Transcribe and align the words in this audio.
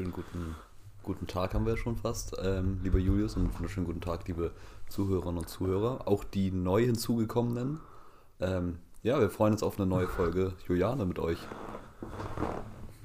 wunderschönen 0.00 0.12
guten, 0.12 0.54
guten 1.02 1.26
Tag 1.26 1.52
haben 1.52 1.66
wir 1.66 1.76
schon 1.76 1.96
fast, 1.96 2.34
ähm, 2.42 2.80
lieber 2.82 2.98
Julius, 2.98 3.36
und 3.36 3.52
wunderschönen 3.54 3.86
guten 3.86 4.00
Tag, 4.00 4.26
liebe 4.28 4.52
Zuhörerinnen 4.88 5.38
und 5.38 5.48
Zuhörer, 5.48 6.08
auch 6.08 6.24
die 6.24 6.50
neu 6.50 6.84
hinzugekommenen. 6.84 7.80
Ähm, 8.40 8.78
ja, 9.02 9.20
wir 9.20 9.28
freuen 9.28 9.52
uns 9.52 9.62
auf 9.62 9.78
eine 9.78 9.86
neue 9.86 10.08
Folge 10.08 10.54
Juliane 10.66 11.04
mit 11.04 11.18
euch. 11.18 11.38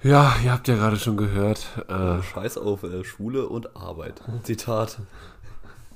Ja, 0.04 0.36
ihr 0.44 0.54
habt 0.54 0.70
ja 0.70 0.76
gerade 0.76 0.96
schon 0.96 1.18
gehört. 1.18 1.68
Äh, 1.90 2.22
Scheiß 2.22 2.58
auf 2.58 2.84
äh, 2.84 3.04
Schule 3.04 3.50
und 3.50 3.76
Arbeit. 3.76 4.22
Zitat 4.44 5.00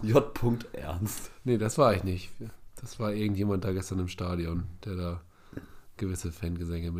J. 0.01 0.25
Ernst. 0.73 1.31
nee, 1.45 1.57
das 1.57 1.77
war 1.77 1.93
ich 1.93 2.03
nicht. 2.03 2.29
Das 2.81 2.99
war 2.99 3.13
irgendjemand 3.13 3.63
da 3.63 3.71
gestern 3.71 3.99
im 3.99 4.07
Stadion, 4.09 4.63
der 4.83 4.95
da 4.95 5.21
gewisse 5.95 6.31
Fangesänge 6.31 6.91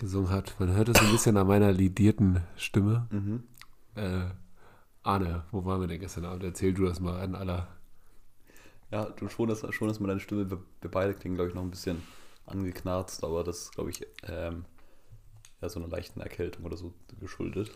mitgesungen 0.00 0.30
hat. 0.30 0.54
Man 0.58 0.74
hört 0.74 0.88
es 0.88 1.00
ein 1.00 1.10
bisschen 1.10 1.36
an 1.36 1.46
meiner 1.46 1.72
lidierten 1.72 2.42
Stimme. 2.56 3.06
Mhm. 3.10 3.42
Äh, 3.94 4.30
Arne, 5.02 5.44
wo 5.50 5.64
waren 5.64 5.80
wir 5.80 5.88
denn 5.88 6.00
gestern 6.00 6.24
Abend? 6.24 6.42
Erzähl 6.44 6.72
du 6.72 6.86
das 6.86 7.00
mal 7.00 7.20
an 7.20 7.34
aller. 7.34 7.68
Ja, 8.90 9.04
du 9.04 9.28
schon, 9.28 9.48
dass, 9.48 9.62
schon, 9.74 9.88
dass 9.88 10.00
man 10.00 10.08
deine 10.08 10.20
Stimme, 10.20 10.50
wir, 10.50 10.58
wir 10.80 10.90
beide 10.90 11.14
klingen, 11.14 11.36
glaube 11.36 11.50
ich, 11.50 11.54
noch 11.54 11.62
ein 11.62 11.70
bisschen 11.70 12.02
angeknarzt, 12.46 13.22
aber 13.24 13.44
das 13.44 13.62
ist, 13.62 13.74
glaube 13.74 13.90
ich, 13.90 14.06
ähm, 14.24 14.64
ja, 15.60 15.68
so 15.68 15.78
einer 15.78 15.88
leichten 15.88 16.20
Erkältung 16.20 16.64
oder 16.64 16.76
so 16.76 16.92
geschuldet. 17.20 17.70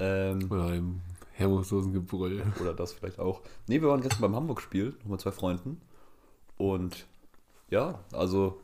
Ähm, 0.00 0.50
Oder 0.50 0.66
einem 0.66 1.00
hemmungslosen 1.32 1.92
Gebrüll. 1.92 2.42
Oder 2.60 2.74
das 2.74 2.92
vielleicht 2.92 3.18
auch. 3.18 3.40
Nee, 3.68 3.80
wir 3.80 3.88
waren 3.88 4.02
gestern 4.02 4.20
beim 4.20 4.36
Hamburg-Spiel, 4.36 4.94
noch 5.02 5.10
mit 5.12 5.20
zwei 5.20 5.32
Freunden. 5.32 5.80
Und 6.58 7.06
ja, 7.70 8.00
also 8.12 8.60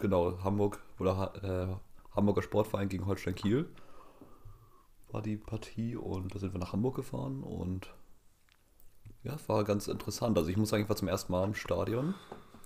genau, 0.00 0.38
Hamburg 0.42 0.80
oder 0.98 1.32
äh, 1.42 2.16
Hamburger 2.16 2.42
Sportverein 2.42 2.88
gegen 2.88 3.06
Holstein 3.06 3.34
Kiel 3.34 3.68
war 5.12 5.22
die 5.22 5.36
Partie 5.36 5.96
und 5.96 6.34
da 6.34 6.38
sind 6.38 6.52
wir 6.52 6.60
nach 6.60 6.72
Hamburg 6.72 6.96
gefahren 6.96 7.42
und 7.42 7.92
ja, 9.22 9.34
es 9.34 9.48
war 9.48 9.64
ganz 9.64 9.86
interessant. 9.88 10.38
Also 10.38 10.50
ich 10.50 10.56
muss 10.56 10.70
sagen, 10.70 10.82
ich 10.82 10.88
war 10.88 10.96
zum 10.96 11.08
ersten 11.08 11.32
Mal 11.32 11.44
im 11.44 11.54
Stadion. 11.54 12.14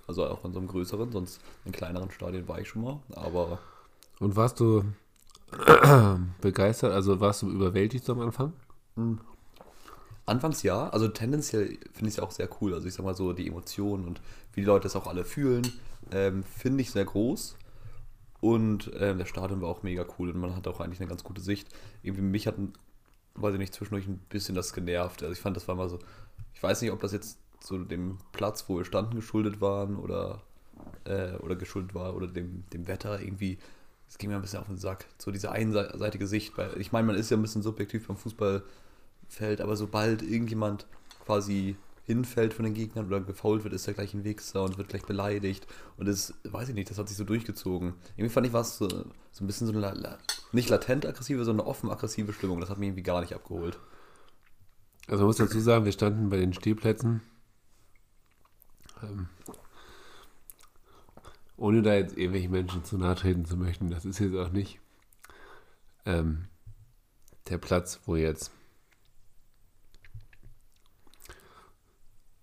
Also 0.07 0.25
auch 0.25 0.45
in 0.45 0.53
so 0.53 0.59
einem 0.59 0.67
größeren, 0.67 1.11
sonst 1.11 1.41
in 1.65 1.71
kleineren 1.71 2.11
Stadien 2.11 2.47
war 2.47 2.59
ich 2.59 2.69
schon 2.69 2.83
mal. 2.83 2.99
Aber 3.15 3.59
Und 4.19 4.35
warst 4.35 4.59
du 4.59 4.83
begeistert? 6.41 6.93
Also 6.93 7.19
warst 7.19 7.41
du 7.41 7.49
überwältigt 7.49 8.09
am 8.09 8.21
Anfang? 8.21 8.53
Anfangs 10.25 10.63
ja, 10.63 10.89
also 10.89 11.07
tendenziell 11.07 11.67
finde 11.93 12.07
ich 12.07 12.07
es 12.07 12.15
ja 12.17 12.23
auch 12.23 12.31
sehr 12.31 12.49
cool. 12.59 12.73
Also 12.73 12.87
ich 12.87 12.93
sag 12.95 13.05
mal 13.05 13.15
so, 13.15 13.33
die 13.33 13.47
Emotionen 13.47 14.05
und 14.05 14.21
wie 14.53 14.61
die 14.61 14.65
Leute 14.65 14.83
das 14.83 14.95
auch 14.95 15.07
alle 15.07 15.23
fühlen, 15.23 15.71
ähm, 16.11 16.43
finde 16.43 16.81
ich 16.81 16.91
sehr 16.91 17.05
groß. 17.05 17.55
Und 18.41 18.91
ähm, 18.99 19.17
der 19.17 19.25
Stadion 19.25 19.61
war 19.61 19.69
auch 19.69 19.83
mega 19.83 20.05
cool 20.17 20.29
und 20.29 20.37
man 20.37 20.55
hat 20.55 20.67
auch 20.67 20.79
eigentlich 20.79 20.99
eine 20.99 21.09
ganz 21.09 21.23
gute 21.23 21.41
Sicht. 21.41 21.67
Irgendwie 22.03 22.23
mich 22.23 22.47
hat, 22.47 22.55
weiß 23.35 23.53
ich 23.53 23.59
nicht, 23.59 23.73
zwischendurch 23.73 24.07
ein 24.07 24.17
bisschen 24.29 24.55
das 24.55 24.73
genervt. 24.73 25.21
Also 25.21 25.33
ich 25.33 25.39
fand, 25.39 25.55
das 25.55 25.67
war 25.67 25.75
mal 25.75 25.89
so, 25.89 25.99
ich 26.53 26.61
weiß 26.61 26.81
nicht, 26.81 26.91
ob 26.91 27.01
das 27.01 27.11
jetzt 27.11 27.39
so 27.59 27.77
dem 27.77 28.17
Platz, 28.31 28.65
wo 28.67 28.77
wir 28.77 28.85
standen, 28.85 29.15
geschuldet 29.15 29.61
waren 29.61 29.95
oder, 29.95 30.41
äh, 31.05 31.33
oder 31.37 31.55
geschuldet 31.55 31.93
war 31.93 32.15
oder 32.15 32.27
dem, 32.27 32.63
dem 32.71 32.87
Wetter 32.87 33.19
irgendwie. 33.19 33.57
Es 34.07 34.17
ging 34.17 34.29
mir 34.29 34.35
ein 34.35 34.41
bisschen 34.41 34.59
auf 34.59 34.67
den 34.67 34.77
Sack. 34.77 35.05
So 35.17 35.31
diese 35.31 35.51
einseitige 35.51 36.27
Sicht. 36.27 36.57
Weil 36.57 36.79
ich 36.79 36.91
meine, 36.91 37.07
man 37.07 37.15
ist 37.15 37.31
ja 37.31 37.37
ein 37.37 37.41
bisschen 37.41 37.63
subjektiv 37.63 38.07
beim 38.07 38.17
Fußball 38.17 38.63
fällt, 39.27 39.61
aber 39.61 39.75
sobald 39.75 40.21
irgendjemand 40.21 40.87
quasi 41.25 41.75
hinfällt 42.05 42.53
von 42.53 42.65
den 42.65 42.75
Gegnern 42.75 43.07
oder 43.07 43.19
gefault 43.19 43.63
wird, 43.63 43.73
ist 43.73 43.87
er 43.87 43.95
gleich 43.95 44.13
ein 44.13 44.23
Wichser 44.23 44.63
und 44.63 44.77
wird 44.77 44.89
gleich 44.89 45.03
beleidigt. 45.03 45.65
Und 45.97 46.07
das, 46.07 46.35
weiß 46.43 46.69
ich 46.69 46.75
nicht, 46.75 46.89
das 46.89 46.99
hat 46.99 47.07
sich 47.07 47.17
so 47.17 47.23
durchgezogen. 47.23 47.93
Irgendwie 48.15 48.33
fand 48.33 48.45
ich, 48.45 48.53
war 48.53 48.61
es 48.61 48.77
so, 48.77 48.87
so 48.87 49.43
ein 49.43 49.47
bisschen 49.47 49.65
so 49.67 49.73
eine, 49.73 49.81
la- 49.81 50.17
nicht 50.51 50.69
latent 50.69 51.05
aggressive, 51.05 51.43
sondern 51.43 51.65
offen 51.65 51.89
aggressive 51.89 52.31
Stimmung. 52.31 52.59
Das 52.59 52.69
hat 52.69 52.77
mich 52.77 52.87
irgendwie 52.89 53.03
gar 53.03 53.21
nicht 53.21 53.33
abgeholt. 53.33 53.79
Also 55.07 55.21
man 55.21 55.27
muss 55.27 55.37
dazu 55.37 55.59
sagen, 55.59 55.85
wir 55.85 55.91
standen 55.91 56.29
bei 56.29 56.37
den 56.37 56.53
Stehplätzen. 56.53 57.21
Ähm, 59.01 59.27
ohne 61.57 61.81
da 61.81 61.93
jetzt 61.93 62.17
irgendwelchen 62.17 62.51
Menschen 62.51 62.83
zu 62.83 62.97
nahe 62.97 63.15
treten 63.15 63.45
zu 63.45 63.57
möchten, 63.57 63.89
das 63.89 64.05
ist 64.05 64.19
jetzt 64.19 64.35
auch 64.35 64.51
nicht 64.51 64.79
ähm, 66.05 66.47
der 67.49 67.57
Platz, 67.57 67.99
wo 68.05 68.15
jetzt, 68.15 68.51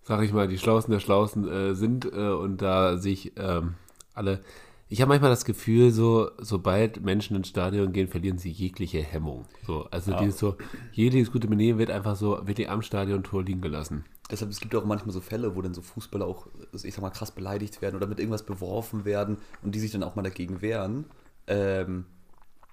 sag 0.02 0.22
ich 0.22 0.32
mal, 0.32 0.48
die 0.48 0.58
Schlausten 0.58 0.92
der 0.92 1.00
Schlausten 1.00 1.48
äh, 1.48 1.74
sind 1.74 2.04
äh, 2.04 2.30
und 2.30 2.62
da 2.62 2.96
sich 2.96 3.32
ähm, 3.36 3.74
alle. 4.14 4.40
Ich 4.88 5.00
habe 5.00 5.08
manchmal 5.08 5.30
das 5.30 5.46
Gefühl, 5.46 5.90
so 5.90 6.30
sobald 6.38 7.02
Menschen 7.02 7.34
ins 7.36 7.48
Stadion 7.48 7.92
gehen, 7.92 8.08
verlieren 8.08 8.36
sie 8.36 8.50
jegliche 8.50 9.00
Hemmung. 9.00 9.46
So, 9.66 9.86
also 9.90 10.10
Ja. 10.10 10.18
dieses 10.18 10.38
so, 10.38 10.56
jedes 10.92 11.32
gute 11.32 11.48
Benehmen 11.48 11.78
wird 11.78 11.90
einfach 11.90 12.14
so, 12.14 12.40
wird 12.46 12.58
die 12.58 12.68
am 12.68 12.82
Stadiontor 12.82 13.42
liegen 13.42 13.62
gelassen. 13.62 14.04
Deshalb, 14.30 14.50
es 14.50 14.60
gibt 14.60 14.74
auch 14.74 14.84
manchmal 14.84 15.12
so 15.12 15.20
Fälle, 15.20 15.56
wo 15.56 15.62
dann 15.62 15.72
so 15.74 15.80
Fußballer 15.82 16.26
auch, 16.26 16.46
ich 16.82 16.94
sag 16.94 17.00
mal, 17.00 17.10
krass 17.10 17.30
beleidigt 17.30 17.80
werden 17.80 17.96
oder 17.96 18.06
mit 18.06 18.19
irgendwas 18.19 18.42
beworfen 18.44 19.04
werden 19.06 19.38
und 19.62 19.74
die 19.74 19.80
sich 19.80 19.92
dann 19.92 20.02
auch 20.02 20.14
mal 20.14 20.22
dagegen 20.22 20.60
wehren. 20.60 21.06
Ähm, 21.46 22.04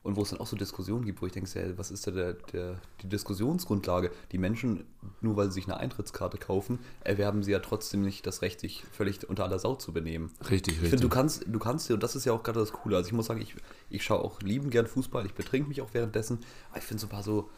und 0.04 0.16
wo 0.16 0.22
es 0.22 0.30
dann 0.30 0.40
auch 0.40 0.48
so 0.48 0.56
Diskussionen 0.56 1.06
gibt, 1.06 1.22
wo 1.22 1.26
ich 1.26 1.32
denke, 1.34 1.50
ja, 1.60 1.78
was 1.78 1.92
ist 1.92 2.08
da 2.08 2.12
der, 2.12 2.34
der, 2.34 2.80
die 3.02 3.10
Diskussionsgrundlage? 3.10 4.12
Die 4.32 4.38
Menschen, 4.38 4.86
nur 5.22 5.36
weil 5.36 5.48
sie 5.48 5.56
sich 5.56 5.66
eine 5.66 5.78
Eintrittskarte 5.78 6.38
kaufen, 6.38 6.80
erwerben 7.02 7.44
sie 7.44 7.52
ja 7.52 7.60
trotzdem 7.60 8.02
nicht 8.02 8.26
das 8.26 8.42
Recht, 8.42 8.60
sich 8.60 8.84
völlig 8.92 9.28
unter 9.30 9.44
aller 9.44 9.60
Sau 9.60 9.76
zu 9.76 9.92
benehmen. 9.92 10.32
Richtig, 10.50 10.76
Ich 10.82 10.90
finde, 10.90 11.02
du 11.02 11.10
kannst, 11.10 11.46
du 11.48 11.60
kannst 11.60 11.90
dir, 11.90 11.96
und 11.96 12.04
das 12.04 12.16
ist 12.16 12.26
ja 12.26 12.34
auch 12.34 12.44
gerade 12.44 12.60
das 12.60 12.72
Coole, 12.72 12.96
also 12.98 13.08
ich 13.08 13.14
muss 13.14 13.26
sagen, 13.26 13.42
ich, 13.42 13.56
ich 13.90 14.04
schaue 14.04 14.20
auch 14.20 14.42
lieben 14.42 14.70
gern 14.70 14.88
Fußball, 14.88 15.26
ich 15.26 15.34
betrink 15.34 15.68
mich 15.68 15.82
auch 15.82 15.94
währenddessen, 15.94 16.40
aber 16.70 16.80
ich 16.80 16.86
finde 16.86 17.02
so 17.02 17.08
ein 17.08 17.12
paar 17.12 17.24
so 17.24 17.50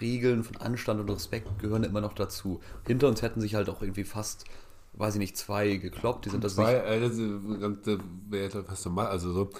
Regeln 0.00 0.44
von 0.44 0.56
Anstand 0.58 1.00
und 1.00 1.10
Respekt 1.10 1.58
gehören 1.58 1.84
immer 1.84 2.00
noch 2.00 2.14
dazu. 2.14 2.60
Hinter 2.86 3.08
uns 3.08 3.22
hätten 3.22 3.40
sich 3.40 3.54
halt 3.54 3.68
auch 3.68 3.82
irgendwie 3.82 4.04
fast, 4.04 4.44
weiß 4.94 5.14
ich 5.14 5.18
nicht, 5.18 5.36
zwei 5.36 5.76
gekloppt, 5.76 6.26
die 6.26 6.30
sind 6.30 6.44
das 6.44 6.54
Zwei, 6.54 6.74
äh, 6.74 7.00
das 7.00 7.16
das 7.82 7.98
wäre 8.28 8.64
fast 8.64 8.86
normal. 8.86 9.08
Also 9.08 9.32
so, 9.32 9.50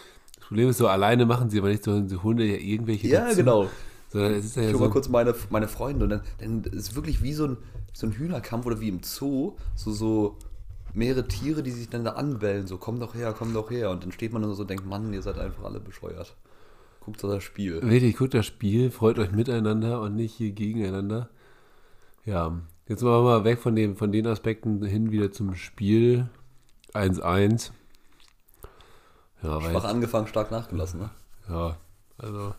Problem 0.52 0.68
ist 0.68 0.76
so, 0.76 0.86
alleine 0.86 1.24
machen 1.24 1.48
sie 1.48 1.58
aber 1.60 1.68
nicht 1.68 1.82
so, 1.82 2.06
sie 2.06 2.22
holen 2.22 2.36
ja 2.38 2.44
irgendwelche 2.44 3.08
Ja, 3.08 3.24
dazu, 3.24 3.36
genau. 3.36 3.68
Sondern 4.10 4.34
es 4.34 4.44
ist 4.44 4.56
ja 4.56 4.64
Ich 4.64 4.72
so, 4.72 4.74
hol 4.74 4.88
mal 4.88 4.92
kurz 4.92 5.08
meine, 5.08 5.34
meine 5.48 5.66
Freunde 5.66 6.04
und 6.04 6.10
dann, 6.10 6.20
dann 6.38 6.62
ist 6.64 6.90
es 6.90 6.94
wirklich 6.94 7.22
wie 7.22 7.32
so 7.32 7.46
ein, 7.46 7.56
so 7.94 8.06
ein 8.06 8.12
Hühnerkampf 8.12 8.66
oder 8.66 8.78
wie 8.78 8.90
im 8.90 9.02
Zoo, 9.02 9.56
so, 9.74 9.92
so 9.92 10.36
mehrere 10.92 11.26
Tiere, 11.26 11.62
die 11.62 11.70
sich 11.70 11.88
dann 11.88 12.04
da 12.04 12.10
anbellen, 12.12 12.66
so 12.66 12.76
komm 12.76 13.00
doch 13.00 13.14
her, 13.14 13.34
komm 13.36 13.54
doch 13.54 13.70
her. 13.70 13.88
Und 13.88 14.04
dann 14.04 14.12
steht 14.12 14.34
man 14.34 14.42
nur 14.42 14.54
so 14.54 14.62
und 14.62 14.68
denkt, 14.68 14.84
Mann, 14.86 15.10
ihr 15.14 15.22
seid 15.22 15.38
einfach 15.38 15.64
alle 15.64 15.80
bescheuert. 15.80 16.36
Guckt 17.00 17.24
doch 17.24 17.30
das 17.30 17.42
Spiel. 17.42 17.80
Wirklich, 17.82 18.16
guckt 18.18 18.34
das 18.34 18.44
Spiel, 18.44 18.90
freut 18.90 19.18
euch 19.18 19.32
miteinander 19.32 20.02
und 20.02 20.14
nicht 20.14 20.34
hier 20.34 20.52
gegeneinander. 20.52 21.30
Ja, 22.26 22.60
jetzt 22.88 23.02
machen 23.02 23.24
wir 23.24 23.38
mal 23.38 23.44
weg 23.44 23.58
von, 23.58 23.74
dem, 23.74 23.96
von 23.96 24.12
den 24.12 24.26
Aspekten 24.26 24.84
hin 24.84 25.10
wieder 25.10 25.32
zum 25.32 25.54
Spiel 25.54 26.28
1-1. 26.92 27.70
Ja, 29.42 29.60
Schwach 29.60 29.84
angefangen, 29.84 30.26
stark 30.26 30.50
nachgelassen, 30.50 31.00
ne? 31.00 31.10
ja, 31.48 31.76
also, 32.18 32.54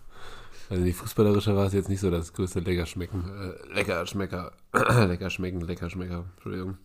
also 0.70 0.84
die 0.84 0.94
fußballerische 0.94 1.56
war 1.56 1.68
es 1.68 1.74
jetzt 1.74 1.90
nicht 1.90 2.02
so 2.02 2.12
das 2.12 2.34
größte 2.34 2.60
Leckerschmecken, 2.60 3.24
äh, 3.24 3.74
Leckerschmecker, 3.74 4.52
Leckerschmecken, 4.74 5.62
Leckerschmecker, 5.62 6.26
Entschuldigung, 6.36 6.78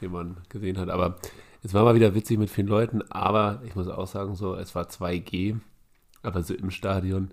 den 0.00 0.12
man 0.12 0.36
gesehen 0.50 0.78
hat. 0.78 0.90
Aber 0.90 1.16
es 1.62 1.72
war 1.72 1.84
mal 1.84 1.94
wieder 1.94 2.14
witzig 2.14 2.38
mit 2.38 2.50
vielen 2.50 2.66
Leuten, 2.66 3.02
aber 3.10 3.62
ich 3.64 3.74
muss 3.74 3.88
auch 3.88 4.06
sagen, 4.06 4.34
so, 4.34 4.54
es 4.54 4.74
war 4.74 4.84
2G, 4.84 5.58
aber 6.22 6.42
so 6.42 6.54
im 6.54 6.70
Stadion, 6.70 7.30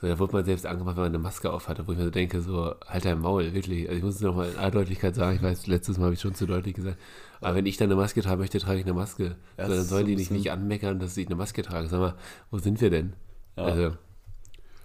so, 0.00 0.06
da 0.06 0.18
wurde 0.18 0.32
man 0.32 0.44
selbst 0.44 0.64
angemacht, 0.66 0.96
wenn 0.96 1.02
man 1.04 1.12
eine 1.12 1.18
Maske 1.22 1.52
auf 1.52 1.68
hatte, 1.68 1.86
wo 1.86 1.92
ich 1.92 1.98
mir 1.98 2.04
so 2.04 2.10
denke, 2.10 2.40
so, 2.40 2.74
halt 2.86 3.04
dein 3.04 3.20
Maul, 3.20 3.52
wirklich. 3.52 3.86
Also 3.86 3.98
ich 3.98 4.02
muss 4.04 4.14
es 4.16 4.20
nochmal 4.22 4.50
in 4.50 4.56
aller 4.56 4.70
Deutlichkeit 4.70 5.14
sagen, 5.14 5.36
ich 5.36 5.42
weiß, 5.42 5.66
letztes 5.66 5.98
Mal 5.98 6.04
habe 6.06 6.14
ich 6.14 6.20
schon 6.20 6.34
zu 6.34 6.46
deutlich 6.46 6.74
gesagt, 6.74 6.98
aber 7.40 7.54
wenn 7.56 7.66
ich 7.66 7.76
dann 7.76 7.88
eine 7.88 7.96
Maske 7.96 8.22
tragen 8.22 8.40
möchte, 8.40 8.58
trage 8.58 8.78
ich 8.78 8.84
eine 8.86 8.94
Maske. 8.94 9.36
Ja, 9.58 9.66
so, 9.66 9.72
das 9.72 9.78
dann 9.80 9.84
sollen 9.86 10.04
so 10.04 10.08
die 10.08 10.16
nicht, 10.16 10.30
nicht 10.30 10.50
anmeckern, 10.50 10.98
dass 10.98 11.16
ich 11.16 11.26
eine 11.26 11.36
Maske 11.36 11.62
trage. 11.62 11.88
Sag 11.88 12.00
mal, 12.00 12.14
wo 12.50 12.58
sind 12.58 12.80
wir 12.80 12.90
denn? 12.90 13.12
Ja. 13.56 13.64
Also, 13.64 13.82
Ja, 13.82 13.92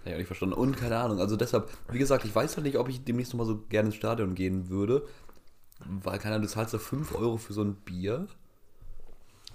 ich 0.04 0.12
auch 0.12 0.18
nicht 0.18 0.26
verstanden. 0.26 0.54
Und 0.54 0.76
keine 0.76 0.98
Ahnung, 0.98 1.18
also 1.20 1.36
deshalb, 1.36 1.70
wie 1.90 1.98
gesagt, 1.98 2.24
ich 2.24 2.34
weiß 2.34 2.56
halt 2.56 2.66
nicht, 2.66 2.76
ob 2.78 2.88
ich 2.88 3.04
demnächst 3.04 3.32
nochmal 3.32 3.46
so 3.46 3.58
gerne 3.68 3.88
ins 3.88 3.96
Stadion 3.96 4.34
gehen 4.34 4.68
würde. 4.68 5.06
Weil, 5.84 6.18
keine 6.18 6.36
Ahnung, 6.36 6.46
du 6.46 6.52
zahlst 6.52 6.72
ja 6.72 6.78
5 6.78 7.14
Euro 7.14 7.36
für 7.38 7.52
so 7.52 7.62
ein 7.62 7.74
Bier. 7.76 8.26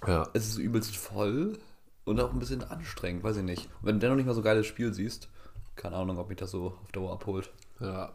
ja. 0.06 0.28
Es 0.34 0.48
ist 0.48 0.58
übelst 0.58 0.96
voll 0.96 1.58
und 2.04 2.20
auch 2.20 2.32
ein 2.32 2.38
bisschen 2.38 2.62
anstrengend, 2.64 3.22
weiß 3.24 3.38
ich 3.38 3.42
nicht. 3.44 3.66
Und 3.80 3.86
wenn 3.86 3.94
du 3.96 4.00
dennoch 4.00 4.16
nicht 4.16 4.26
mal 4.26 4.34
so 4.34 4.40
ein 4.40 4.44
geiles 4.44 4.66
Spiel 4.66 4.92
siehst, 4.92 5.28
keine 5.76 5.96
Ahnung, 5.96 6.18
ob 6.18 6.28
mich 6.28 6.38
das 6.38 6.50
so 6.50 6.74
auf 6.82 6.92
Dauer 6.92 7.12
abholt. 7.12 7.50
Ja, 7.80 8.12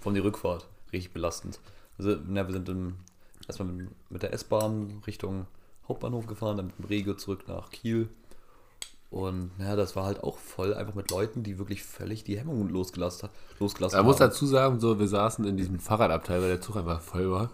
Von 0.00 0.14
die 0.14 0.20
Rückfahrt, 0.20 0.66
richtig 0.92 1.12
belastend. 1.12 1.58
Also, 1.98 2.16
na, 2.26 2.46
wir 2.46 2.52
sind 2.52 2.68
im, 2.68 2.96
erstmal 3.46 3.68
mit, 3.68 3.88
mit 4.10 4.22
der 4.22 4.32
S-Bahn 4.32 5.02
Richtung 5.06 5.46
Hauptbahnhof 5.88 6.26
gefahren, 6.26 6.56
dann 6.56 6.66
mit 6.66 6.78
dem 6.78 6.84
Regio 6.86 7.14
zurück 7.14 7.44
nach 7.48 7.70
Kiel. 7.70 8.08
Und 9.10 9.58
naja, 9.58 9.76
das 9.76 9.94
war 9.94 10.04
halt 10.06 10.24
auch 10.24 10.38
voll, 10.38 10.72
einfach 10.72 10.94
mit 10.94 11.10
Leuten, 11.10 11.42
die 11.42 11.58
wirklich 11.58 11.82
völlig 11.82 12.24
die 12.24 12.38
Hemmungen 12.38 12.70
losgelassen, 12.70 13.28
losgelassen 13.60 13.98
Man 13.98 14.06
muss 14.06 14.20
haben. 14.20 14.30
dazu 14.30 14.46
sagen, 14.46 14.80
so, 14.80 14.98
wir 14.98 15.08
saßen 15.08 15.44
in 15.44 15.58
diesem 15.58 15.78
Fahrradabteil, 15.78 16.40
weil 16.40 16.48
der 16.48 16.60
Zug 16.62 16.76
einfach 16.76 17.02
voll 17.02 17.30
war. 17.30 17.50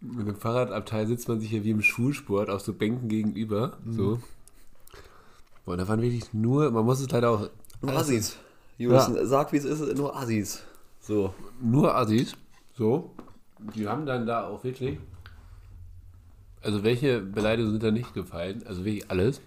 Mit 0.00 0.28
dem 0.28 0.36
Fahrradabteil 0.36 1.08
sitzt 1.08 1.26
man 1.26 1.40
sich 1.40 1.50
ja 1.50 1.64
wie 1.64 1.70
im 1.70 1.82
Schulsport 1.82 2.50
auf 2.50 2.60
so 2.60 2.72
Bänken 2.72 3.08
gegenüber. 3.08 3.78
So. 3.90 4.20
Boah, 5.64 5.72
und 5.72 5.78
da 5.78 5.88
waren 5.88 6.02
wirklich 6.02 6.32
nur, 6.32 6.70
man 6.70 6.84
muss 6.84 7.00
es 7.00 7.10
leider 7.10 7.30
auch. 7.30 7.50
Nur 7.82 7.96
Assis. 7.96 8.36
Julius, 8.78 9.10
sag 9.22 9.52
wie 9.52 9.56
es 9.56 9.64
ist, 9.64 9.96
nur 9.96 10.16
Assis. 10.16 10.62
So. 11.00 11.34
Nur 11.60 11.94
Assis. 11.94 12.34
So. 12.74 13.14
Die 13.74 13.88
haben 13.88 14.04
dann 14.06 14.26
da 14.26 14.46
auch 14.46 14.64
wirklich. 14.64 14.98
Also 16.62 16.82
welche 16.84 17.20
Beleidigungen 17.20 17.72
sind 17.72 17.82
da 17.82 17.90
nicht 17.90 18.12
gefallen? 18.12 18.62
Also 18.66 18.84
wirklich 18.84 19.10
alles. 19.10 19.40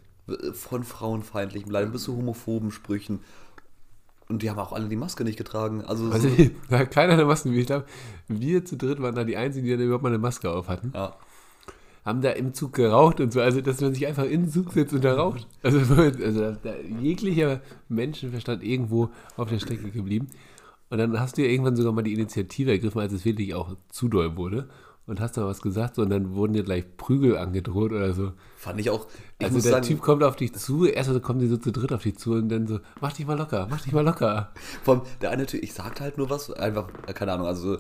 Von 0.54 0.84
frauenfeindlichen 0.84 1.68
Beleidigungen 1.68 1.94
bis 1.94 2.04
zu 2.04 2.16
homophoben 2.16 2.72
Sprüchen. 2.72 3.20
Und 4.30 4.44
die 4.44 4.50
haben 4.50 4.60
auch 4.60 4.74
alle 4.74 4.88
die 4.88 4.96
Maske 4.96 5.24
nicht 5.24 5.38
getragen. 5.38 5.84
Also, 5.84 6.10
Also 6.12 6.30
so, 6.30 6.36
keiner 6.92 7.14
eine 7.14 7.26
Maske. 7.26 7.50
Ich 7.50 7.66
glaube, 7.66 7.86
wir 8.28 8.64
zu 8.64 8.78
dritt 8.78 9.02
waren 9.02 9.16
da 9.16 9.24
die 9.24 9.38
Einzigen, 9.38 9.66
die 9.66 9.72
dann 9.72 9.82
überhaupt 9.82 10.04
mal 10.04 10.10
eine 10.10 10.20
Maske 10.20 10.52
auf 10.52 10.68
hatten. 10.70 10.92
ja. 10.96 11.16
Haben 12.06 12.22
da 12.22 12.32
im 12.32 12.54
Zug 12.54 12.74
geraucht 12.74 13.20
und 13.20 13.34
so. 13.34 13.42
Also, 13.42 13.62
dass 13.62 13.82
man 13.82 13.94
sich 13.94 14.08
einfach 14.08 14.26
in 14.26 14.44
den 14.44 14.50
Zug 14.50 14.74
setzt 14.74 14.94
und 14.94 15.04
da 15.04 15.16
raucht. 15.16 15.48
Also, 15.64 15.80
also 16.02 16.52
da, 16.64 16.74
jeglicher 17.02 17.62
Menschenverstand 17.90 18.64
irgendwo 18.64 19.10
auf 19.38 19.50
der 19.50 19.60
Strecke 19.60 19.92
geblieben. 19.92 20.28
Und 20.90 20.98
dann 20.98 21.20
hast 21.20 21.38
du 21.38 21.44
ja 21.44 21.50
irgendwann 21.50 21.76
sogar 21.76 21.94
mal 21.94 22.02
die 22.02 22.14
Initiative 22.14 22.72
ergriffen, 22.72 23.00
als 23.00 23.14
es 23.14 23.26
wirklich 23.26 23.54
auch 23.54 23.76
zu 23.90 24.08
doll 24.08 24.36
wurde. 24.38 24.70
Und 25.06 25.20
hast 25.20 25.38
da 25.38 25.46
was 25.46 25.62
gesagt, 25.64 25.96
so, 25.96 26.04
und 26.04 26.12
dann 26.12 26.36
wurden 26.36 26.54
dir 26.54 26.64
gleich 26.64 26.86
Prügel 26.96 27.36
angedroht 27.36 27.92
oder 27.92 28.14
so. 28.14 28.34
Fand 28.58 28.80
ich 28.80 28.92
auch. 28.92 29.08
Ich 29.40 29.46
Also 29.48 29.60
der 29.60 29.72
sagen, 29.72 29.86
Typ 29.86 30.02
kommt 30.02 30.24
auf 30.24 30.36
dich 30.36 30.54
zu, 30.54 30.86
erst 30.86 31.10
so 31.10 31.20
kommen 31.20 31.40
die 31.40 31.48
so 31.48 31.58
zu 31.58 31.72
dritt 31.72 31.92
auf 31.92 32.04
dich 32.04 32.18
zu 32.18 32.34
und 32.34 32.50
dann 32.50 32.68
so, 32.68 32.80
mach 33.02 33.14
dich 33.14 33.26
mal 33.26 33.36
locker, 33.36 33.66
mach 33.72 33.82
dich 33.82 33.92
mal 33.92 34.06
locker. 34.06 34.52
Vor 34.84 34.96
allem, 34.96 35.04
der 35.22 35.32
eine 35.32 35.48
Typ, 35.48 35.64
ich 35.64 35.74
sagte 35.74 36.04
halt 36.04 36.20
nur 36.20 36.30
was, 36.30 36.52
einfach, 36.52 36.90
keine 37.16 37.32
Ahnung, 37.32 37.48
also 37.48 37.80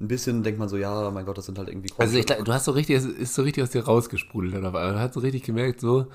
ein 0.00 0.08
bisschen 0.08 0.42
denkt 0.42 0.58
man 0.58 0.68
so, 0.68 0.76
ja, 0.76 1.10
mein 1.10 1.26
Gott, 1.26 1.36
das 1.38 1.46
sind 1.46 1.58
halt 1.58 1.68
irgendwie 1.68 1.90
Also 1.98 2.16
ich, 2.16 2.26
du 2.26 2.52
hast 2.52 2.64
so 2.64 2.72
richtig, 2.72 2.96
es 2.96 3.04
ist 3.04 3.34
so 3.34 3.42
richtig 3.42 3.62
aus 3.62 3.70
dir 3.70 3.84
rausgesprudelt 3.84 4.54
dann 4.54 4.64
auf 4.64 4.74
einmal. 4.74 4.94
Du 4.94 4.98
hast 5.00 5.14
so 5.14 5.20
richtig 5.20 5.42
gemerkt, 5.42 5.80
so, 5.80 6.06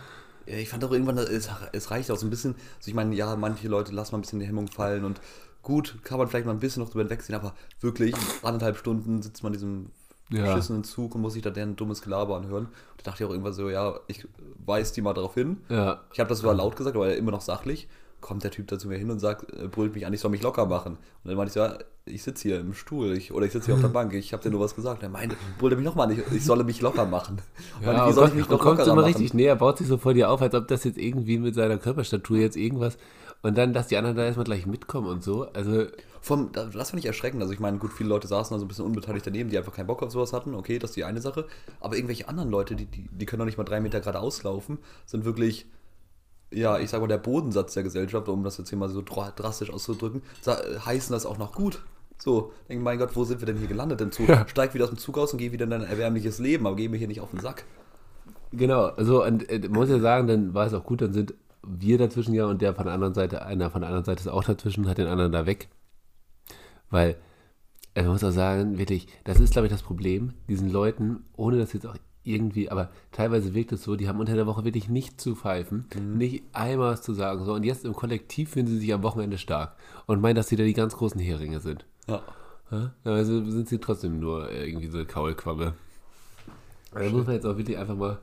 Ja, 0.47 0.55
ich 0.55 0.69
fand 0.69 0.83
auch 0.83 0.91
irgendwann, 0.91 1.17
es, 1.19 1.49
es 1.71 1.91
reicht 1.91 2.09
auch 2.11 2.17
so 2.17 2.25
ein 2.25 2.29
bisschen. 2.31 2.55
Also 2.77 2.87
ich 2.89 2.93
meine, 2.95 3.13
ja, 3.15 3.35
manche 3.35 3.67
Leute 3.67 3.93
lassen 3.93 4.13
mal 4.13 4.19
ein 4.19 4.21
bisschen 4.21 4.39
die 4.39 4.47
Hemmung 4.47 4.67
fallen 4.67 5.05
und 5.05 5.21
gut, 5.61 5.97
kann 6.03 6.17
man 6.17 6.27
vielleicht 6.27 6.45
mal 6.45 6.51
ein 6.53 6.59
bisschen 6.59 6.83
noch 6.83 6.89
drüber 6.89 7.03
hinwegsehen, 7.03 7.39
aber 7.39 7.53
wirklich 7.81 8.15
anderthalb 8.43 8.77
Stunden 8.77 9.21
sitzt 9.21 9.43
man 9.43 9.53
in 9.53 9.59
diesem 9.59 9.91
Ja. 10.31 10.43
beschissenen 10.53 10.83
Zug 10.83 11.13
und 11.15 11.21
muss 11.21 11.33
sich 11.33 11.41
da 11.43 11.49
deren 11.51 11.75
dummes 11.75 12.01
Gelaber 12.01 12.37
anhören. 12.37 12.65
Und 12.65 12.71
da 12.97 13.03
dachte 13.11 13.23
ich 13.23 13.27
auch 13.27 13.31
irgendwann 13.31 13.53
so, 13.53 13.69
ja, 13.69 13.99
ich 14.07 14.27
weise 14.65 14.93
die 14.95 15.01
mal 15.01 15.13
darauf 15.13 15.33
hin. 15.35 15.57
ja. 15.69 16.01
Ich 16.13 16.19
habe 16.19 16.29
das 16.29 16.39
zwar 16.39 16.53
laut 16.55 16.75
gesagt, 16.75 16.95
aber 16.95 17.15
immer 17.15 17.31
noch 17.31 17.41
sachlich. 17.41 17.87
Kommt 18.25 18.43
der 18.43 18.49
Typ 18.49 18.67
da 18.67 18.79
zu 18.79 18.87
mir 18.87 18.97
hin 18.97 19.11
und 19.11 19.19
sagt, 19.19 19.53
äh, 19.53 19.67
brüllt 19.67 19.93
mich 19.93 20.05
an, 20.07 20.13
ich 20.13 20.19
soll 20.19 20.31
mich 20.31 20.41
locker 20.41 20.65
machen. 20.65 20.93
Und 20.93 21.29
dann 21.29 21.35
meinte 21.35 21.49
ich 21.49 21.53
so, 21.53 21.59
ja, 21.59 21.77
ich 22.05 22.23
sitze 22.23 22.41
hier 22.47 22.59
im 22.59 22.73
Stuhl 22.73 23.15
ich, 23.15 23.31
oder 23.31 23.45
ich 23.45 23.51
sitze 23.51 23.67
hier 23.67 23.75
auf 23.75 23.81
der 23.81 23.87
Bank, 23.89 24.13
ich 24.13 24.33
habe 24.33 24.41
dir 24.41 24.49
nur 24.49 24.61
was 24.61 24.75
gesagt. 24.75 25.03
Er 25.03 25.09
meinte, 25.09 25.35
brüllt 25.59 25.73
er 25.73 25.77
mich 25.77 25.85
nochmal 25.85 26.07
an, 26.09 26.13
ich, 26.17 26.35
ich 26.35 26.43
solle 26.43 26.63
mich 26.63 26.81
locker 26.81 27.05
machen. 27.05 27.37
Und 27.79 27.85
Ja, 27.85 27.87
meinte, 27.93 28.05
wie 28.05 28.09
und 28.09 28.13
soll 28.13 28.25
ich 28.25 28.31
kommt, 28.31 28.35
mich 28.35 28.49
und 28.49 28.49
noch 28.49 28.59
kommt 28.61 28.79
immer 28.87 29.01
machen? 29.01 29.05
richtig 29.05 29.33
näher, 29.35 29.55
baut 29.55 29.77
sich 29.77 29.87
so 29.87 29.97
vor 29.97 30.13
dir 30.15 30.29
auf, 30.31 30.41
als 30.41 30.55
ob 30.55 30.67
das 30.67 30.83
jetzt 30.85 30.97
irgendwie 30.97 31.37
mit 31.37 31.53
seiner 31.55 31.77
Körperstatur 31.77 32.37
jetzt 32.37 32.57
irgendwas 32.57 32.97
und 33.43 33.57
dann, 33.57 33.73
dass 33.73 33.87
die 33.87 33.97
anderen 33.97 34.17
da 34.17 34.23
erstmal 34.25 34.45
gleich 34.45 34.65
mitkommen 34.65 35.07
und 35.07 35.23
so. 35.23 35.47
Also, 35.53 35.85
Vom, 36.21 36.51
da- 36.51 36.65
das 36.65 36.89
fand 36.89 36.99
ich 36.99 37.05
erschreckend. 37.05 37.41
Also 37.43 37.53
ich 37.53 37.59
meine, 37.59 37.77
gut, 37.77 37.93
viele 37.93 38.09
Leute 38.09 38.27
saßen 38.27 38.55
da 38.55 38.59
so 38.59 38.65
ein 38.65 38.67
bisschen 38.67 38.85
unbeteiligt 38.85 39.27
daneben, 39.27 39.49
die 39.51 39.57
einfach 39.57 39.73
keinen 39.75 39.85
Bock 39.87 40.01
auf 40.01 40.11
sowas 40.11 40.33
hatten. 40.33 40.55
Okay, 40.55 40.79
das 40.79 40.91
ist 40.91 40.95
die 40.95 41.03
eine 41.03 41.21
Sache. 41.21 41.45
Aber 41.79 41.95
irgendwelche 41.95 42.27
anderen 42.27 42.49
Leute, 42.49 42.75
die, 42.75 42.85
die, 42.87 43.07
die 43.11 43.25
können 43.27 43.39
doch 43.39 43.45
nicht 43.45 43.57
mal 43.59 43.63
drei 43.63 43.79
Meter 43.81 43.99
geradeaus 43.99 44.41
laufen, 44.41 44.79
sind 45.05 45.25
wirklich, 45.25 45.67
ja, 46.55 46.79
ich 46.79 46.89
sag 46.89 47.01
mal, 47.01 47.07
der 47.07 47.17
Bodensatz 47.17 47.73
der 47.73 47.83
Gesellschaft, 47.83 48.27
um 48.29 48.43
das 48.43 48.57
jetzt 48.57 48.69
hier 48.69 48.77
mal 48.77 48.89
so 48.89 49.01
dra- 49.01 49.31
drastisch 49.35 49.69
auszudrücken, 49.71 50.21
heißen 50.45 51.11
das 51.13 51.25
auch 51.25 51.37
noch 51.37 51.53
gut. 51.53 51.83
So, 52.17 52.53
denk, 52.69 52.81
mein 52.81 52.97
Gott, 52.97 53.15
wo 53.15 53.25
sind 53.25 53.41
wir 53.41 53.45
denn 53.45 53.57
hier 53.57 53.67
gelandet 53.67 53.99
im 54.01 54.11
Zug? 54.11 54.29
Ja. 54.29 54.47
Steig 54.47 54.73
wieder 54.73 54.85
aus 54.85 54.89
dem 54.91 54.97
Zug 54.97 55.17
aus 55.17 55.33
und 55.33 55.39
geh 55.39 55.51
wieder 55.51 55.65
in 55.65 55.71
dein 55.71 55.83
erwärmliches 55.83 56.39
Leben, 56.39 56.65
aber 56.65 56.75
geh 56.77 56.87
mir 56.87 56.97
hier 56.97 57.09
nicht 57.09 57.19
auf 57.21 57.31
den 57.31 57.41
Sack. 57.41 57.65
genau, 58.51 58.91
so, 58.97 59.23
und 59.25 59.49
äh, 59.49 59.59
man 59.59 59.71
muss 59.71 59.89
ja 59.89 59.99
sagen, 59.99 60.27
dann 60.27 60.53
war 60.53 60.65
es 60.65 60.73
auch 60.73 60.85
gut, 60.85 61.01
dann 61.01 61.11
sind 61.13 61.33
wir 61.67 61.97
dazwischen 61.97 62.33
ja 62.33 62.45
und 62.45 62.61
der 62.61 62.73
von 62.73 62.85
der 62.85 62.93
anderen 62.93 63.13
Seite, 63.13 63.43
einer 63.45 63.69
von 63.69 63.81
der 63.81 63.89
anderen 63.89 64.05
Seite 64.05 64.21
ist 64.21 64.27
auch 64.29 64.43
dazwischen, 64.43 64.87
hat 64.87 64.97
den 64.97 65.07
anderen 65.07 65.31
da 65.33 65.45
weg. 65.45 65.67
Weil, 66.89 67.15
äh, 67.95 68.03
man 68.03 68.11
muss 68.13 68.23
auch 68.23 68.31
sagen, 68.31 68.77
wirklich, 68.77 69.07
das 69.25 69.39
ist, 69.41 69.51
glaube 69.51 69.67
ich, 69.67 69.73
das 69.73 69.81
Problem, 69.83 70.33
diesen 70.47 70.69
Leuten, 70.69 71.25
ohne 71.35 71.57
das 71.57 71.73
jetzt 71.73 71.85
auch 71.85 71.97
irgendwie, 72.25 72.69
aber 72.69 72.89
teilweise 73.11 73.53
wirkt 73.53 73.71
es 73.71 73.83
so, 73.83 73.95
die 73.95 74.07
haben 74.07 74.19
unter 74.19 74.35
der 74.35 74.47
Woche 74.47 74.65
wirklich 74.65 74.89
nicht 74.89 75.21
zu 75.21 75.35
pfeifen, 75.35 75.85
nicht 76.17 76.43
einmal 76.53 76.93
was 76.93 77.01
zu 77.01 77.13
sagen. 77.13 77.45
So, 77.45 77.53
und 77.53 77.63
jetzt 77.63 77.85
im 77.85 77.93
Kollektiv 77.93 78.51
finden 78.51 78.71
sie 78.71 78.79
sich 78.79 78.93
am 78.93 79.03
Wochenende 79.03 79.37
stark 79.37 79.75
und 80.07 80.21
meinen, 80.21 80.35
dass 80.35 80.49
sie 80.49 80.55
da 80.55 80.63
die 80.63 80.73
ganz 80.73 80.95
großen 80.95 81.19
Heringe 81.19 81.59
sind. 81.59 81.85
Ja. 82.07 82.21
Ja? 82.71 82.91
Also 83.03 83.43
sind 83.49 83.69
sie 83.69 83.79
trotzdem 83.79 84.19
nur 84.19 84.51
irgendwie 84.51 84.87
so 84.87 85.03
Kaulquamme. 85.05 85.73
Also 86.93 87.15
muss 87.15 87.25
man 87.25 87.35
jetzt 87.35 87.45
auch 87.45 87.57
wirklich 87.57 87.77
einfach 87.77 87.95
mal 87.95 88.19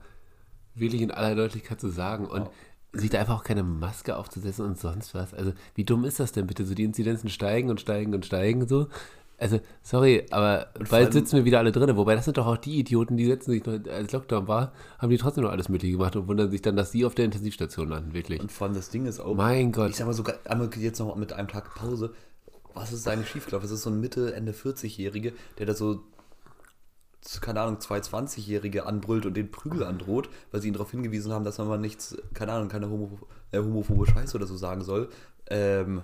wirklich 0.74 1.02
in 1.02 1.10
aller 1.10 1.34
Deutlichkeit 1.34 1.80
zu 1.80 1.88
sagen 1.88 2.26
und 2.26 2.48
sich 2.94 3.10
da 3.10 3.20
einfach 3.20 3.38
auch 3.38 3.44
keine 3.44 3.62
Maske 3.62 4.16
aufzusetzen 4.16 4.66
und 4.66 4.78
sonst 4.78 5.14
was. 5.14 5.32
Also 5.34 5.52
wie 5.74 5.84
dumm 5.84 6.04
ist 6.04 6.20
das 6.20 6.32
denn 6.32 6.46
bitte? 6.46 6.64
So 6.64 6.74
die 6.74 6.84
Inzidenzen 6.84 7.30
steigen 7.30 7.70
und 7.70 7.80
steigen 7.80 8.14
und 8.14 8.26
steigen 8.26 8.66
so. 8.66 8.88
Also, 9.42 9.58
sorry, 9.82 10.24
aber 10.30 10.68
vor 10.76 10.86
bald 10.88 11.12
sitzen 11.12 11.34
wir 11.34 11.44
wieder 11.44 11.58
alle 11.58 11.72
drin. 11.72 11.96
Wobei, 11.96 12.14
das 12.14 12.26
sind 12.26 12.36
doch 12.36 12.46
auch 12.46 12.56
die 12.56 12.78
Idioten, 12.78 13.16
die 13.16 13.26
setzen 13.26 13.50
sich 13.50 13.66
noch, 13.66 13.76
als 13.90 14.12
Lockdown 14.12 14.46
war, 14.46 14.72
haben 15.00 15.10
die 15.10 15.18
trotzdem 15.18 15.42
noch 15.42 15.50
alles 15.50 15.68
Mögliche 15.68 15.96
gemacht 15.96 16.14
und 16.14 16.28
wundern 16.28 16.48
sich 16.52 16.62
dann, 16.62 16.76
dass 16.76 16.92
sie 16.92 17.04
auf 17.04 17.16
der 17.16 17.24
Intensivstation 17.24 17.88
landen, 17.88 18.14
wirklich. 18.14 18.40
Und 18.40 18.52
vor 18.52 18.68
allem 18.68 18.76
das 18.76 18.90
Ding 18.90 19.04
ist 19.04 19.18
auch, 19.18 19.34
Mein 19.34 19.72
Gott. 19.72 19.90
Ich 19.90 19.96
sag 19.96 20.06
mal 20.06 20.12
sogar, 20.12 20.36
jetzt 20.78 21.00
noch 21.00 21.16
mit 21.16 21.32
einem 21.32 21.48
Tag 21.48 21.74
Pause. 21.74 22.14
Was 22.72 22.92
ist 22.92 23.08
eigentlich 23.08 23.30
schiefgelaufen? 23.30 23.68
Das 23.68 23.72
ist 23.72 23.82
so 23.82 23.90
ein 23.90 23.98
Mitte, 24.00 24.32
Ende 24.32 24.52
40-Jährige, 24.52 25.32
der 25.58 25.66
da 25.66 25.74
so, 25.74 26.04
keine 27.40 27.62
Ahnung, 27.62 27.80
zwei 27.80 27.98
20-Jährige 27.98 28.86
anbrüllt 28.86 29.26
und 29.26 29.36
den 29.36 29.50
Prügel 29.50 29.82
androht, 29.82 30.28
weil 30.52 30.62
sie 30.62 30.68
ihn 30.68 30.74
darauf 30.74 30.92
hingewiesen 30.92 31.32
haben, 31.32 31.44
dass 31.44 31.58
man 31.58 31.66
mal 31.66 31.78
nichts, 31.78 32.16
keine 32.32 32.52
Ahnung, 32.52 32.68
keine 32.68 32.88
homo, 32.88 33.18
äh, 33.50 33.58
homophobe 33.58 34.06
Scheiße 34.06 34.36
oder 34.36 34.46
so 34.46 34.56
sagen 34.56 34.82
soll. 34.82 35.08
Ähm, 35.50 36.02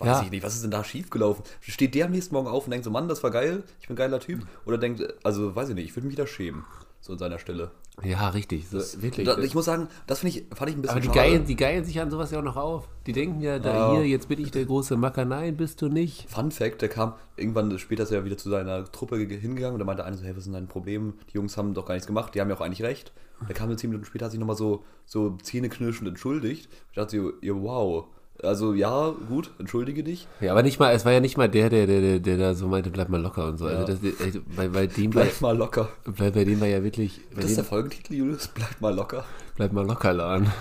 weiß 0.00 0.08
Ja. 0.08 0.22
ich 0.22 0.30
nicht, 0.30 0.42
was 0.42 0.54
ist 0.54 0.62
denn 0.62 0.70
da 0.70 0.84
schiefgelaufen? 0.84 1.44
Steht 1.60 1.94
der 1.94 2.06
am 2.06 2.12
nächsten 2.12 2.34
Morgen 2.34 2.48
auf 2.48 2.64
und 2.64 2.70
denkt 2.70 2.84
so, 2.84 2.90
Mann, 2.90 3.08
das 3.08 3.22
war 3.22 3.30
geil, 3.30 3.62
ich 3.80 3.88
bin 3.88 3.94
ein 3.94 3.98
geiler 3.98 4.20
Typ? 4.20 4.46
Oder 4.66 4.78
denkt, 4.78 5.02
also 5.24 5.54
weiß 5.54 5.68
ich 5.70 5.74
nicht, 5.74 5.86
ich 5.86 5.96
würde 5.96 6.06
mich 6.06 6.16
da 6.16 6.26
schämen, 6.26 6.64
so 7.00 7.12
an 7.12 7.18
seiner 7.18 7.38
Stelle. 7.38 7.70
Ja, 8.04 8.28
richtig. 8.28 8.68
So, 8.68 8.78
wirklich. 9.02 9.26
Da, 9.26 9.36
ich 9.38 9.56
muss 9.56 9.64
sagen, 9.64 9.88
das 10.06 10.20
finde 10.20 10.38
ich, 10.38 10.44
fand 10.56 10.70
ich 10.70 10.76
ein 10.76 10.82
bisschen 10.82 10.92
Aber 10.92 11.00
die 11.00 11.08
schade. 11.08 11.18
geilen, 11.18 11.44
die 11.46 11.56
geilen 11.56 11.84
sich 11.84 12.00
an 12.00 12.12
sowas 12.12 12.30
ja 12.30 12.38
auch 12.38 12.44
noch 12.44 12.54
auf. 12.56 12.88
Die 13.06 13.12
denken 13.12 13.40
ja, 13.40 13.58
da 13.58 13.74
Ja. 13.92 13.98
hier, 13.98 14.06
jetzt 14.06 14.28
bin 14.28 14.40
ich 14.40 14.52
der 14.52 14.64
große 14.66 14.96
Macker. 14.96 15.24
Nein, 15.24 15.56
bist 15.56 15.82
du 15.82 15.88
nicht. 15.88 16.30
Fun 16.30 16.52
Fact, 16.52 16.80
der 16.80 16.90
kam 16.90 17.14
irgendwann 17.36 17.76
später 17.80 18.04
ist 18.04 18.12
er 18.12 18.24
wieder 18.24 18.38
zu 18.38 18.50
seiner 18.50 18.84
Truppe 18.84 19.26
ge- 19.26 19.40
hingegangen 19.40 19.72
und 19.74 19.80
da 19.80 19.84
meinte 19.84 20.04
einer 20.04 20.16
so, 20.16 20.22
hey, 20.22 20.30
was 20.30 20.38
ist 20.38 20.44
denn 20.44 20.52
dein 20.52 20.68
Problem? 20.68 21.14
Die 21.30 21.34
Jungs 21.38 21.56
haben 21.56 21.74
doch 21.74 21.86
gar 21.86 21.94
nichts 21.94 22.06
gemacht, 22.06 22.36
die 22.36 22.40
haben 22.40 22.48
ja 22.48 22.54
auch 22.54 22.60
eigentlich 22.60 22.84
recht. 22.84 23.12
Der 23.48 23.54
kam 23.56 23.68
dann 23.68 23.78
zehn 23.78 23.90
Minuten 23.90 24.04
später, 24.06 24.26
hat 24.26 24.30
sich 24.30 24.38
nochmal 24.38 24.54
so, 24.56 24.84
so 25.04 25.36
zähneknirschend 25.42 26.08
entschuldigt. 26.08 26.68
Ich 26.90 26.94
dachte 26.94 27.16
so, 27.20 27.32
wow. 27.62 28.04
Also 28.42 28.72
ja, 28.72 29.14
gut, 29.28 29.50
entschuldige 29.58 30.04
dich. 30.04 30.28
Ja, 30.40 30.52
aber 30.52 30.62
nicht 30.62 30.78
mal, 30.78 30.94
es 30.94 31.04
war 31.04 31.12
ja 31.12 31.20
nicht 31.20 31.36
mal 31.36 31.48
der, 31.48 31.70
der, 31.70 31.86
der, 31.86 32.00
der, 32.00 32.18
der 32.20 32.36
da 32.36 32.54
so 32.54 32.68
meinte, 32.68 32.90
bleib 32.90 33.08
mal 33.08 33.20
locker 33.20 33.48
und 33.48 33.58
so. 33.58 33.68
Ja. 33.68 33.78
Also 33.78 33.92
das, 33.94 34.20
also 34.20 34.40
bei, 34.56 34.68
bei, 34.68 34.86
dem 34.86 35.12
war, 35.14 35.24
Bleib 35.24 35.40
mal 35.40 35.56
locker. 35.56 35.88
bei, 36.04 36.30
bei 36.30 36.44
dem 36.44 36.60
war 36.60 36.68
ja 36.68 36.84
wirklich, 36.84 37.20
Das 37.34 37.46
ist 37.46 37.56
der 37.56 37.64
Folgentitel, 37.64 38.14
Julius. 38.14 38.48
Bleib 38.48 38.80
mal 38.80 38.94
locker. 38.94 39.24
bleib 39.56 39.72
mal 39.72 39.86
locker, 39.86 40.12
Lan. 40.12 40.52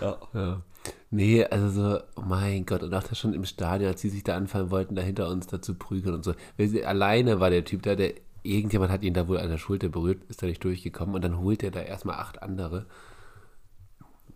Ja. 0.00 0.16
Ja. 0.34 0.62
Nee, 1.10 1.44
also 1.44 1.68
so, 1.68 2.00
oh 2.16 2.22
mein 2.24 2.64
Gott, 2.64 2.82
und 2.82 2.94
auch 2.94 3.02
das 3.02 3.18
schon 3.18 3.34
im 3.34 3.44
Stadion, 3.44 3.90
als 3.90 4.00
sie 4.00 4.08
sich 4.08 4.24
da 4.24 4.34
anfangen 4.36 4.70
wollten, 4.70 4.94
da 4.94 5.02
hinter 5.02 5.28
uns 5.28 5.46
dazu 5.46 5.74
prügeln 5.74 6.14
und 6.14 6.24
so. 6.24 6.32
Weil 6.56 6.68
sie, 6.68 6.86
alleine 6.86 7.38
war 7.38 7.50
der 7.50 7.64
Typ 7.64 7.82
da, 7.82 7.94
der, 7.96 8.14
irgendjemand 8.44 8.90
hat 8.90 9.02
ihn 9.02 9.14
da 9.14 9.28
wohl 9.28 9.38
an 9.38 9.50
der 9.50 9.58
Schulter 9.58 9.88
berührt, 9.88 10.22
ist 10.28 10.42
da 10.42 10.46
nicht 10.46 10.64
durchgekommen 10.64 11.14
und 11.14 11.22
dann 11.22 11.38
holt 11.38 11.62
er 11.62 11.70
da 11.70 11.80
erstmal 11.80 12.16
acht 12.16 12.42
andere. 12.42 12.86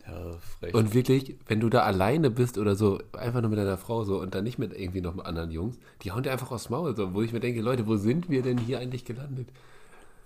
Ja, 0.06 0.38
frech. 0.38 0.75
Und 0.75 0.94
wirklich, 0.94 1.36
wenn 1.46 1.60
du 1.60 1.68
da 1.68 1.82
alleine 1.82 2.30
bist 2.30 2.58
oder 2.58 2.76
so, 2.76 3.00
einfach 3.12 3.40
nur 3.40 3.50
mit 3.50 3.58
deiner 3.58 3.76
Frau 3.76 4.04
so 4.04 4.20
und 4.20 4.34
dann 4.34 4.44
nicht 4.44 4.58
mit 4.58 4.72
irgendwie 4.78 5.00
noch 5.00 5.14
mit 5.14 5.26
anderen 5.26 5.50
Jungs, 5.50 5.78
die 6.02 6.12
hauen 6.12 6.22
dir 6.22 6.32
einfach 6.32 6.50
aufs 6.50 6.70
Maul, 6.70 6.94
so, 6.94 7.12
wo 7.14 7.22
ich 7.22 7.32
mir 7.32 7.40
denke, 7.40 7.60
Leute, 7.60 7.86
wo 7.86 7.96
sind 7.96 8.30
wir 8.30 8.42
denn 8.42 8.58
hier 8.58 8.78
eigentlich 8.78 9.04
gelandet? 9.04 9.48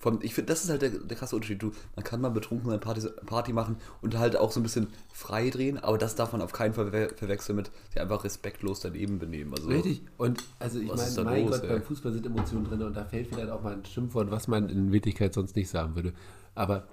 Von, 0.00 0.20
ich 0.22 0.32
finde, 0.32 0.50
das 0.50 0.64
ist 0.64 0.70
halt 0.70 0.80
der, 0.80 0.90
der 0.90 1.16
krasse 1.16 1.36
Unterschied. 1.36 1.62
Du, 1.62 1.72
man 1.94 2.02
kann 2.02 2.22
mal 2.22 2.30
betrunken 2.30 2.70
eine 2.70 2.78
Party, 2.78 3.06
Party 3.26 3.52
machen 3.52 3.76
und 4.00 4.16
halt 4.18 4.34
auch 4.34 4.50
so 4.50 4.58
ein 4.58 4.62
bisschen 4.62 4.86
frei 5.12 5.50
drehen, 5.50 5.76
aber 5.76 5.98
das 5.98 6.14
darf 6.14 6.32
man 6.32 6.40
auf 6.40 6.52
keinen 6.52 6.72
Fall 6.72 6.90
ver 6.90 7.10
verwechseln 7.14 7.56
mit 7.56 7.70
sich 7.90 8.00
einfach 8.00 8.24
respektlos 8.24 8.80
daneben 8.80 9.18
benehmen. 9.18 9.52
Also, 9.52 9.68
Richtig. 9.68 10.02
Und 10.16 10.42
also 10.58 10.78
ich 10.80 10.88
meine, 10.88 11.24
mein 11.24 11.44
los, 11.44 11.60
Gott, 11.60 11.64
ey? 11.64 11.68
beim 11.74 11.82
Fußball 11.82 12.12
sind 12.14 12.24
Emotionen 12.24 12.64
drin 12.64 12.82
und 12.82 12.96
da 12.96 13.04
fällt 13.04 13.26
vielleicht 13.26 13.50
auch 13.50 13.62
mal 13.62 13.74
ein 13.74 13.84
Schimpfwort, 13.84 14.30
was 14.30 14.48
man 14.48 14.70
in 14.70 14.90
Wirklichkeit 14.90 15.34
sonst 15.34 15.54
nicht 15.54 15.68
sagen 15.68 15.94
würde. 15.94 16.14
Aber 16.54 16.84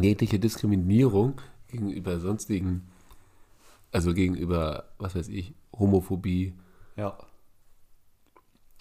jegliche 0.00 0.38
Diskriminierung 0.38 1.34
gegenüber 1.72 2.20
sonstigen, 2.20 2.88
also 3.90 4.14
gegenüber, 4.14 4.84
was 4.98 5.16
weiß 5.16 5.28
ich, 5.28 5.54
Homophobie, 5.76 6.54
Ja. 6.96 7.18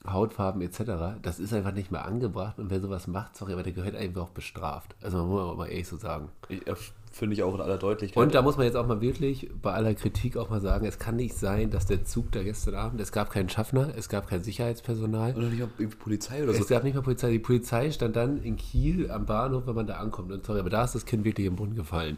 Hautfarben 0.06 0.64
etc., 0.64 1.20
das 1.22 1.40
ist 1.40 1.54
einfach 1.54 1.74
nicht 1.74 1.92
mehr 1.92 2.06
angebracht 2.06 2.58
und 2.58 2.72
wer 2.72 2.80
sowas 2.80 3.06
macht, 3.06 3.36
sorry, 3.38 3.54
aber 3.54 3.62
der 3.62 3.74
gehört 3.74 3.96
einfach 3.96 4.24
auch 4.24 4.30
bestraft. 4.30 4.96
Also 5.02 5.20
man 5.20 5.28
muss 5.28 5.42
auch 5.42 5.56
mal 5.56 5.68
ehrlich 5.68 5.88
so 5.88 5.98
sagen. 5.98 6.30
Äh, 6.50 6.74
Finde 7.12 7.36
ich 7.36 7.44
auch 7.44 7.54
in 7.54 7.62
aller 7.62 7.78
Deutlichkeit. 7.78 8.24
Und 8.24 8.34
da 8.34 8.42
muss 8.42 8.56
man 8.58 8.66
jetzt 8.66 8.76
auch 8.78 8.88
mal 8.88 9.02
wirklich 9.02 9.50
bei 9.62 9.74
aller 9.74 9.94
Kritik 9.94 10.38
auch 10.38 10.50
mal 10.50 10.62
sagen, 10.62 10.86
es 10.86 10.98
kann 10.98 11.18
nicht 11.18 11.36
sein, 11.36 11.70
dass 11.70 11.86
der 11.86 12.06
Zug 12.06 12.32
da 12.32 12.42
gestern 12.42 12.74
Abend, 12.74 13.02
es 13.02 13.12
gab 13.12 13.30
keinen 13.30 13.50
Schaffner, 13.50 13.94
es 13.96 14.08
gab 14.08 14.28
kein 14.28 14.42
Sicherheitspersonal. 14.44 15.36
Oder 15.36 15.50
nicht 15.50 15.60
mal 15.60 15.70
irgendwie 15.78 15.98
Polizei 15.98 16.42
oder 16.42 16.54
so. 16.54 16.62
Es 16.62 16.68
gab 16.70 16.84
nicht 16.86 16.96
mal 16.96 17.02
Polizei. 17.02 17.30
Die 17.30 17.40
Polizei 17.40 17.92
stand 17.92 18.16
dann 18.16 18.42
in 18.42 18.56
Kiel 18.56 19.12
am 19.12 19.26
Bahnhof, 19.26 19.68
wenn 19.68 19.76
man 19.76 19.88
da 19.88 19.98
ankommt. 19.98 20.32
Und 20.32 20.46
sorry, 20.46 20.62
aber 20.62 20.70
da 20.70 20.86
ist 20.86 20.96
das 20.96 21.06
Kind 21.06 21.26
wirklich 21.26 21.46
im 21.46 21.58
Brunnen 21.58 21.76
gefallen. 21.76 22.18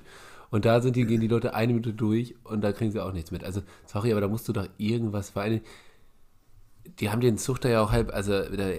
Und 0.54 0.66
da 0.66 0.82
sind 0.82 0.96
die, 0.96 1.08
gehen 1.08 1.20
die 1.20 1.28
Leute 1.28 1.56
eine 1.56 1.74
Minute 1.74 1.94
durch 1.94 2.36
und 2.44 2.62
da 2.62 2.72
kriegen 2.74 2.92
sie 2.92 3.00
auch 3.00 3.12
nichts 3.12 3.32
mit. 3.32 3.44
Also, 3.44 3.64
sorry, 3.88 4.12
aber 4.12 4.22
da 4.22 4.28
musst 4.28 4.48
du 4.48 4.54
doch 4.54 4.68
irgendwas 4.78 5.32
vereinen. 5.32 5.62
Die 7.00 7.10
haben 7.10 7.22
den 7.22 7.40
da 7.60 7.70
ja 7.70 7.82
auch 7.82 7.92
halb, 7.92 8.14
also 8.14 8.34
da, 8.34 8.70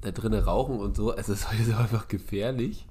da 0.00 0.10
drinnen 0.10 0.42
rauchen 0.42 0.80
und 0.80 0.96
so. 0.96 1.12
Also, 1.12 1.32
es 1.32 1.46
ist 1.60 1.72
einfach 1.72 2.08
gefährlich. 2.08 2.88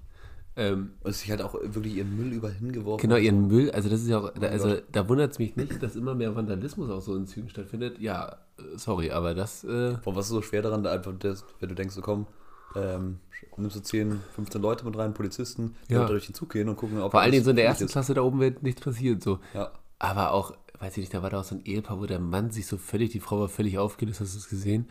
Ähm, 0.56 0.92
Und 1.02 1.14
sich 1.16 1.30
halt 1.30 1.42
auch 1.42 1.54
wirklich 1.54 1.96
ihren 1.98 2.16
Müll 2.16 2.32
überall 2.32 2.54
hingeworfen. 2.54 3.10
Genau, 3.10 3.20
ihren 3.20 3.48
Müll, 3.48 3.72
also 3.72 3.90
das 3.90 4.04
ist 4.04 4.08
ja 4.08 4.20
auch, 4.20 4.32
mein 4.34 4.52
also 4.52 4.70
Gott. 4.70 4.84
da 4.90 5.10
wundert 5.10 5.34
es 5.34 5.40
mich 5.40 5.58
nicht, 5.58 5.84
dass 5.84 5.98
immer 5.98 6.16
mehr 6.16 6.34
Vandalismus 6.34 6.90
auch 6.90 7.02
so 7.02 7.18
in 7.18 7.28
Zügen 7.28 7.50
stattfindet. 7.50 8.00
Ja, 8.00 8.38
äh, 8.58 8.78
sorry, 8.78 9.12
aber 9.12 9.34
das, 9.36 9.66
äh, 9.66 9.98
Boah, 10.02 10.16
was 10.16 10.28
ist 10.28 10.32
so 10.32 10.42
schwer 10.42 10.62
daran, 10.62 10.82
da 10.84 10.94
einfach, 10.94 11.12
das, 11.20 11.44
wenn 11.60 11.68
du 11.68 11.76
denkst, 11.76 11.94
so 11.94 12.02
komm, 12.02 12.26
ähm, 12.74 13.20
nimmst 13.62 13.76
du 13.76 13.82
10, 13.82 14.20
15 14.36 14.62
Leute 14.62 14.86
mit 14.86 14.98
rein, 14.98 15.14
Polizisten, 15.14 15.76
die 15.90 15.94
Ja. 15.94 16.06
durch 16.06 16.26
den 16.28 16.34
Zug 16.36 16.50
gehen 16.52 16.70
und 16.70 16.76
gucken, 16.76 17.00
ob 17.02 17.12
vor 17.12 17.22
allen 17.22 17.32
Dingen 17.32 17.44
so 17.44 17.50
in 17.52 17.56
der 17.56 17.66
ersten 17.66 17.86
ist. 17.86 17.92
Klasse 17.92 18.14
da 18.14 18.22
oben 18.22 18.40
wird 18.40 18.64
nichts 18.64 18.82
passiert, 18.82 19.22
so. 19.24 19.40
Ja. 19.54 19.72
Aber 20.00 20.32
auch, 20.32 20.54
weiß 20.80 20.94
ich 20.94 21.02
nicht, 21.04 21.14
da 21.14 21.22
war 21.22 21.30
da 21.30 21.40
auch 21.42 21.44
so 21.44 21.56
ein 21.56 21.66
Ehepaar, 21.66 22.00
wo 22.00 22.06
der 22.06 22.20
Mann 22.20 22.52
sich 22.52 22.68
so 22.68 22.78
völlig, 22.78 23.12
die 23.12 23.20
Frau 23.20 23.40
war 23.40 23.50
völlig 23.50 23.78
aufgelöst, 23.78 24.22
hast 24.22 24.34
du 24.36 24.40
es 24.40 24.50
gesehen? 24.50 24.88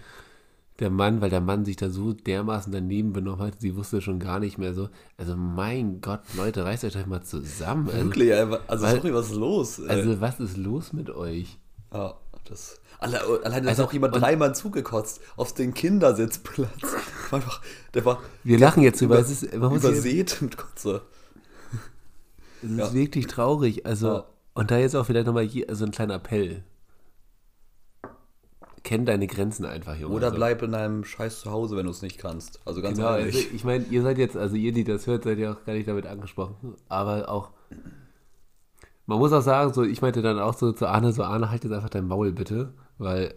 Der 0.81 0.91
Mann, 0.91 1.21
weil 1.21 1.31
der 1.31 1.41
Mann 1.41 1.65
sich 1.65 1.75
da 1.75 1.91
so 1.91 2.13
dermaßen 2.13 2.71
daneben 2.73 3.13
benommen 3.13 3.41
hat, 3.45 3.61
sie 3.61 3.75
wusste 3.75 4.01
schon 4.01 4.21
gar 4.21 4.39
nicht 4.39 4.59
mehr 4.59 4.75
so. 4.75 4.89
Also 5.17 5.35
mein 5.37 6.01
Gott, 6.01 6.21
Leute, 6.37 6.65
reißt 6.65 6.85
euch 6.85 6.93
doch 6.93 7.05
mal 7.07 7.23
zusammen. 7.23 7.89
Also, 7.89 8.05
Wirklich, 8.05 8.31
ey, 8.31 8.47
also 8.69 8.85
weil- 8.87 8.95
sorry, 8.97 9.13
was 9.15 9.27
ist 9.31 9.35
los? 9.35 9.79
Äh, 9.81 9.89
also 9.89 10.21
was 10.21 10.39
ist 10.39 10.57
los 10.57 10.93
mit 10.93 11.11
euch? 11.11 11.59
ja, 11.93 12.15
das, 12.45 12.81
alle, 12.99 13.21
allein 13.45 13.63
da 13.65 13.69
Also, 13.71 13.83
ist 13.83 13.89
auch 13.89 13.93
jemand 13.93 14.15
dreimal 14.15 14.55
zugekotzt 14.55 15.21
auf 15.37 15.55
den 15.55 15.75
Kindersitzplatz. 15.75 16.71
Einfach, 17.31 17.61
der 17.95 18.05
war 18.05 18.21
Wir 18.45 18.59
lachen 18.59 18.83
jetzt 18.83 19.01
drüber, 19.01 19.17
über- 19.19 19.25
es 19.25 19.31
ist, 19.43 19.55
man 19.57 19.71
muss 19.73 19.85
übersät 19.85 20.41
mit 20.41 20.57
Kotze. 20.57 21.03
Es 22.63 22.71
ist 22.71 22.79
Ja. 22.79 22.93
wirklich 22.93 23.27
traurig. 23.29 23.87
Also, 23.87 24.09
Ja. 24.09 24.25
und 24.55 24.71
da 24.71 24.79
jetzt 24.79 24.97
auch 24.97 25.07
vielleicht 25.07 25.27
nochmal 25.27 25.49
so 25.71 25.85
ein 25.85 25.91
kleiner 25.93 26.15
Appell. 26.15 26.65
Kenn 28.85 29.05
deine 29.05 29.27
Grenzen 29.27 29.67
einfach, 29.67 29.97
Junge. 29.97 30.15
Oder 30.15 30.27
also. 30.29 30.37
bleib 30.37 30.63
in 30.63 30.73
deinem 30.73 31.05
Scheiß 31.05 31.41
zu 31.41 31.51
Hause, 31.51 31.77
wenn 31.77 31.85
du 31.85 31.91
es 31.91 32.01
nicht 32.01 32.19
kannst. 32.19 32.61
Also 32.65 32.81
ganz 32.81 32.97
Genau, 32.97 33.11
also 33.11 33.27
ehrlich. 33.27 33.53
ich 33.55 33.65
meine, 33.65 33.85
ihr 33.91 34.03
seid 34.03 34.19
jetzt, 34.19 34.37
also 34.37 34.57
ihr, 34.57 34.73
die 34.73 34.85
das 34.85 35.07
hört, 35.07 35.25
seid 35.25 35.39
ja 35.39 35.53
auch 35.53 35.65
gar 35.65 35.75
nicht 35.75 35.87
damit 35.89 36.07
angesprochen. 36.07 36.75
Aber 36.89 37.29
auch, 37.29 37.51
man 39.09 39.19
muss 39.19 39.33
auch 39.33 39.43
sagen, 39.43 39.75
so, 39.75 39.83
ich 39.83 40.01
meinte 40.03 40.23
dann 40.23 40.39
auch 40.39 40.55
so 40.55 40.71
zu 40.71 40.87
Arne, 40.87 41.13
so 41.13 41.25
Arne, 41.25 41.51
halt 41.51 41.65
jetzt 41.65 41.73
einfach 41.73 41.91
dein 41.91 42.07
Maul 42.07 42.31
bitte, 42.33 42.75
weil 42.99 43.35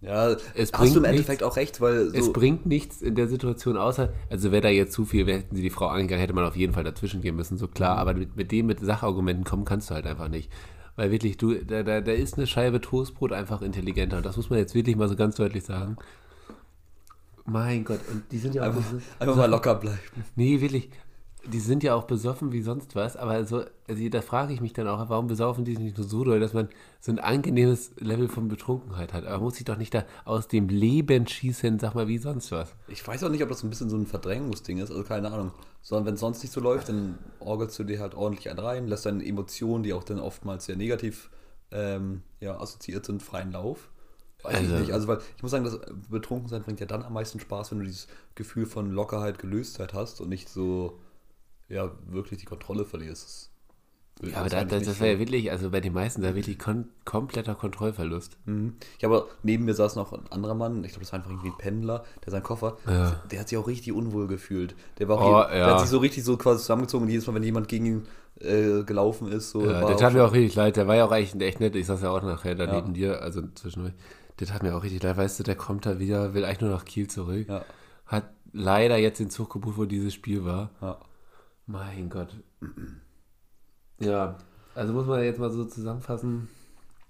ja, 0.00 0.28
es 0.54 0.72
hast 0.72 0.72
bringt 0.72 0.94
du 0.94 0.98
im 0.98 1.02
nichts. 1.02 1.16
Endeffekt 1.16 1.42
auch 1.42 1.56
recht, 1.56 1.80
weil 1.80 2.08
es 2.14 2.26
so, 2.26 2.32
bringt 2.32 2.66
nichts 2.66 3.00
in 3.02 3.14
der 3.14 3.28
Situation, 3.28 3.76
außer, 3.76 4.10
also 4.30 4.50
wäre 4.52 4.62
da 4.62 4.68
jetzt 4.68 4.92
zu 4.92 5.04
viel, 5.04 5.26
hätten 5.26 5.54
sie 5.54 5.62
die 5.62 5.70
Frau 5.70 5.86
angegangen, 5.86 6.20
hätte 6.20 6.32
man 6.34 6.44
auf 6.44 6.56
jeden 6.56 6.72
Fall 6.74 6.84
dazwischen 6.84 7.22
gehen 7.22 7.36
müssen, 7.36 7.56
so 7.58 7.66
Mhm. 7.66 7.74
klar, 7.74 7.98
aber 7.98 8.14
mit, 8.14 8.36
mit 8.36 8.50
dem, 8.52 8.66
mit 8.66 8.80
Sachargumenten 8.80 9.44
kommen 9.44 9.64
kannst 9.64 9.90
du 9.90 9.94
halt 9.94 10.06
einfach 10.06 10.28
nicht. 10.28 10.50
Weil 10.96 11.10
wirklich, 11.10 11.36
du, 11.36 11.54
da, 11.54 11.82
da, 11.82 12.00
da 12.00 12.12
ist 12.12 12.36
eine 12.38 12.46
Scheibe 12.46 12.80
Toastbrot 12.80 13.32
einfach 13.32 13.60
intelligenter 13.62 14.16
und 14.18 14.24
das 14.26 14.36
muss 14.36 14.48
man 14.50 14.58
jetzt 14.58 14.74
wirklich 14.74 14.96
mal 14.96 15.08
so 15.08 15.16
ganz 15.16 15.36
deutlich 15.36 15.64
sagen. 15.64 15.96
Mein 17.44 17.84
Gott, 17.84 18.00
und 18.10 18.24
die 18.32 18.38
sind 18.38 18.54
ja 18.54 18.62
auch 18.62 18.66
einfach, 18.66 18.82
so- 18.90 19.00
einfach 19.18 19.36
mal 19.36 19.50
locker 19.50 19.74
bleiben. 19.76 19.98
Nee, 20.36 20.60
wirklich. 20.60 20.90
Die 21.52 21.60
sind 21.60 21.82
ja 21.84 21.94
auch 21.94 22.04
besoffen 22.04 22.50
wie 22.52 22.60
sonst 22.62 22.94
was, 22.96 23.16
aber 23.16 23.44
so, 23.44 23.64
also 23.88 24.08
da 24.08 24.20
frage 24.20 24.52
ich 24.52 24.60
mich 24.60 24.72
dann 24.72 24.88
auch, 24.88 25.08
warum 25.08 25.28
besaufen 25.28 25.64
die 25.64 25.72
sich 25.72 25.80
nicht 25.84 25.96
nur 25.98 26.06
so 26.06 26.24
doll, 26.24 26.40
dass 26.40 26.52
man 26.54 26.68
so 27.00 27.12
ein 27.12 27.18
angenehmes 27.20 27.92
Level 27.98 28.28
von 28.28 28.48
Betrunkenheit 28.48 29.12
hat. 29.12 29.24
Aber 29.24 29.36
man 29.36 29.44
muss 29.44 29.54
sich 29.56 29.64
doch 29.64 29.76
nicht 29.76 29.94
da 29.94 30.04
aus 30.24 30.48
dem 30.48 30.68
Leben 30.68 31.26
schießen, 31.26 31.78
sag 31.78 31.94
mal, 31.94 32.08
wie 32.08 32.18
sonst 32.18 32.50
was. 32.50 32.74
Ich 32.88 33.06
weiß 33.06 33.22
auch 33.24 33.28
nicht, 33.30 33.42
ob 33.42 33.48
das 33.48 33.62
ein 33.62 33.70
bisschen 33.70 33.88
so 33.90 33.96
ein 33.96 34.06
Verdrängungsding 34.06 34.78
ist, 34.78 34.90
also 34.90 35.04
keine 35.04 35.30
Ahnung. 35.30 35.52
Sondern 35.82 36.06
wenn 36.06 36.14
es 36.14 36.20
sonst 36.20 36.42
nicht 36.42 36.52
so 36.52 36.60
läuft, 36.60 36.88
dann 36.88 37.16
orgelst 37.38 37.78
du 37.78 37.84
dir 37.84 38.00
halt 38.00 38.14
ordentlich 38.16 38.50
einen 38.50 38.58
rein, 38.58 38.88
lässt 38.88 39.06
deine 39.06 39.24
Emotionen, 39.24 39.84
die 39.84 39.92
auch 39.92 40.02
dann 40.02 40.18
oftmals 40.18 40.66
sehr 40.66 40.76
negativ 40.76 41.30
ähm, 41.70 42.22
ja, 42.40 42.58
assoziiert 42.60 43.06
sind, 43.06 43.22
freien 43.22 43.52
Lauf. 43.52 43.88
Weiß 44.42 44.54
Also- 44.56 44.74
ich 44.74 44.80
nicht. 44.80 44.92
Also, 44.92 45.06
weil 45.06 45.18
ich 45.36 45.42
muss 45.42 45.52
sagen, 45.52 45.64
das 45.64 45.78
Betrunkensein 46.10 46.62
bringt 46.62 46.80
ja 46.80 46.86
dann 46.86 47.02
am 47.04 47.12
meisten 47.12 47.38
Spaß, 47.38 47.70
wenn 47.70 47.78
du 47.78 47.84
dieses 47.84 48.08
Gefühl 48.34 48.66
von 48.66 48.90
Lockerheit, 48.90 49.38
Gelöstheit 49.38 49.94
hast 49.94 50.20
und 50.20 50.28
nicht 50.28 50.48
so, 50.48 50.98
ja, 51.68 51.90
wirklich 52.08 52.38
die 52.40 52.46
Kontrolle 52.46 52.84
verlierst. 52.84 53.50
Das, 54.18 54.30
Ja, 54.30 54.38
aber 54.38 54.48
das, 54.48 54.64
nicht 54.64 54.86
das 54.88 55.00
wäre 55.00 55.12
ja 55.14 55.18
wirklich, 55.18 55.50
also 55.50 55.68
bei 55.70 55.80
den 55.80 55.92
meisten 55.92 56.22
da 56.22 56.34
wirklich 56.34 56.58
kon 56.58 56.88
kompletter 57.04 57.54
Kontrollverlust. 57.54 58.38
Mhm. 58.46 58.76
Ich 58.98 59.04
habe 59.04 59.26
neben 59.42 59.66
mir 59.66 59.74
saß 59.74 59.94
noch 59.96 60.12
ein 60.14 60.26
anderer 60.30 60.54
Mann, 60.54 60.82
ich 60.84 60.90
glaube, 60.92 61.04
das 61.04 61.12
war 61.12 61.18
einfach 61.18 61.30
irgendwie 61.30 61.48
ein 61.50 61.58
Pendler, 61.58 62.02
der 62.24 62.30
seinen 62.30 62.42
Koffer, 62.42 62.78
Ja. 62.86 63.20
der 63.30 63.40
hat 63.40 63.48
sich 63.50 63.58
auch 63.58 63.66
richtig 63.66 63.92
unwohl 63.92 64.26
gefühlt. 64.26 64.74
Der 64.98 65.08
war 65.08 65.18
auch 65.20 65.46
Oh, 65.46 65.50
der 65.50 65.58
ja. 65.58 65.66
hat 65.72 65.80
sich 65.80 65.90
so 65.90 65.98
richtig 65.98 66.24
so 66.24 66.36
quasi 66.38 66.60
zusammengezogen 66.62 67.04
und 67.04 67.10
jedes 67.10 67.26
Mal, 67.26 67.34
wenn 67.34 67.42
jemand 67.42 67.68
gegen 67.68 67.84
ihn 67.86 68.06
äh, 68.40 68.84
gelaufen 68.84 69.30
ist, 69.30 69.50
so 69.50 69.62
Ja, 69.66 69.82
war 69.82 69.86
der 69.88 69.96
tat 69.98 70.14
mir 70.14 70.24
auch 70.24 70.32
richtig 70.32 70.54
leid, 70.54 70.76
der 70.76 70.86
war 70.86 70.96
ja 70.96 71.04
auch 71.06 71.12
echt, 71.12 71.34
echt 71.42 71.60
nett, 71.60 71.76
ich 71.76 71.84
saß 71.86 72.00
ja 72.02 72.10
auch 72.10 72.22
nachher 72.22 72.54
da 72.54 72.64
Ja. 72.64 72.72
neben 72.74 72.94
dir, 72.94 73.20
also 73.20 73.42
zwischendurch. 73.54 73.92
Der 74.40 74.46
tat 74.46 74.62
mir 74.62 74.74
auch 74.76 74.82
richtig 74.82 75.02
leid, 75.02 75.16
weißt 75.18 75.38
du, 75.40 75.42
der 75.42 75.56
kommt 75.56 75.84
da 75.84 75.98
wieder, 75.98 76.32
will 76.32 76.44
eigentlich 76.46 76.60
nur 76.62 76.70
nach 76.70 76.84
Kiel 76.86 77.08
zurück. 77.08 77.48
Ja, 77.48 77.64
Hat 78.06 78.24
leider 78.52 78.96
jetzt 78.96 79.18
den 79.20 79.28
Zug 79.30 79.52
gebucht, 79.52 79.76
wo 79.76 79.84
dieses 79.84 80.14
Spiel 80.14 80.44
war. 80.46 80.70
ja. 80.80 80.96
Mein 81.66 82.08
Gott. 82.08 82.28
Ja, 83.98 84.36
also 84.74 84.92
muss 84.92 85.06
man 85.06 85.22
jetzt 85.22 85.40
mal 85.40 85.50
so 85.50 85.64
zusammenfassen. 85.64 86.48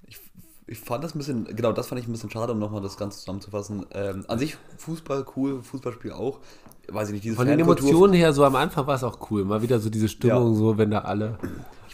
Ich, 0.06 0.18
ich 0.66 0.78
fand 0.78 1.04
das 1.04 1.14
ein 1.14 1.18
bisschen, 1.18 1.44
genau, 1.56 1.72
das 1.72 1.88
fand 1.88 2.00
ich 2.00 2.08
ein 2.08 2.12
bisschen 2.12 2.30
schade, 2.30 2.52
um 2.52 2.58
nochmal 2.58 2.80
das 2.80 2.96
Ganze 2.96 3.18
zusammenzufassen. 3.18 3.86
Ähm, 3.92 4.25
an 4.28 4.38
sich 4.38 4.56
Fußball 4.78 5.26
cool, 5.36 5.62
Fußballspiel 5.62 6.12
auch. 6.12 6.40
Weiß 6.88 7.08
ich 7.08 7.14
nicht, 7.14 7.25
diese 7.25 7.36
Von 7.36 7.48
den 7.48 7.58
Emotionen 7.58 8.12
her, 8.12 8.32
so 8.32 8.44
am 8.44 8.54
Anfang 8.56 8.86
war 8.86 8.94
es 8.94 9.02
auch 9.02 9.30
cool. 9.30 9.44
Mal 9.44 9.62
wieder 9.62 9.80
so 9.80 9.90
diese 9.90 10.08
Stimmung, 10.08 10.54
so 10.54 10.78
wenn 10.78 10.90
da 10.90 11.00
alle. 11.00 11.38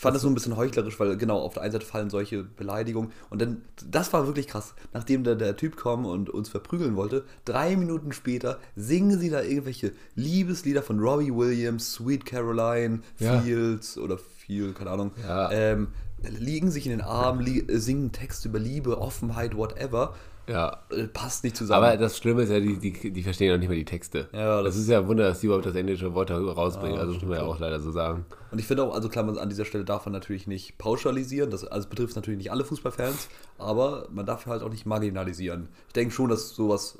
Ich 0.02 0.04
fand 0.04 0.16
das 0.16 0.22
so 0.22 0.28
ein 0.28 0.34
bisschen 0.34 0.56
heuchlerisch, 0.56 0.98
weil 0.98 1.16
genau 1.16 1.38
auf 1.38 1.54
der 1.54 1.62
einen 1.62 1.70
Seite 1.70 1.86
fallen 1.86 2.10
solche 2.10 2.42
Beleidigungen 2.42 3.12
und 3.30 3.40
dann, 3.40 3.62
das 3.88 4.12
war 4.12 4.26
wirklich 4.26 4.48
krass, 4.48 4.74
nachdem 4.92 5.22
der, 5.22 5.36
der 5.36 5.56
Typ 5.56 5.76
kam 5.76 6.06
und 6.06 6.28
uns 6.28 6.48
verprügeln 6.48 6.96
wollte, 6.96 7.24
drei 7.44 7.76
Minuten 7.76 8.10
später 8.10 8.58
singen 8.74 9.20
sie 9.20 9.30
da 9.30 9.42
irgendwelche 9.42 9.92
Liebeslieder 10.16 10.82
von 10.82 10.98
Robbie 10.98 11.32
Williams, 11.32 11.92
Sweet 11.92 12.24
Caroline, 12.26 13.02
Ja. 13.20 13.40
Fields 13.42 13.96
oder 13.96 14.18
Feel, 14.18 14.72
keine 14.72 14.90
Ahnung, 14.90 15.12
Ja. 15.22 15.52
ähm, 15.52 15.86
liegen 16.36 16.72
sich 16.72 16.84
in 16.86 16.90
den 16.90 17.00
Armen, 17.00 17.46
singen 17.68 18.10
Texte 18.10 18.48
über 18.48 18.58
Liebe, 18.58 18.98
Offenheit, 19.00 19.56
whatever, 19.56 20.16
Ja. 20.48 20.78
äh, 20.90 21.04
passt 21.06 21.44
nicht 21.44 21.56
zusammen. 21.56 21.84
Aber 21.84 21.96
das 21.96 22.18
Schlimme 22.18 22.42
ist 22.42 22.50
ja, 22.50 22.58
die, 22.60 22.78
die, 22.78 23.10
die 23.12 23.22
verstehen 23.22 23.54
auch 23.54 23.58
nicht 23.58 23.68
mehr 23.68 23.78
die 23.78 23.84
Texte. 23.84 24.28
Ja, 24.32 24.56
das, 24.62 24.74
das- 24.74 24.82
ist 24.82 24.88
ja 24.88 24.98
ein 24.98 25.06
Wunder, 25.08 25.24
dass 25.24 25.40
die 25.40 25.46
überhaupt 25.46 25.66
das 25.66 25.74
englische 25.76 26.12
Wort 26.14 26.30
rausbringen. 26.30 26.94
Ja, 26.96 27.00
also 27.02 27.12
muss 27.14 27.22
man 27.22 27.38
ja 27.38 27.42
auch 27.44 27.58
leider 27.58 27.78
so 27.80 27.90
sagen. 27.92 28.26
Und 28.50 28.58
ich 28.58 28.66
finde 28.66 28.82
auch, 28.84 28.94
also 28.94 29.08
klar, 29.08 29.24
man, 29.24 29.38
an 29.38 29.48
dieser 29.48 29.64
Stelle 29.64 29.84
darf 29.84 30.04
man 30.06 30.12
natürlich 30.12 30.46
nicht 30.46 30.78
pauschalisieren, 30.78 31.50
das 31.50 31.64
also 31.64 31.88
betrifft 31.88 32.16
natürlich 32.16 32.38
nicht 32.38 32.50
alle 32.50 32.64
Fußballfans, 32.64 33.28
aber 33.58 34.08
man 34.10 34.26
darf 34.26 34.46
halt 34.46 34.62
auch 34.62 34.68
nicht 34.70 34.84
marginalisieren. 34.86 35.68
Ich 35.86 35.92
denke 35.92 36.12
schon, 36.14 36.28
dass 36.28 36.50
sowas 36.50 36.98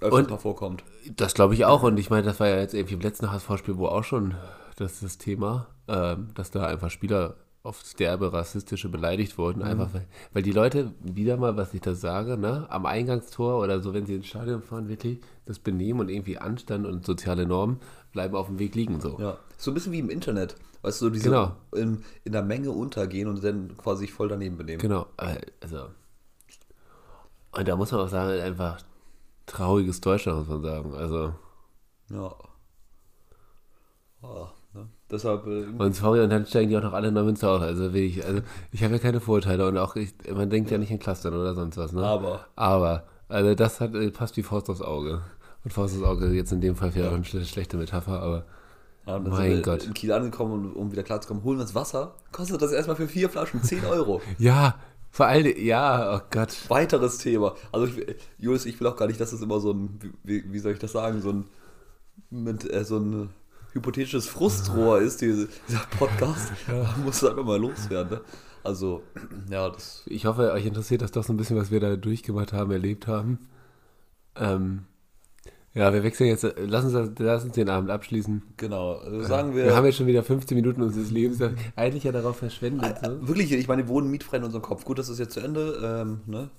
öfter 0.00 0.16
Und- 0.16 0.30
mal 0.30 0.36
vorkommt. 0.38 0.84
Das 1.16 1.34
glaube 1.34 1.54
ich 1.54 1.64
auch. 1.64 1.82
Und 1.82 1.98
ich 1.98 2.10
meine, 2.10 2.22
das 2.22 2.38
war 2.38 2.46
ja 2.48 2.58
jetzt 2.60 2.74
irgendwie 2.74 2.94
im 2.94 3.00
letzten 3.00 3.30
HSV-Spiel, 3.32 3.76
wo 3.78 3.86
auch 3.86 4.04
schon 4.04 4.34
das 4.76 5.00
das 5.00 5.18
Thema, 5.18 5.66
ähm, 5.88 6.28
dass 6.34 6.52
da 6.52 6.64
einfach 6.66 6.90
Spieler 6.90 7.34
aufs 7.62 7.94
derbe 7.94 8.32
rassistische 8.32 8.88
beleidigt 8.88 9.36
wurden. 9.36 9.62
Einfach 9.62 9.92
weil, 9.92 10.06
weil 10.32 10.42
die 10.42 10.52
Leute, 10.52 10.92
wieder 11.00 11.36
mal, 11.36 11.56
was 11.56 11.74
ich 11.74 11.80
da 11.80 11.94
sage, 11.94 12.38
ne, 12.38 12.66
am 12.70 12.86
Eingangstor 12.86 13.62
oder 13.62 13.80
so, 13.80 13.92
wenn 13.92 14.06
sie 14.06 14.14
ins 14.14 14.26
Stadion 14.26 14.62
fahren, 14.62 14.88
wirklich 14.88 15.20
das 15.44 15.58
Benehmen 15.58 16.00
und 16.00 16.08
irgendwie 16.08 16.38
Anstand 16.38 16.86
und 16.86 17.04
soziale 17.04 17.46
Normen 17.46 17.80
bleiben 18.12 18.36
auf 18.36 18.46
dem 18.46 18.58
Weg 18.58 18.74
liegen 18.74 19.00
so. 19.00 19.18
Ja. 19.20 19.38
So 19.56 19.70
ein 19.70 19.74
bisschen 19.74 19.92
wie 19.92 19.98
im 19.98 20.10
Internet. 20.10 20.56
Weißt 20.82 21.00
du, 21.00 21.06
so 21.06 21.10
diese 21.10 21.30
Genau. 21.30 21.56
in, 21.74 22.04
in 22.24 22.32
der 22.32 22.42
Menge 22.42 22.70
untergehen 22.70 23.28
und 23.28 23.42
dann 23.42 23.76
quasi 23.76 24.06
sich 24.06 24.12
voll 24.12 24.28
daneben 24.28 24.56
benehmen. 24.56 24.78
Genau, 24.80 25.06
aber, 25.16 25.38
also. 25.60 25.88
Und 27.52 27.66
da 27.66 27.76
muss 27.76 27.90
man 27.90 28.00
auch 28.02 28.08
sagen, 28.08 28.40
einfach 28.40 28.80
trauriges 29.46 30.00
Deutschland, 30.00 30.38
muss 30.38 30.48
man 30.48 30.62
sagen. 30.62 30.94
Also, 30.94 31.34
Ja. 32.10 32.34
Ne? 34.22 34.48
Deshalb, 35.10 35.46
äh, 35.46 35.64
und 35.78 35.94
sorry, 35.94 36.20
und 36.20 36.30
dann 36.30 36.44
steigen 36.46 36.68
die 36.70 36.76
auch 36.76 36.82
noch 36.82 36.92
alle 36.92 37.08
in 37.08 37.14
der 37.14 37.24
Münze 37.24 37.48
aus. 37.48 37.62
Also, 37.62 37.90
ich, 37.92 38.24
also, 38.24 38.42
ich 38.72 38.82
habe 38.84 38.94
ja 38.94 38.98
keine 39.00 39.20
Vorurteile 39.20 39.66
und 39.66 39.78
auch, 39.78 39.96
ich, 39.96 40.12
man 40.34 40.50
denkt 40.50 40.70
ja 40.70 40.76
nicht 40.78 40.90
in 40.90 40.98
Clustern 40.98 41.32
oder 41.34 41.54
sonst 41.54 41.76
was, 41.78 41.92
ne? 41.92 42.04
aber 42.04 42.46
Aber, 42.56 43.04
also, 43.28 43.54
das 43.54 43.80
hat, 43.80 43.94
äh, 43.94 44.10
passt 44.10 44.36
wie 44.36 44.42
Faust 44.42 44.68
aufs 44.68 44.82
Auge. 44.82 45.22
Und 45.64 45.72
Faust 45.72 45.94
aufs 45.96 46.04
Auge 46.04 46.28
jetzt 46.32 46.52
in 46.52 46.60
dem 46.60 46.76
Fall 46.76 46.92
vielleicht 46.92 47.10
auch 47.10 47.14
eine 47.14 47.24
schle- 47.24 47.44
schlechte 47.46 47.76
Metapher, 47.78 48.20
aber, 48.20 48.44
ja, 49.06 49.16
und 49.16 49.28
Mein 49.28 49.62
Gott. 49.62 49.84
in 49.86 49.94
Kiel 49.94 50.12
angekommen, 50.12 50.52
um, 50.66 50.72
um 50.76 50.92
wieder 50.92 51.02
klarzukommen, 51.02 51.42
holen 51.42 51.56
wir 51.58 51.62
uns 51.62 51.74
Wasser. 51.74 52.14
Kostet 52.30 52.60
das 52.60 52.72
erstmal 52.72 52.96
für 52.96 53.08
vier 53.08 53.30
Flaschen 53.30 53.62
10 53.62 53.86
Euro. 53.86 54.20
ja, 54.38 54.74
Vor 55.10 55.24
allem, 55.24 55.54
ja, 55.56 56.16
oh 56.18 56.20
Gott. 56.30 56.54
Weiteres 56.68 57.16
Thema. 57.16 57.54
Also, 57.72 57.86
ich, 57.86 58.16
Julius, 58.36 58.66
ich 58.66 58.78
will 58.78 58.86
auch 58.86 58.96
gar 58.96 59.06
nicht, 59.06 59.18
dass 59.18 59.32
es 59.32 59.40
immer 59.40 59.58
so 59.58 59.72
ein, 59.72 59.98
wie, 60.22 60.44
wie 60.52 60.58
soll 60.58 60.72
ich 60.72 60.78
das 60.78 60.92
sagen, 60.92 61.22
so 61.22 61.30
ein, 61.30 61.44
mit, 62.28 62.70
äh, 62.70 62.84
so 62.84 62.98
ein 62.98 63.30
hypothetisches 63.72 64.28
Frustrohr 64.28 65.00
ist, 65.00 65.20
diese, 65.20 65.48
dieser 65.68 65.84
Podcast. 65.98 66.52
Ja. 66.68 66.94
Muss 67.04 67.24
einfach 67.24 67.44
mal 67.44 67.60
loswerden. 67.60 68.18
Ne? 68.18 68.20
Also, 68.64 69.02
ja, 69.50 69.68
das. 69.70 70.02
Ich 70.06 70.26
hoffe, 70.26 70.52
euch 70.52 70.66
interessiert 70.66 71.02
das 71.02 71.12
doch 71.12 71.24
so 71.24 71.32
ein 71.32 71.36
bisschen, 71.36 71.56
was 71.56 71.70
wir 71.70 71.80
da 71.80 71.96
durchgemacht 71.96 72.52
haben, 72.52 72.70
erlebt 72.70 73.06
haben. 73.06 73.48
Ähm, 74.36 74.84
ja, 75.74 75.92
wir 75.92 76.02
wechseln 76.02 76.28
jetzt. 76.28 76.46
Lass 76.56 76.84
uns, 76.84 77.12
lass 77.18 77.44
uns 77.44 77.52
den 77.52 77.68
Abend 77.68 77.90
abschließen. 77.90 78.42
Genau. 78.56 78.94
Also 78.94 79.22
sagen 79.22 79.54
wir. 79.54 79.66
Wir 79.66 79.76
haben 79.76 79.84
jetzt 79.84 79.96
schon 79.96 80.06
wieder 80.06 80.22
15 80.22 80.56
Minuten 80.56 80.82
unseres 80.82 81.10
Lebens 81.10 81.38
eigentlich 81.76 82.04
ja 82.04 82.12
darauf 82.12 82.36
verschwendet. 82.36 82.98
So. 83.02 83.28
Wirklich, 83.28 83.52
ich 83.52 83.68
meine, 83.68 83.84
wir 83.84 83.88
wohnen 83.88 84.10
mietfrei 84.10 84.38
in 84.38 84.44
unserem 84.44 84.62
Kopf. 84.62 84.84
Gut, 84.84 84.98
das 84.98 85.08
ist 85.08 85.18
jetzt 85.18 85.34
zu 85.34 85.40
Ende. 85.40 85.78
Ähm, 85.82 86.20
ne? 86.26 86.50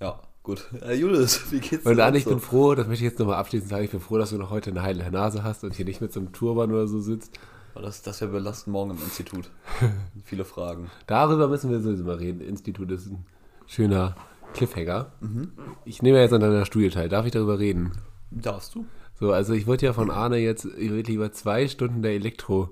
Ja, 0.00 0.20
gut. 0.42 0.66
Äh, 0.82 0.94
Julius, 0.94 1.40
wie 1.52 1.60
geht's 1.60 1.84
dir? 1.84 1.90
Und 1.90 2.00
Anne, 2.00 2.18
ich 2.18 2.24
so? 2.24 2.30
bin 2.30 2.40
froh, 2.40 2.74
das 2.74 2.86
möchte 2.86 3.04
ich 3.04 3.10
jetzt 3.10 3.18
nochmal 3.18 3.36
abschließend 3.36 3.70
sagen, 3.70 3.84
ich 3.84 3.90
bin 3.90 4.00
froh, 4.00 4.18
dass 4.18 4.30
du 4.30 4.38
noch 4.38 4.50
heute 4.50 4.70
eine 4.70 4.82
heile 4.82 5.10
Nase 5.10 5.42
hast 5.42 5.64
und 5.64 5.74
hier 5.74 5.84
nicht 5.84 6.00
mit 6.00 6.12
so 6.12 6.20
einem 6.20 6.32
Turban 6.32 6.70
oder 6.70 6.86
so 6.86 7.00
sitzt. 7.00 7.38
Das, 7.74 8.02
das 8.02 8.20
wäre 8.20 8.32
belastend 8.32 8.72
morgen 8.72 8.90
im 8.90 8.98
Institut. 8.98 9.50
Viele 10.24 10.44
Fragen. 10.44 10.90
Darüber 11.06 11.48
müssen 11.48 11.70
wir 11.70 11.80
sowieso 11.80 12.04
mal 12.04 12.16
reden. 12.16 12.40
Institut 12.40 12.90
ist 12.90 13.06
ein 13.06 13.24
schöner 13.66 14.16
Cliffhanger. 14.54 15.12
Mhm. 15.20 15.52
Ich 15.84 16.02
nehme 16.02 16.20
jetzt 16.20 16.32
an 16.32 16.40
deiner 16.40 16.66
Studie 16.66 16.90
teil. 16.90 17.08
Darf 17.08 17.26
ich 17.26 17.32
darüber 17.32 17.58
reden? 17.58 17.92
Darfst 18.30 18.74
du. 18.74 18.84
So, 19.18 19.32
also 19.32 19.52
ich 19.52 19.66
wurde 19.66 19.86
ja 19.86 19.92
von 19.92 20.10
Arne 20.10 20.38
jetzt 20.38 20.64
wirklich 20.64 21.16
über 21.16 21.32
zwei 21.32 21.68
Stunden 21.68 22.02
der 22.02 22.12
Elektro 22.12 22.70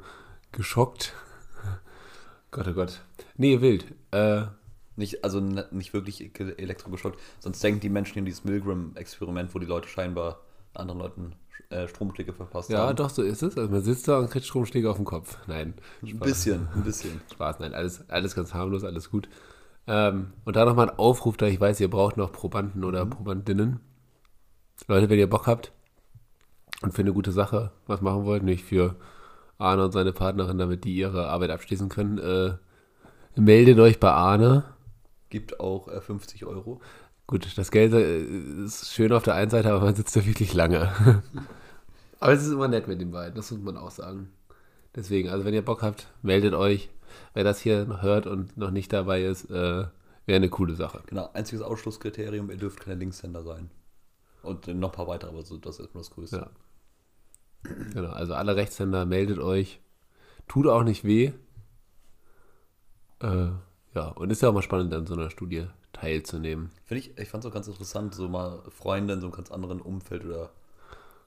geschockt. 0.52 1.14
Gott, 2.50 2.66
oh 2.68 2.72
Gott. 2.72 3.00
Nee, 3.37 3.60
wild. 3.60 3.84
Äh, 4.10 4.42
nicht, 4.99 5.25
also 5.25 5.40
nicht 5.40 5.93
wirklich 5.93 6.38
elektrogeschockt, 6.38 7.19
sonst 7.38 7.62
denken 7.62 7.81
die 7.81 7.88
Menschen 7.88 8.19
in 8.19 8.25
dieses 8.25 8.45
Milgram-Experiment, 8.45 9.55
wo 9.55 9.59
die 9.59 9.67
Leute 9.67 9.88
scheinbar 9.88 10.40
anderen 10.75 11.00
Leuten 11.00 11.33
äh, 11.71 11.88
Stromschläge 11.88 12.33
verpasst 12.33 12.71
ja, 12.71 12.78
haben. 12.78 12.88
Ja, 12.88 12.93
doch, 12.95 13.11
so 13.11 13.23
ist 13.23 13.43
es. 13.43 13.57
Also 13.57 13.71
man 13.71 13.83
sitzt 13.83 14.09
da 14.09 14.19
und 14.19 14.31
kriegt 14.31 14.47
Stromschläge 14.47 14.90
auf 14.90 14.97
den 14.97 15.05
Kopf. 15.05 15.38
Nein. 15.47 15.75
Spaß. 16.00 16.12
Ein 16.12 16.19
bisschen, 16.19 16.69
ein 16.75 16.83
bisschen. 16.83 17.21
Spaß, 17.33 17.59
nein, 17.61 17.75
alles, 17.75 18.09
alles 18.09 18.35
ganz 18.35 18.55
harmlos, 18.55 18.85
alles 18.85 19.11
gut. 19.11 19.28
Ähm, 19.87 20.33
und 20.45 20.57
da 20.57 20.64
nochmal 20.64 20.90
ein 20.90 20.99
Aufruf, 20.99 21.37
da 21.37 21.47
ich 21.47 21.61
weiß, 21.61 21.81
ihr 21.81 21.90
braucht 21.90 22.17
noch 22.17 22.33
Probanden 22.33 22.85
oder 22.85 23.05
mhm. 23.05 23.11
Probandinnen. 23.11 23.81
Leute, 24.87 25.09
wenn 25.09 25.19
ihr 25.19 25.28
Bock 25.28 25.47
habt 25.47 25.73
und 26.83 26.95
für 26.95 27.02
eine 27.02 27.12
gute 27.12 27.33
Sache 27.33 27.73
was 27.87 28.00
machen 28.00 28.25
wollt, 28.25 28.43
nicht 28.43 28.64
für 28.64 28.97
Arne 29.59 29.85
und 29.85 29.93
seine 29.93 30.12
Partnerin, 30.12 30.59
damit 30.59 30.85
die 30.85 30.95
ihre 30.95 31.28
Arbeit 31.28 31.50
abschließen 31.50 31.88
können, 31.88 32.19
äh, 32.19 32.55
meldet 33.35 33.78
euch 33.81 33.99
bei 33.99 34.11
Arne. 34.11 34.64
Gibt 35.30 35.61
auch 35.61 35.88
äh, 35.88 36.00
50 36.00 36.44
Euro. 36.47 36.80
Gut, 37.26 37.58
das 37.58 37.70
Geld 37.70 37.92
äh, 37.92 38.23
ist 38.64 38.92
schön 38.92 39.12
auf 39.12 39.23
der 39.23 39.35
einen 39.35 39.50
Seite, 39.50 39.70
aber 39.70 39.85
man 39.85 39.94
sitzt 39.94 40.16
da 40.16 40.25
wirklich 40.25 40.54
lange. 40.54 40.90
aber 42.20 42.32
es 42.32 42.42
ist 42.42 42.52
immer 42.52 42.68
nett 42.68 42.88
mit 42.88 43.00
den 43.00 43.11
beiden, 43.11 43.35
das 43.35 43.50
muss 43.50 43.61
man 43.61 43.76
auch 43.76 43.90
sagen. 43.90 44.32
Deswegen, 44.94 45.28
also 45.28 45.44
wenn 45.44 45.54
ihr 45.54 45.64
Bock 45.64 45.82
habt, 45.82 46.08
meldet 46.23 46.54
euch. 46.54 46.88
Wer 47.35 47.44
das 47.44 47.61
hier 47.61 47.85
noch 47.85 48.02
hört 48.02 48.26
und 48.26 48.56
noch 48.56 48.70
nicht 48.70 48.92
dabei 48.92 49.23
ist, 49.23 49.50
äh, 49.50 49.87
wäre 50.26 50.37
eine 50.37 50.49
coole 50.49 50.75
Sache. 50.75 51.02
Genau, 51.06 51.30
einziges 51.35 51.62
Ausschlusskriterium, 51.62 52.50
ihr 52.50 52.56
dürft 52.56 52.80
keine 52.80 52.97
Linkshänder 52.97 53.42
sein. 53.42 53.70
Und 54.42 54.66
noch 54.68 54.90
ein 54.90 54.97
paar 54.97 55.08
weitere, 55.08 55.30
aber 55.30 55.42
so, 55.42 55.56
das 55.56 55.76
ist 55.76 55.80
erstmal 55.80 56.02
das 56.02 56.11
Größte. 56.11 56.37
Ja. 56.37 56.50
Genau, 57.92 58.11
also 58.11 58.35
alle 58.35 58.56
Rechtshänder, 58.56 59.04
meldet 59.04 59.38
euch. 59.38 59.80
Tut 60.47 60.66
auch 60.66 60.82
nicht 60.82 61.04
weh. 61.04 61.32
Äh, 63.20 63.49
ja, 63.99 64.09
und 64.09 64.31
ist 64.31 64.43
ja 64.43 64.49
auch 64.49 64.52
mal 64.52 64.62
spannend, 64.62 64.95
an 64.95 65.07
so 65.07 65.14
einer 65.14 65.28
Studie 65.28 65.67
teilzunehmen. 65.93 66.71
Finde 66.85 67.00
ich, 67.00 67.19
ich 67.19 67.28
fand 67.28 67.45
es 67.45 67.50
auch 67.50 67.55
ganz 67.55 67.67
interessant, 67.67 68.14
so 68.14 68.28
mal 68.28 68.62
Freunde 68.71 69.14
in 69.14 69.21
so 69.21 69.26
einem 69.26 69.35
ganz 69.35 69.50
anderen 69.50 69.81
Umfeld 69.81 70.25
oder 70.25 70.50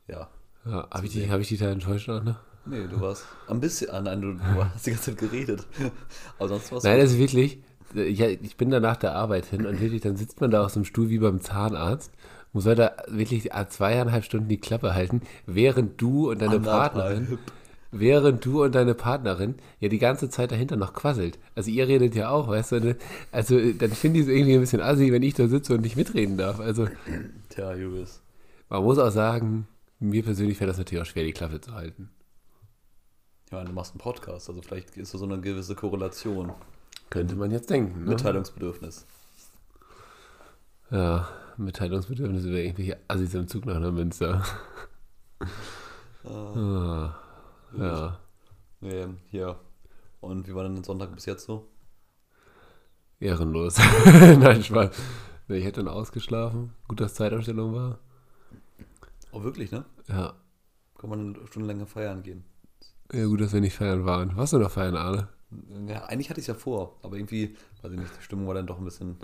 ja. 0.07 0.29
Ja, 0.65 0.87
habe 0.89 1.05
ich, 1.05 1.11
die, 1.11 1.29
hab 1.29 1.41
ich 1.41 1.49
die 1.49 1.57
da 1.57 1.69
enttäuscht, 1.69 2.07
ne? 2.07 2.37
Nee, 2.65 2.87
du 2.87 3.01
warst 3.01 3.25
ein 3.47 3.59
bisschen, 3.59 3.89
ah, 3.89 3.99
nein, 3.99 4.21
du, 4.21 4.33
du 4.35 4.63
hast 4.63 4.85
die 4.85 4.91
ganze 4.91 5.11
Zeit 5.11 5.17
geredet. 5.17 5.65
Aber 6.39 6.47
sonst 6.47 6.71
warst 6.71 6.85
Nein, 6.85 6.99
das 6.99 7.11
ist 7.11 7.17
wirklich, 7.17 7.59
ich, 7.93 8.21
ich 8.21 8.55
bin 8.55 8.69
da 8.69 8.79
nach 8.79 8.97
der 8.97 9.15
Arbeit 9.15 9.47
hin 9.47 9.65
und 9.65 9.81
wirklich, 9.81 10.01
dann 10.01 10.15
sitzt 10.15 10.39
man 10.39 10.51
da 10.51 10.63
auf 10.63 10.71
so 10.71 10.79
einem 10.79 10.85
Stuhl 10.85 11.09
wie 11.09 11.19
beim 11.19 11.41
Zahnarzt 11.41 12.11
muss 12.53 12.65
er 12.65 12.75
da 12.75 12.91
wirklich 13.07 13.49
zweieinhalb 13.69 14.25
Stunden 14.25 14.49
die 14.49 14.59
Klappe 14.59 14.93
halten, 14.93 15.21
während 15.45 16.01
du 16.01 16.29
und 16.31 16.41
deine. 16.41 16.59
Partnerin, 16.59 17.39
während 17.91 18.45
du 18.45 18.63
und 18.63 18.73
deine 18.73 18.93
Partnerin 18.93 19.55
ja 19.79 19.89
die 19.89 19.99
ganze 19.99 20.29
Zeit 20.29 20.51
dahinter 20.51 20.75
noch 20.77 20.93
quasselt. 20.93 21.39
Also 21.55 21.69
ihr 21.71 21.87
redet 21.87 22.15
ja 22.15 22.29
auch, 22.29 22.47
weißt 22.47 22.71
du, 22.73 22.79
ne? 22.79 22.95
also 23.31 23.59
dann 23.73 23.91
finde 23.91 24.19
ich 24.19 24.27
es 24.27 24.31
irgendwie 24.31 24.55
ein 24.55 24.61
bisschen 24.61 24.81
assi, 24.81 25.11
wenn 25.11 25.23
ich 25.23 25.33
da 25.33 25.47
sitze 25.47 25.73
und 25.73 25.81
nicht 25.81 25.97
mitreden 25.97 26.37
darf. 26.37 26.59
Also, 26.59 26.87
Tja, 27.49 27.75
Julius. 27.75 28.21
Man 28.69 28.83
muss 28.83 28.97
auch 28.97 29.11
sagen, 29.11 29.67
mir 29.99 30.23
persönlich 30.23 30.57
fällt 30.57 30.69
das 30.69 30.77
natürlich 30.77 31.01
auch 31.03 31.07
schwer, 31.07 31.25
die 31.25 31.33
Klappe 31.33 31.59
zu 31.59 31.73
halten. 31.73 32.09
Ja, 33.51 33.63
du 33.63 33.73
machst 33.73 33.91
einen 33.91 33.99
Podcast, 33.99 34.47
also 34.47 34.61
vielleicht 34.61 34.95
ist 34.95 35.13
da 35.13 35.17
so 35.17 35.25
eine 35.25 35.41
gewisse 35.41 35.75
Korrelation. 35.75 36.53
Könnte 37.09 37.35
man 37.35 37.51
jetzt 37.51 37.69
denken. 37.69 38.05
Ne? 38.05 38.11
Mitteilungsbedürfnis. 38.11 39.05
Ja, 40.89 41.27
Mitteilungsbedürfnis 41.57 42.45
über 42.45 42.57
irgendwelche 42.57 42.97
Assis 43.09 43.33
im 43.33 43.49
Zug 43.49 43.65
nach 43.65 43.79
Münster. 43.91 44.43
Ah, 46.23 46.29
ah, 46.29 47.15
ja. 47.77 48.19
Nee, 48.81 49.07
hier. 49.29 49.59
Und 50.19 50.47
wie 50.47 50.55
war 50.55 50.63
denn 50.63 50.75
der 50.75 50.83
Sonntag 50.83 51.13
bis 51.13 51.25
jetzt 51.25 51.45
so? 51.45 51.67
Ehrenlos. 53.19 53.77
Nein, 54.05 54.63
Spaß. 54.63 54.89
Nee, 55.47 55.57
ich 55.57 55.65
hätte 55.65 55.83
dann 55.83 55.93
ausgeschlafen. 55.93 56.73
Gut, 56.87 56.99
dass 57.01 57.13
Zeitumstellung 57.13 57.73
war. 57.73 57.99
Oh, 59.31 59.43
wirklich, 59.43 59.71
ne? 59.71 59.85
Ja. 60.07 60.33
Kann 60.97 61.09
man 61.09 61.35
eine 61.35 61.47
Stunde 61.47 61.67
länger 61.67 61.85
feiern 61.85 62.23
gehen. 62.23 62.43
Ja, 63.13 63.25
gut, 63.25 63.41
dass 63.41 63.53
wir 63.53 63.61
nicht 63.61 63.75
feiern 63.75 64.05
waren. 64.05 64.35
Warst 64.35 64.53
du 64.53 64.57
noch 64.57 64.71
feiern, 64.71 64.95
Arne? 64.95 65.27
Ja, 65.87 66.05
eigentlich 66.05 66.29
hatte 66.29 66.39
ich 66.39 66.45
es 66.45 66.47
ja 66.47 66.53
vor, 66.53 66.97
aber 67.03 67.17
irgendwie, 67.17 67.55
weiß 67.81 67.91
ich 67.91 67.99
nicht, 67.99 68.17
die 68.17 68.23
Stimmung 68.23 68.47
war 68.47 68.53
dann 68.53 68.67
doch 68.67 68.77
ein 68.77 68.85
bisschen 68.85 69.17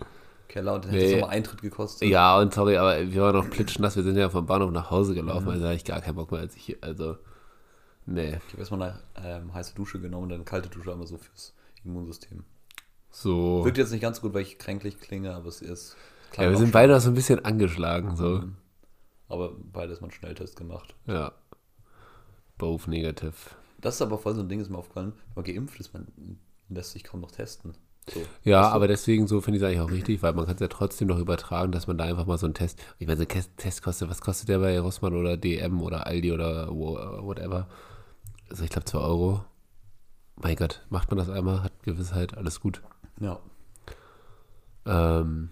Keller 0.47 0.75
und 0.75 0.86
dann 0.86 0.91
nee. 0.91 0.97
hätte 0.97 1.05
es 1.07 1.21
nochmal 1.21 1.36
Eintritt 1.36 1.62
gekostet. 1.62 2.10
Ja, 2.10 2.38
und 2.39 2.53
sorry, 2.53 2.77
aber 2.77 2.99
wir 2.99 3.21
waren 3.21 3.36
noch 3.36 3.49
plitschnass. 3.49 3.95
Wir 3.95 4.03
sind 4.03 4.17
ja 4.17 4.29
vom 4.29 4.45
Bahnhof 4.45 4.71
nach 4.71 4.91
Hause 4.91 5.13
gelaufen, 5.13 5.45
mhm. 5.45 5.51
also 5.51 5.65
hatte 5.65 5.75
ich 5.75 5.86
gar 5.86 6.01
keinen 6.01 6.15
Bock 6.15 6.31
mehr, 6.31 6.41
als 6.41 6.55
ich, 6.55 6.83
also, 6.83 7.17
nee. 8.08 8.39
Ich 8.48 8.54
habe 8.54 8.60
erstmal 8.60 9.00
eine 9.13 9.28
ähm, 9.28 9.54
heiße 9.54 9.76
Dusche 9.76 10.00
genommen 10.00 10.24
und 10.24 10.30
dann 10.30 10.38
eine 10.38 10.46
kalte 10.46 10.70
Dusche 10.70 10.91
einmal 10.91 11.08
so 11.08 11.17
fürs 11.17 11.54
Immunsystem. 11.84 12.43
So. 13.12 13.63
Wirkt 13.63 13.78
jetzt 13.78 13.91
nicht 13.91 14.02
ganz 14.02 14.17
so 14.17 14.24
gut, 14.24 14.34
weil 14.34 14.41
ich 14.41 14.58
kränklich 14.58 15.00
klinge, 15.00 15.34
aber 15.34 15.48
es 15.48 15.62
ist. 15.62 15.96
Ja, 16.36 16.50
wir 16.50 16.58
sind 16.58 16.72
beide 16.72 16.93
noch 16.93 17.00
so 17.00 17.10
ein 17.10 17.15
bisschen 17.15 17.43
angeschlagen, 17.46 18.15
so. 18.15 18.41
Mhm. 18.41 18.58
Aber 19.30 19.52
beides 19.58 20.02
mal 20.02 20.08
einen 20.08 20.13
Schnelltest 20.13 20.56
gemacht. 20.56 20.96
Ja. 21.06 21.32
Both 22.58 22.88
negative. 22.88 23.34
Das 23.80 23.96
ist 23.96 24.02
aber 24.02 24.17
voll 24.17 24.36
so 24.36 24.41
ein 24.41 24.50
Ding, 24.50 24.60
ist 24.60 24.70
mir 24.70 24.78
aufgefallen, 24.78 25.13
wenn 25.36 25.43
man 25.43 25.54
geimpft 25.54 25.80
ist, 25.80 25.93
man 25.93 26.08
lässt 26.70 26.91
sich 26.91 27.04
kaum 27.04 27.22
noch 27.22 27.32
testen. 27.32 27.74
So, 28.10 28.22
ja, 28.43 28.63
so. 28.63 28.70
aber 28.70 28.88
deswegen 28.88 29.28
so 29.28 29.41
finde 29.41 29.58
ich 29.58 29.63
es 29.63 29.67
eigentlich 29.67 29.82
auch 29.82 29.91
richtig, 29.91 30.24
weil 30.24 30.34
man 30.34 30.46
kann 30.46 30.56
es 30.56 30.62
ja 30.62 30.67
trotzdem 30.67 31.10
noch 31.10 31.20
übertragen, 31.20 31.72
dass 31.72 31.88
man 31.88 31.98
da 31.98 32.06
einfach 32.06 32.26
mal 32.26 32.38
so 32.38 32.46
einen 32.46 32.54
Test, 32.54 32.80
ich 33.00 33.08
meine, 33.08 33.17
so 33.17 33.24
ein 33.28 33.46
Test 33.58 33.84
kostet, 33.84 34.10
was 34.10 34.22
kostet 34.22 34.50
der 34.50 34.60
bei 34.60 34.80
Rossmann 34.80 35.13
oder 35.13 35.38
DM 35.38 35.82
oder 35.82 36.08
Aldi 36.08 36.32
oder 36.32 36.70
whatever? 36.70 37.67
Also 38.49 38.63
ich 38.63 38.69
glaube 38.69 38.86
2 38.86 38.97
Euro. 38.99 39.43
Mein 40.36 40.55
Gott, 40.55 40.86
macht 40.89 41.10
man 41.10 41.17
das 41.17 41.29
einmal, 41.29 41.63
hat 41.63 41.83
Gewissheit, 41.83 42.38
alles 42.38 42.60
gut. 42.60 42.81
Ja. 43.19 43.39
Ähm, 44.86 45.51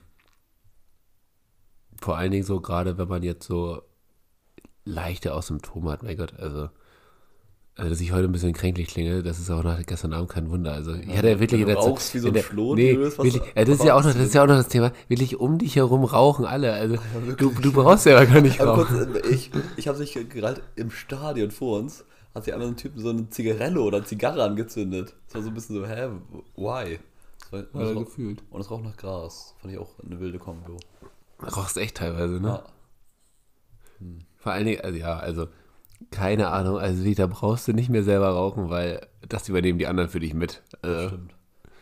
vor 1.99 2.17
allen 2.17 2.31
Dingen 2.31 2.43
so 2.43 2.61
gerade, 2.61 2.97
wenn 2.97 3.07
man 3.07 3.23
jetzt 3.23 3.47
so 3.47 3.81
leichte 4.83 5.39
Symptome 5.41 5.91
hat, 5.91 6.03
mein 6.03 6.17
Gott, 6.17 6.33
also 6.39 6.69
also, 7.77 7.89
dass 7.89 7.99
ich 7.99 8.13
heute 8.13 8.23
ein 8.23 8.31
bisschen 8.31 8.53
kränklich 8.53 8.87
klinge, 8.87 9.21
das 9.21 9.37
ist 9.37 9.51
auch 9.51 9.61
nach 9.61 9.85
gestern 9.85 10.13
Abend 10.13 10.29
kein 10.29 10.49
Wunder. 10.49 10.71
Also, 10.71 10.93
ich 10.93 11.17
hatte 11.17 11.29
ja 11.29 11.39
wirklich 11.41 11.59
in 11.59 11.67
der 11.67 11.77
Zeit. 11.77 12.13
wie 12.13 12.19
so 12.19 12.29
ein 12.29 12.35
Floh, 12.35 12.73
nee, 12.73 12.95
wirklich, 12.95 13.35
ja, 13.35 13.65
das 13.65 13.79
ist 13.79 13.83
ja 13.83 13.95
auch 13.95 14.03
noch, 14.03 14.13
das 14.13 14.27
ist 14.27 14.33
ja 14.33 14.43
auch 14.43 14.47
noch 14.47 14.55
das 14.55 14.69
Thema. 14.69 14.93
Wirklich 15.09 15.37
um 15.41 15.57
dich 15.57 15.75
herum 15.75 16.05
rauchen 16.05 16.45
alle. 16.45 16.71
Also, 16.71 16.95
ja, 16.95 17.01
du, 17.35 17.49
du 17.49 17.73
brauchst 17.73 18.05
ja 18.05 18.23
gar 18.23 18.39
nicht 18.39 18.61
rauchen. 18.61 18.85
Kurz, 19.11 19.27
ich 19.29 19.51
ich 19.75 19.89
habe 19.89 19.97
sich 19.97 20.13
gerade 20.29 20.61
im 20.77 20.89
Stadion 20.89 21.51
vor 21.51 21.79
uns, 21.79 22.05
hat 22.35 22.43
sich 22.43 22.53
einer 22.53 22.65
so 22.65 22.71
ein 22.71 22.77
Typ 22.77 22.91
so 22.97 23.09
eine 23.09 23.29
Zigarette 23.29 23.79
oder 23.79 24.03
Zigarre 24.03 24.43
angezündet. 24.43 25.15
Das 25.25 25.35
war 25.35 25.41
so 25.41 25.47
ein 25.47 25.53
bisschen 25.53 25.75
so, 25.77 25.87
hä, 25.87 26.09
why? 26.55 26.99
Das 27.39 27.51
war, 27.51 27.63
das 27.83 27.95
gefühlt. 27.95 28.43
Und 28.51 28.61
es 28.61 28.69
raucht 28.69 28.83
nach 28.83 28.97
Gras. 28.97 29.55
Fand 29.61 29.73
ich 29.73 29.79
auch 29.79 29.97
eine 30.03 30.19
wilde 30.19 30.37
Kombo. 30.37 30.77
Rauchst 31.41 31.77
echt 31.77 31.97
teilweise, 31.97 32.41
ne? 32.41 32.47
Ja. 32.47 32.63
Hm. 33.99 34.19
Vor 34.37 34.51
allen 34.51 34.65
Dingen, 34.65 34.81
also 34.81 34.97
ja, 34.97 35.17
also 35.17 35.47
keine 36.11 36.49
Ahnung, 36.49 36.77
also 36.77 37.09
da 37.13 37.27
brauchst 37.27 37.67
du 37.67 37.73
nicht 37.73 37.89
mehr 37.89 38.03
selber 38.03 38.29
rauchen, 38.29 38.69
weil 38.69 39.07
das 39.27 39.47
übernehmen 39.47 39.79
die 39.79 39.87
anderen 39.87 40.09
für 40.09 40.19
dich 40.19 40.33
mit. 40.33 40.61
Also, 40.81 41.07
stimmt. 41.07 41.33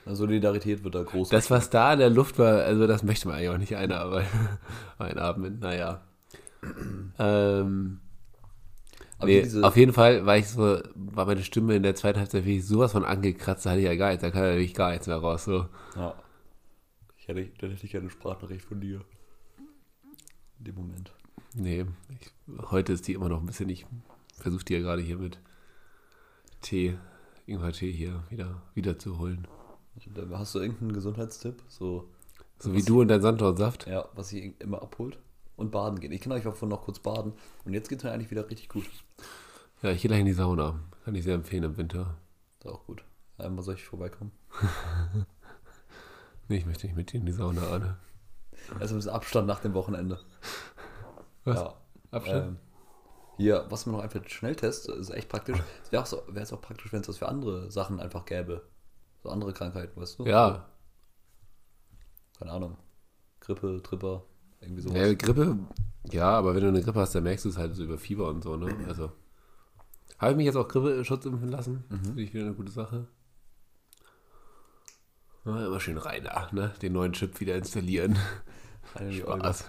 Solidarität 0.06 0.84
wird 0.84 0.96
da 0.96 1.04
groß. 1.04 1.30
Das, 1.30 1.50
was 1.50 1.70
da 1.70 1.94
in 1.94 2.00
der 2.00 2.10
Luft 2.10 2.38
war, 2.38 2.64
also 2.64 2.88
das 2.88 3.04
möchte 3.04 3.28
man 3.28 3.38
eigentlich 3.38 3.50
auch 3.50 3.58
nicht 3.58 3.76
einer, 3.76 4.02
aber 4.02 4.24
einatmen, 5.00 5.60
naja. 5.60 6.02
ähm, 7.20 8.00
nee, 9.26 9.64
auf 9.64 9.76
jeden 9.78 9.94
Fall 9.94 10.26
war 10.26 10.38
ich 10.38 10.48
so, 10.50 10.80
war 10.96 11.26
meine 11.26 11.44
Stimme 11.44 11.76
in 11.76 11.84
der 11.84 11.96
zweiten 11.96 12.20
Halbzeit 12.20 12.46
wirklich 12.46 12.66
sowas 12.66 12.92
von 12.92 13.04
angekratzt, 13.06 13.66
da 13.66 13.72
hatte 13.72 13.80
ich 13.80 13.86
ja 13.86 13.96
gar 13.96 14.10
nichts, 14.10 14.22
da 14.22 14.32
kam 14.32 14.44
ja 14.44 14.52
wirklich 14.52 14.74
gar 14.74 14.92
nichts 14.92 15.08
mehr 15.08 15.18
raus. 15.18 15.46
So. 15.46 15.68
Ja. 15.96 16.16
Ich 17.18 17.28
hätte, 17.28 17.46
dann 17.60 17.72
hätte 17.72 17.86
ich 17.86 17.92
gerne 17.92 18.04
eine 18.06 18.12
Sprachnachricht 18.12 18.66
von 18.66 18.82
dir. 18.82 19.02
In 20.60 20.66
dem 20.66 20.76
Moment. 20.76 21.14
Nee, 21.56 21.86
ich, 22.20 22.32
heute 22.72 22.94
ist 22.94 23.08
die 23.08 23.14
immer 23.14 23.30
noch 23.30 23.40
ein 23.40 23.46
bisschen, 23.46 23.70
ich 23.70 23.86
versuche 24.38 24.66
die 24.66 24.74
ja 24.74 24.80
gerade 24.80 25.02
hier 25.02 25.18
mit 25.18 25.40
Tee, 26.62 26.98
Ingwer-Tee 27.46 27.92
hier 27.92 28.24
wieder, 28.30 28.62
wieder 28.74 28.98
zu 28.98 29.20
holen. 29.20 29.48
Hast 30.32 30.56
du 30.56 30.60
irgendeinen 30.60 30.94
Gesundheitstipp? 30.94 31.62
So, 31.68 32.10
So 32.60 32.74
wie 32.74 32.82
du 32.82 33.02
und 33.02 33.10
dein 33.10 33.22
Sanddornsaft. 33.22 33.88
ja, 33.88 34.06
was 34.16 34.30
sich 34.30 34.60
immer 34.60 34.82
abholt? 34.82 35.20
Und 35.56 35.72
baden 35.72 36.00
gehen. 36.00 36.12
Ich 36.12 36.22
kann 36.22 36.32
euch 36.32 36.48
auch 36.48 36.56
vorhin 36.56 36.70
noch 36.70 36.84
kurz 36.84 37.00
baden. 37.00 37.34
Und 37.64 37.74
jetzt 37.74 37.90
geht 37.90 38.00
es 38.00 38.04
mir 38.04 38.12
eigentlich 38.12 38.32
wieder 38.32 38.50
richtig 38.50 38.70
gut. 38.70 38.86
Ja, 39.82 39.92
ich 39.92 40.02
gehe 40.02 40.10
gleich 40.10 40.22
in 40.22 40.26
die 40.26 40.34
Sauna. 40.34 40.80
Kann 41.06 41.14
ich 41.16 41.24
sehr 41.24 41.36
empfehlen 41.36 41.64
im 41.64 41.78
Winter. 41.78 42.16
Ist 42.60 42.68
auch 42.68 42.86
gut. 42.86 43.04
Einmal 43.38 43.64
soll 43.64 43.76
ich 43.76 43.86
vorbeikommen. 43.86 44.32
Nee, 46.50 46.58
ich 46.58 46.66
möchte 46.66 46.86
nicht 46.88 46.96
mit 46.96 47.12
dir 47.14 47.22
in 47.22 47.26
die 47.26 47.32
Sauna, 47.32 47.66
Anne. 47.72 47.98
Also 48.80 48.94
ein 48.96 48.98
bisschen 48.98 49.14
Abstand 49.14 49.48
nach 49.48 49.62
dem 49.62 49.74
Wochenende. 49.74 50.20
Was? 51.46 51.56
Ja. 51.58 51.74
Abstand? 52.12 52.46
Ähm, 52.48 52.58
hier, 53.38 53.66
was 53.70 53.86
mir 53.86 53.94
noch 53.94 54.02
einfällt, 54.04 54.30
Schnelltest 54.30 54.90
ist 54.90 55.10
echt 55.10 55.30
praktisch. 55.30 55.58
Es 55.84 55.92
wäre 55.92 56.04
auch, 56.04 56.06
so, 56.06 56.22
wär's 56.28 56.52
auch 56.54 56.62
praktisch, 56.62 56.92
wenn 56.92 57.00
es 57.00 57.08
das 57.08 57.18
für 57.18 57.30
andere 57.30 57.72
Sachen 57.72 58.00
einfach 58.02 58.26
gäbe. 58.26 58.62
So 59.24 59.30
andere 59.30 59.54
Krankheiten, 59.54 60.00
weißt 60.00 60.20
du? 60.20 60.26
ja, 60.26 60.66
Keine 62.38 62.52
Ahnung. 62.52 62.78
Grippe, 63.40 63.82
Tripper, 63.82 64.24
irgendwie 64.64 64.82
sowas. 64.82 64.98
Ja, 64.98 65.14
Grippe, 65.14 65.58
ja, 66.12 66.30
aber 66.30 66.56
wenn 66.56 66.62
du 66.62 66.68
eine 66.70 66.82
Grippe 66.82 67.00
hast, 67.00 67.16
dann 67.16 67.24
merkst 67.24 67.46
du 67.46 67.50
es 67.50 67.58
halt 67.58 67.76
so 67.76 67.84
über 67.84 67.98
Fieber 67.98 68.30
und 68.30 68.44
so, 68.44 68.56
ne? 68.56 68.76
Also. 68.88 69.12
Habe 70.18 70.32
ich 70.32 70.38
mich 70.38 70.46
jetzt 70.46 70.56
auch 70.56 70.68
Grippeschutz 70.68 71.26
impfen 71.26 71.50
lassen? 71.50 71.84
Finde 71.90 72.22
ich 72.22 72.34
wieder 72.34 72.46
eine 72.46 72.54
gute 72.54 72.72
Sache. 72.72 73.08
Na, 75.44 75.66
immer 75.66 75.80
schön 75.80 75.98
rein 75.98 76.24
da, 76.24 76.50
ne? 76.54 76.74
Den 76.82 76.94
neuen 76.94 77.12
Chip 77.12 77.40
wieder 77.42 77.56
installieren. 77.56 78.18
Spaß. 79.12 79.66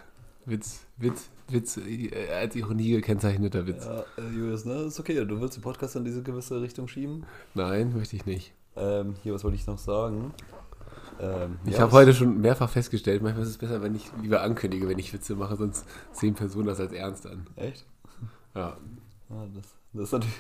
Witz, 0.47 0.87
Witz, 0.99 1.31
Witz, 1.49 1.79
äh, 1.79 2.29
als 2.31 2.55
Ironie 2.55 2.91
gekennzeichneter 2.91 3.67
Witz. 3.67 3.85
Ja, 3.87 4.05
äh, 4.19 4.29
Julius, 4.31 4.65
ne? 4.65 4.83
Ist 4.83 5.01
okay. 5.01 5.25
Du 5.25 5.41
willst 5.41 5.57
den 5.57 5.63
Podcast 5.63 5.97
in 5.97 6.05
diese 6.05 6.23
gewisse 6.23 6.61
Richtung 6.61 6.87
schieben. 6.87 7.25
Nein, 7.55 7.95
möchte 7.97 8.15
ich 8.15 8.27
nicht. 8.27 8.53
Ähm, 8.77 9.15
hier, 9.23 9.33
was 9.33 9.43
wollte 9.43 9.57
ich 9.57 9.67
noch 9.67 9.79
sagen? 9.79 10.35
Ähm, 11.21 11.59
Ich 11.67 11.73
ja, 11.75 11.81
habe 11.81 11.93
was- 11.93 11.99
heute 12.01 12.15
schon 12.15 12.41
mehrfach 12.41 12.69
festgestellt, 12.69 13.23
manchmal 13.23 13.45
ist 13.45 13.51
es 13.51 13.59
besser, 13.59 13.83
wenn 13.83 13.95
ich 13.95 14.11
lieber 14.23 14.43
ankündige, 14.43 14.89
wenn 14.89 14.99
ich 14.99 15.13
Witze 15.13 15.35
mache, 15.37 15.57
sonst 15.57 15.87
sehen 16.13 16.35
Personen 16.35 16.67
das 16.67 16.81
als 16.81 16.93
ernst 16.93 17.27
an. 17.27 17.47
Echt? 17.57 17.85
Ja. 18.55 18.77
Ah, 19.31 19.47
das, 19.55 19.65
das 19.93 20.03
ist 20.05 20.13
natürlich 20.13 20.35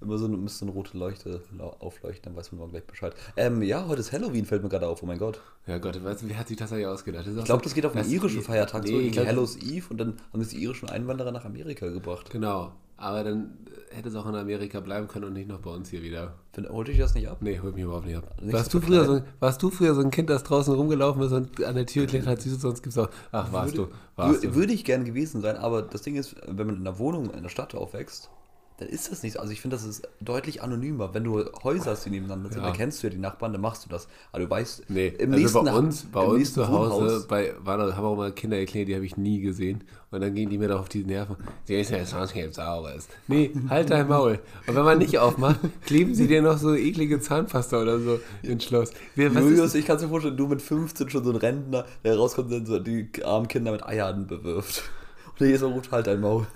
immer 0.00 0.18
so 0.18 0.26
eine, 0.26 0.36
müsste 0.36 0.64
eine 0.66 0.72
rote 0.72 0.98
Leuchte 0.98 1.40
aufleuchten, 1.80 2.24
dann 2.24 2.36
weiß 2.36 2.52
man 2.52 2.58
morgen 2.58 2.72
gleich 2.72 2.84
Bescheid. 2.84 3.14
Ähm, 3.36 3.62
ja, 3.62 3.86
heute 3.88 4.00
ist 4.00 4.12
Halloween, 4.12 4.44
fällt 4.44 4.62
mir 4.62 4.68
gerade 4.68 4.86
auf, 4.86 5.02
oh 5.02 5.06
mein 5.06 5.18
Gott. 5.18 5.40
Ja 5.66 5.78
Gott, 5.78 6.02
weißt 6.02 6.22
du, 6.22 6.28
wer 6.28 6.38
hat 6.38 6.48
sich 6.48 6.56
das 6.58 6.72
eigentlich 6.72 6.86
ausgedacht? 6.86 7.26
Ich 7.26 7.44
glaube, 7.44 7.62
das 7.62 7.74
geht 7.74 7.86
auf 7.86 7.92
das- 7.92 8.08
irischen 8.10 8.42
Feiertag 8.42 8.84
nee, 8.84 8.90
so, 8.90 8.96
irgendwie 9.00 9.26
Hallows 9.26 9.56
Eve 9.56 9.86
und 9.90 9.96
dann 9.98 10.16
haben 10.32 10.42
sich 10.42 10.58
die 10.58 10.62
irischen 10.62 10.88
Einwanderer 10.90 11.32
nach 11.32 11.44
Amerika 11.44 11.88
gebracht. 11.88 12.30
Genau. 12.30 12.72
Aber 12.96 13.24
dann 13.24 13.58
hätte 13.90 14.08
es 14.08 14.14
auch 14.16 14.26
in 14.26 14.34
Amerika 14.34 14.80
bleiben 14.80 15.08
können 15.08 15.26
und 15.26 15.32
nicht 15.34 15.48
noch 15.48 15.60
bei 15.60 15.70
uns 15.70 15.88
hier 15.88 16.02
wieder. 16.02 16.34
Find, 16.52 16.68
holte 16.68 16.92
ich 16.92 16.98
das 16.98 17.14
nicht 17.14 17.28
ab? 17.28 17.38
Nee, 17.40 17.60
holt 17.60 17.74
mich 17.74 17.84
überhaupt 17.84 18.06
nicht 18.06 18.16
ab. 18.16 18.24
Nicht 18.40 18.52
warst, 18.52 18.70
so 18.70 18.78
du 18.78 18.86
früher 18.86 19.04
so, 19.04 19.12
verkleiden. 19.12 19.34
warst 19.40 19.62
du 19.62 19.70
früher 19.70 19.94
so 19.94 20.00
ein 20.00 20.10
Kind, 20.10 20.30
das 20.30 20.42
draußen 20.44 20.74
rumgelaufen 20.74 21.22
ist 21.22 21.32
und 21.32 21.64
an 21.64 21.74
der 21.74 21.86
Tür 21.86 22.02
geklettert 22.02 22.28
hat, 22.28 22.42
süß, 22.42 22.60
sonst 22.60 22.82
gibt's 22.82 22.98
auch. 22.98 23.08
Ach, 23.32 23.52
warst 23.52 23.76
würde, 23.76 23.90
du. 23.90 23.96
Warst 24.16 24.44
du. 24.44 24.54
Würde 24.54 24.72
ich 24.72 24.84
gern 24.84 25.04
gewesen 25.04 25.40
sein, 25.40 25.56
aber 25.56 25.82
das 25.82 26.02
Ding 26.02 26.16
ist, 26.16 26.36
wenn 26.46 26.66
man 26.66 26.76
in 26.76 26.86
einer 26.86 26.98
Wohnung 26.98 27.30
in 27.30 27.42
der 27.42 27.50
Stadt 27.50 27.74
aufwächst, 27.74 28.30
dann 28.78 28.88
ist 28.88 29.10
das 29.12 29.22
nicht 29.22 29.34
so. 29.34 29.38
Also 29.38 29.52
ich 29.52 29.60
finde, 29.60 29.76
das 29.76 29.84
ist 29.84 30.08
deutlich 30.20 30.62
anonymer. 30.62 31.14
Wenn 31.14 31.22
du 31.22 31.44
Häuser 31.62 31.92
hast, 31.92 32.06
die 32.06 32.10
nebeneinander 32.10 32.48
sind, 32.50 32.58
Ja. 32.60 32.66
dann 32.68 32.76
kennst 32.76 33.02
du 33.02 33.06
ja 33.06 33.12
die 33.12 33.20
Nachbarn, 33.20 33.52
dann 33.52 33.60
machst 33.62 33.84
du 33.84 33.88
das. 33.88 34.08
Aber 34.32 34.42
du 34.42 34.50
weißt, 34.50 34.84
Nee, 34.88 35.08
im 35.08 35.32
also 35.32 35.40
nächsten 35.42 35.64
bei 35.64 35.72
uns, 35.74 36.02
bei 36.10 36.20
uns 36.22 36.54
zu 36.54 36.66
Hause, 36.68 37.24
bei, 37.28 37.54
waren, 37.60 37.96
haben 37.96 38.04
auch 38.04 38.16
mal 38.16 38.32
Kinder 38.32 38.58
erklärt, 38.58 38.88
die 38.88 38.96
habe 38.96 39.06
ich 39.06 39.16
nie 39.16 39.40
gesehen. 39.40 39.84
Und 40.10 40.20
dann 40.22 40.34
gingen 40.34 40.50
die 40.50 40.58
mir 40.58 40.68
doch 40.68 40.80
auf 40.80 40.88
die 40.88 41.04
Nerven. 41.04 41.36
Sie 41.64 41.74
ist 41.80 41.90
ja 41.90 42.04
sonst 42.04 42.34
kein 42.34 42.52
sauberes. 42.52 43.06
Nee, 43.28 43.52
halt 43.68 43.90
dein 43.90 44.08
Maul. 44.08 44.40
Und 44.66 44.74
wenn 44.74 44.84
man 44.84 44.98
nicht 44.98 45.18
aufmacht, 45.18 45.60
kleben 45.86 46.14
sie 46.14 46.26
dir 46.26 46.42
noch 46.42 46.58
so 46.58 46.74
eklige 46.74 47.20
Zahnpasta 47.20 47.80
oder 47.80 48.00
so 48.00 48.18
ins 48.42 48.64
Schloss. 48.64 48.90
Wer, 49.14 49.28
Julius, 49.30 49.66
ist, 49.66 49.74
ich 49.76 49.86
kann 49.86 49.96
es 49.96 50.02
mir 50.02 50.08
vorstellen, 50.08 50.36
du 50.36 50.48
mit 50.48 50.62
15 50.62 51.10
schon 51.10 51.22
so 51.24 51.30
ein 51.30 51.36
Rentner, 51.36 51.84
der 52.04 52.16
rauskommt 52.16 52.48
und 52.52 52.58
dann 52.58 52.66
so 52.66 52.78
die 52.80 53.08
armen 53.24 53.46
Kinder 53.46 53.70
mit 53.72 53.84
Eiern 53.86 54.26
bewirft. 54.26 54.82
Und 55.30 55.40
der 55.40 55.46
jedes 55.48 55.62
Mal 55.62 55.72
ruft 55.72 55.90
halt 55.92 56.06
dein 56.08 56.20
Maul. 56.20 56.46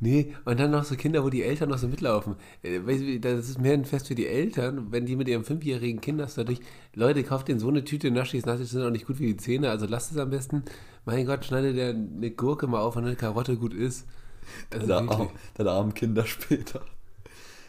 Nee, 0.00 0.32
und 0.44 0.60
dann 0.60 0.70
noch 0.70 0.84
so 0.84 0.94
Kinder, 0.94 1.24
wo 1.24 1.28
die 1.28 1.42
Eltern 1.42 1.70
noch 1.70 1.78
so 1.78 1.88
mitlaufen. 1.88 2.36
Äh, 2.62 3.18
Das 3.18 3.48
ist 3.48 3.60
mehr 3.60 3.74
ein 3.74 3.84
Fest 3.84 4.06
für 4.06 4.14
die 4.14 4.28
Eltern, 4.28 4.92
wenn 4.92 5.06
die 5.06 5.16
mit 5.16 5.26
ihrem 5.26 5.44
fünfjährigen 5.44 6.00
Kind 6.00 6.20
das 6.20 6.36
dadurch, 6.36 6.60
Leute, 6.94 7.24
kauft 7.24 7.48
denen 7.48 7.58
so 7.58 7.68
eine 7.68 7.84
Tüte 7.84 8.10
Naschis, 8.12 8.46
Naschis 8.46 8.70
sind 8.70 8.82
auch 8.82 8.90
nicht 8.90 9.06
gut 9.06 9.16
für 9.16 9.24
die 9.24 9.36
Zähne, 9.36 9.70
also 9.70 9.86
lasst 9.86 10.12
es 10.12 10.18
am 10.18 10.30
besten. 10.30 10.62
Mein 11.04 11.26
Gott, 11.26 11.44
schneidet 11.44 11.76
der 11.76 11.90
eine 11.90 12.30
Gurke 12.30 12.68
mal 12.68 12.80
auf 12.80 12.94
und 12.96 13.06
eine 13.06 13.16
Karotte 13.16 13.56
gut 13.56 13.74
ist. 13.74 14.06
Also 14.70 14.86
Deine, 14.86 15.10
arm, 15.10 15.30
deine 15.54 15.70
armen 15.72 15.94
Kinder 15.94 16.24
später. 16.26 16.80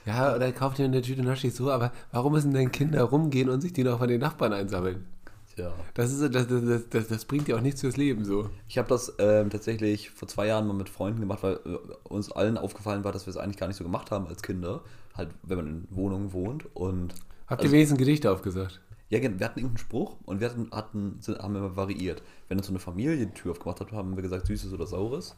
Ja, 0.06 0.36
oder 0.36 0.52
kauft 0.52 0.80
ihr 0.80 0.86
eine 0.86 1.02
Tüte 1.02 1.24
Naschis 1.24 1.58
so, 1.58 1.72
aber 1.72 1.92
warum 2.12 2.34
müssen 2.34 2.54
denn 2.54 2.72
Kinder 2.72 3.04
rumgehen 3.04 3.50
und 3.50 3.62
sich 3.62 3.74
die 3.74 3.84
noch 3.84 4.00
von 4.00 4.08
den 4.08 4.22
Nachbarn 4.22 4.54
einsammeln? 4.54 5.06
Tja. 5.60 5.74
Das, 5.94 6.12
ist, 6.14 6.34
das, 6.34 6.48
das, 6.48 6.90
das, 6.90 7.08
das 7.08 7.26
bringt 7.26 7.48
ja 7.48 7.58
auch 7.58 7.62
nichts 7.62 7.82
fürs 7.82 7.98
Leben 7.98 8.24
so. 8.24 8.50
Ich 8.68 8.78
habe 8.78 8.88
das 8.88 9.14
ähm, 9.20 9.50
tatsächlich 9.50 10.10
vor 10.10 10.28
zwei 10.28 10.48
Jahren 10.48 10.68
mal 10.68 10.74
mit 10.74 10.90
Freunden 10.90 11.20
gemacht, 11.20 11.44
weil 11.44 11.56
äh, 11.66 11.78
uns 12.08 12.32
allen 12.32 12.58
aufgefallen 12.58 13.04
war, 13.04 13.12
dass 13.12 13.26
wir 13.26 13.32
es 13.32 13.38
eigentlich 13.38 13.58
gar 13.58 13.68
nicht 13.68 13.78
so 13.78 13.84
gemacht 13.84 14.12
haben 14.12 14.28
als 14.28 14.42
Kinder. 14.42 14.82
Halt, 15.16 15.30
wenn 15.44 15.58
man 15.58 15.68
in 15.68 15.88
Wohnungen 15.90 16.32
wohnt. 16.34 16.66
Und 16.76 17.14
Habt 17.48 17.62
Also- 17.62 17.66
ihr 17.66 17.72
wenigstens 17.74 18.00
Gedichte 18.00 18.32
aufgesagt? 18.32 18.80
ja, 19.12 19.20
wir 19.22 19.28
hatten 19.28 19.58
irgendeinen 19.60 19.78
Spruch 19.80 20.18
und 20.26 20.40
wir 20.40 20.48
hatten, 20.50 20.70
hatten 20.72 21.18
sind, 21.20 21.40
haben 21.40 21.56
immer 21.56 21.76
variiert. 21.76 22.22
Wenn 22.48 22.60
uns 22.60 22.68
so 22.68 22.72
eine 22.72 22.80
Familie 22.80 23.18
die 23.18 23.34
Tür 23.34 23.52
aufgemacht 23.54 23.80
hat, 23.80 23.92
haben 23.92 24.16
wir 24.16 24.22
gesagt, 24.22 24.46
Süßes 24.46 24.72
oder 24.72 24.86
Saures. 24.86 25.36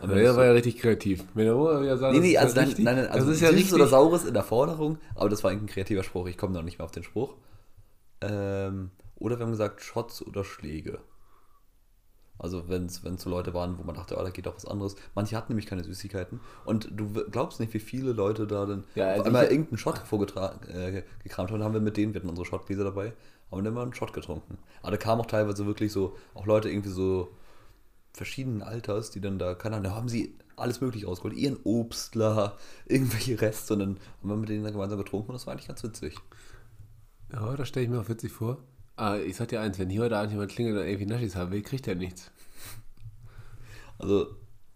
Wenn 0.00 0.16
Ja, 0.16 0.24
das 0.24 0.36
war 0.36 0.46
ja 0.46 0.52
richtig 0.52 0.78
kreativ. 0.78 1.22
Wenn 1.34 1.44
der 1.44 1.54
wieder 1.54 1.98
sagt, 1.98 2.14
Nee, 2.14 2.18
das 2.18 2.26
nee, 2.26 2.32
ist 2.32 2.38
also, 2.58 2.60
ja 2.60 2.66
nein, 2.82 2.96
nein, 2.96 3.06
also 3.08 3.26
das 3.26 3.36
ist 3.36 3.42
ja 3.42 3.48
Süßes 3.48 3.60
richtig. 3.60 3.74
oder 3.74 3.86
Saures 3.88 4.24
in 4.24 4.32
der 4.32 4.42
Forderung, 4.42 4.96
aber 5.14 5.28
das 5.28 5.44
war 5.44 5.50
irgendein 5.52 5.72
kreativer 5.74 6.02
Spruch, 6.02 6.28
ich 6.28 6.38
komme 6.38 6.54
noch 6.54 6.62
nicht 6.62 6.78
mehr 6.78 6.86
auf 6.86 6.92
den 6.92 7.02
Spruch. 7.02 7.34
Ähm, 8.22 8.90
oder 9.20 9.38
wir 9.38 9.44
haben 9.44 9.52
gesagt 9.52 9.80
Shots 9.82 10.22
oder 10.26 10.42
Schläge. 10.44 10.98
Also 12.38 12.68
wenn 12.70 12.86
es 12.86 13.02
so 13.18 13.28
Leute 13.28 13.52
waren, 13.52 13.78
wo 13.78 13.82
man 13.82 13.94
dachte, 13.94 14.16
oh, 14.18 14.22
da 14.22 14.30
geht 14.30 14.46
doch 14.46 14.56
was 14.56 14.64
anderes. 14.64 14.96
Manche 15.14 15.36
hatten 15.36 15.52
nämlich 15.52 15.66
keine 15.66 15.84
Süßigkeiten. 15.84 16.40
Und 16.64 16.88
du 16.90 17.12
glaubst 17.30 17.60
nicht, 17.60 17.74
wie 17.74 17.78
viele 17.80 18.12
Leute 18.12 18.46
da 18.46 18.64
dann 18.64 18.84
Ja, 18.94 19.08
also 19.08 19.20
auf 19.20 19.26
einmal 19.26 19.44
ich- 19.44 19.50
irgendeinen 19.50 19.76
Shot 19.78 19.98
vorgetragen, 19.98 20.66
äh, 20.70 21.04
gekramt 21.22 21.50
haben, 21.50 21.62
haben 21.62 21.74
wir 21.74 21.82
mit 21.82 21.98
denen, 21.98 22.14
wir 22.14 22.20
hatten 22.20 22.30
unsere 22.30 22.46
Shotgläser 22.46 22.84
dabei, 22.84 23.12
haben 23.50 23.62
dann 23.62 23.74
mal 23.74 23.82
einen 23.82 23.92
Shot 23.94 24.14
getrunken. 24.14 24.56
Aber 24.80 24.92
da 24.92 24.96
kamen 24.96 25.20
auch 25.20 25.26
teilweise 25.26 25.66
wirklich 25.66 25.92
so, 25.92 26.16
auch 26.32 26.46
Leute 26.46 26.70
irgendwie 26.70 26.88
so 26.88 27.28
verschiedenen 28.14 28.62
Alters, 28.62 29.10
die 29.10 29.20
dann 29.20 29.38
da, 29.38 29.54
keine 29.54 29.76
Ahnung, 29.76 29.90
da 29.90 29.96
haben 29.96 30.08
sie 30.08 30.34
alles 30.56 30.80
mögliche 30.80 31.06
rausgeholt, 31.06 31.36
ihren 31.36 31.58
Obstler, 31.64 32.56
irgendwelche 32.86 33.38
Reste 33.38 33.74
und 33.74 33.80
dann 33.80 33.88
haben 34.22 34.28
wir 34.30 34.36
mit 34.36 34.48
denen 34.48 34.64
dann 34.64 34.72
gemeinsam 34.72 34.98
getrunken 34.98 35.28
und 35.30 35.34
das 35.34 35.46
war 35.46 35.52
eigentlich 35.52 35.68
ganz 35.68 35.82
witzig. 35.84 36.16
Ja, 37.32 37.54
das 37.54 37.68
stelle 37.68 37.84
ich 37.84 37.90
mir 37.90 38.00
auch 38.00 38.08
witzig 38.08 38.32
vor. 38.32 38.58
Aber 39.00 39.22
ich 39.22 39.34
sag 39.34 39.48
dir 39.48 39.62
eins, 39.62 39.78
wenn 39.78 39.88
hier 39.88 40.02
heute 40.02 40.18
Abend 40.18 40.32
jemand 40.32 40.50
klingelt 40.52 40.76
und 40.76 40.84
irgendwie 40.86 41.06
Naschis 41.06 41.34
haben 41.34 41.50
will, 41.52 41.62
kriegt 41.62 41.88
er 41.88 41.94
nichts. 41.94 42.30
Also 43.98 44.26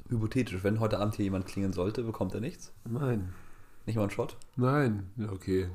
hypothetisch, 0.08 0.64
wenn 0.64 0.80
heute 0.80 0.98
Abend 0.98 1.16
hier 1.16 1.26
jemand 1.26 1.44
klingeln 1.44 1.74
sollte, 1.74 2.02
bekommt 2.02 2.32
er 2.32 2.40
nichts? 2.40 2.72
Nein. 2.88 3.34
Nicht 3.84 3.96
mal 3.96 4.02
einen 4.02 4.10
Shot? 4.10 4.38
Nein. 4.56 5.10
Ja, 5.16 5.30
okay. 5.30 5.68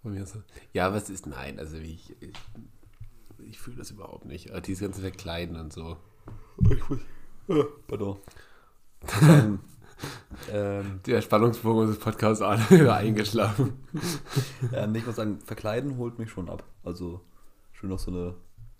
Von 0.00 0.14
mir 0.14 0.22
aus. 0.22 0.38
Ja, 0.72 0.94
was 0.94 1.10
ist 1.10 1.26
nein? 1.26 1.58
Also 1.58 1.76
ich, 1.78 2.14
ich, 2.22 2.34
ich 3.38 3.58
fühle 3.58 3.78
das 3.78 3.90
überhaupt 3.90 4.26
nicht. 4.26 4.52
Aber 4.52 4.60
dieses 4.60 4.82
ganze 4.82 5.00
Verkleiden 5.00 5.56
und 5.56 5.72
so. 5.72 5.96
Ich 6.70 6.88
muss. 6.88 7.00
Pardon. 7.88 8.16
ähm, 9.22 9.58
ähm, 10.52 11.00
Der 11.04 11.20
Spannungsbogen 11.20 11.80
unseres 11.80 11.98
Podcasts 11.98 12.42
alle 12.42 12.94
eingeschlafen. 12.94 13.72
ähm, 14.72 14.94
ich 14.94 15.04
muss 15.04 15.16
sagen, 15.16 15.40
verkleiden 15.40 15.96
holt 15.96 16.20
mich 16.20 16.30
schon 16.30 16.48
ab. 16.48 16.62
Also 16.84 17.22
schön 17.80 17.92
auf 17.92 18.00
so 18.00 18.10
eine 18.10 18.34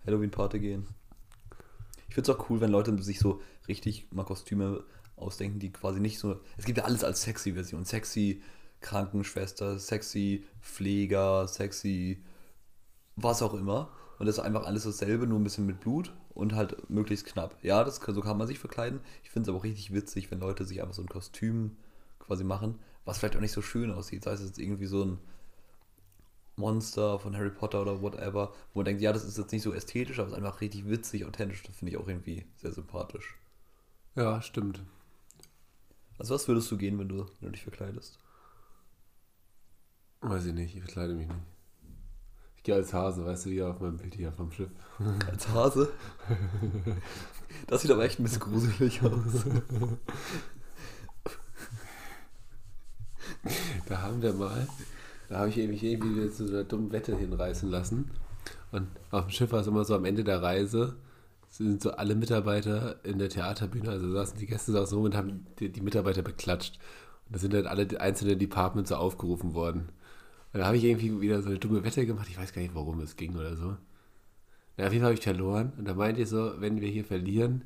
Halloween-Party 0.07 0.59
gehen. 0.59 0.87
Ich 2.09 2.15
finde 2.15 2.31
es 2.31 2.37
auch 2.37 2.51
cool, 2.51 2.61
wenn 2.61 2.71
Leute 2.71 3.01
sich 3.03 3.19
so 3.19 3.41
richtig 3.67 4.09
mal 4.13 4.25
Kostüme 4.25 4.85
ausdenken, 5.17 5.59
die 5.59 5.73
quasi 5.73 6.01
nicht 6.01 6.19
so. 6.19 6.41
Es 6.59 6.65
gibt 6.65 6.79
ja 6.79 6.85
alles 6.85 7.05
als 7.05 7.23
sexy 7.23 7.53
Version. 7.53 7.85
Sexy 7.85 8.43
Krankenschwester, 8.81 9.79
sexy 9.79 10.45
Pfleger, 10.61 11.47
sexy 11.49 12.23
was 13.17 13.43
auch 13.43 13.55
immer. 13.55 13.91
Und 14.19 14.27
das 14.27 14.37
ist 14.37 14.45
einfach 14.45 14.65
alles 14.67 14.85
dasselbe, 14.85 15.27
nur 15.27 15.39
ein 15.39 15.45
bisschen 15.45 15.67
mit 15.67 15.81
Blut 15.81 16.13
und 16.35 16.55
halt 16.55 16.91
möglichst 16.91 17.27
knapp. 17.27 17.57
Ja, 17.63 17.85
das, 17.85 17.97
so 17.97 18.21
kann 18.21 18.37
man 18.37 18.47
sich 18.47 18.59
verkleiden. 18.59 19.01
Ich 19.23 19.31
finde 19.31 19.45
es 19.45 19.49
aber 19.49 19.59
auch 19.59 19.65
richtig 19.65 19.95
witzig, 19.95 20.31
wenn 20.31 20.41
Leute 20.41 20.65
sich 20.65 20.83
einfach 20.83 20.95
so 20.95 21.03
ein 21.03 21.09
Kostüm 21.09 21.77
quasi 22.19 22.45
machen, 22.45 22.79
was 23.07 23.19
vielleicht 23.19 23.37
auch 23.37 23.41
nicht 23.41 23.53
so 23.53 23.63
schön 23.63 23.91
aussieht. 23.91 24.25
Sei 24.25 24.33
es 24.33 24.43
jetzt 24.43 24.59
irgendwie 24.59 24.87
so 24.87 25.05
ein 25.05 25.19
Monster 26.61 27.19
von 27.19 27.37
Harry 27.37 27.51
Potter 27.51 27.83
oder 27.83 28.01
whatever, 28.01 28.53
wo 28.73 28.81
man 28.81 28.85
denkt, 28.85 29.03
ja, 29.03 29.13
das 29.13 29.25
ist 29.25 29.37
jetzt 29.37 29.51
nicht 29.51 29.63
so 29.63 29.75
ästhetisch, 29.75 30.19
aber 30.19 30.29
es 30.29 30.33
ist 30.35 30.39
einfach 30.39 30.61
richtig 30.61 30.89
witzig, 30.89 31.25
authentisch. 31.25 31.63
Das 31.65 31.77
finde 31.77 31.93
ich 31.93 31.99
auch 31.99 32.07
irgendwie 32.07 32.47
sehr 32.57 32.73
sympathisch. 32.73 33.37
Ja, 34.15 34.41
stimmt. 34.41 34.83
Also 36.19 36.35
was 36.35 36.47
würdest 36.47 36.71
du 36.71 36.77
gehen, 36.77 36.99
wenn 36.99 37.09
du, 37.09 37.27
wenn 37.41 37.49
du 37.49 37.51
dich 37.53 37.63
verkleidest? 37.63 38.19
Weiß 40.21 40.45
ich 40.45 40.53
nicht, 40.53 40.77
ich 40.77 40.83
verkleide 40.83 41.15
mich 41.15 41.29
nicht. 41.29 41.41
Ich 42.57 42.63
gehe 42.63 42.75
als 42.75 42.93
Hase, 42.93 43.25
weißt 43.25 43.47
du, 43.47 43.51
wie 43.51 43.63
auf 43.63 43.81
meinem 43.81 43.97
Bild 43.97 44.15
hier 44.15 44.33
vom 44.33 44.53
Schiff. 44.53 44.71
Als 45.31 45.49
Hase. 45.49 45.91
Das 47.69 47.81
sieht 47.81 47.91
aber 47.91 48.05
echt 48.05 48.21
ein 48.21 48.25
bisschen 48.25 48.41
gruselig 48.41 49.03
aus. 49.03 49.47
Da 53.87 54.03
haben 54.03 54.21
wir 54.21 54.35
mal, 54.35 54.69
da 55.31 55.39
habe 55.39 55.49
ich 55.49 55.57
mich 55.57 55.83
irgendwie 55.83 56.29
zu 56.31 56.49
so 56.49 56.55
einer 56.55 56.65
dummen 56.65 56.91
Wette 56.93 57.17
hinreißen 57.17 57.71
lassen. 57.71 58.11
Und 58.73 58.89
auf 59.13 59.27
dem 59.27 59.31
Schiff 59.31 59.53
war 59.53 59.61
es 59.61 59.67
immer 59.69 59.85
so 59.85 59.95
am 59.95 60.05
Ende 60.05 60.25
der 60.25 60.43
Reise, 60.43 60.97
sind 61.49 61.81
so 61.81 61.93
alle 61.93 62.17
Mitarbeiter 62.17 62.97
in 63.05 63.19
der 63.19 63.29
Theaterbühne, 63.29 63.91
also 63.91 64.11
saßen 64.11 64.39
die 64.39 64.47
Gäste 64.47 64.73
saßen 64.73 64.97
rum 64.97 65.07
und 65.07 65.17
haben 65.17 65.47
die, 65.61 65.71
die 65.71 65.81
Mitarbeiter 65.81 66.23
beklatscht. 66.23 66.79
Und 67.27 67.37
da 67.37 67.39
sind 67.39 67.55
dann 67.55 67.67
alle 67.67 67.89
einzelnen 68.01 68.39
Departments 68.41 68.91
so 68.91 68.97
aufgerufen 68.97 69.55
worden. 69.55 69.91
Und 70.53 70.61
da 70.61 70.67
habe 70.67 70.77
ich 70.77 70.85
irgendwie 70.85 71.21
wieder 71.21 71.43
so 71.43 71.49
eine 71.49 71.59
dumme 71.59 71.85
Wette 71.85 72.07
gemacht, 72.07 72.27
ich 72.29 72.39
weiß 72.39 72.53
gar 72.53 72.63
nicht, 72.63 72.75
warum 72.75 72.99
es 73.01 73.15
ging 73.15 73.37
oder 73.37 73.57
so. 73.57 73.77
Na, 74.77 74.87
auf 74.87 74.93
jeden 74.93 75.03
Fall 75.03 75.13
habe 75.13 75.19
ich 75.19 75.25
verloren. 75.25 75.73
Und 75.79 75.87
da 75.87 75.95
meinte 75.95 76.23
ich 76.23 76.29
so, 76.29 76.55
wenn 76.59 76.81
wir 76.81 76.89
hier 76.89 77.05
verlieren, 77.05 77.63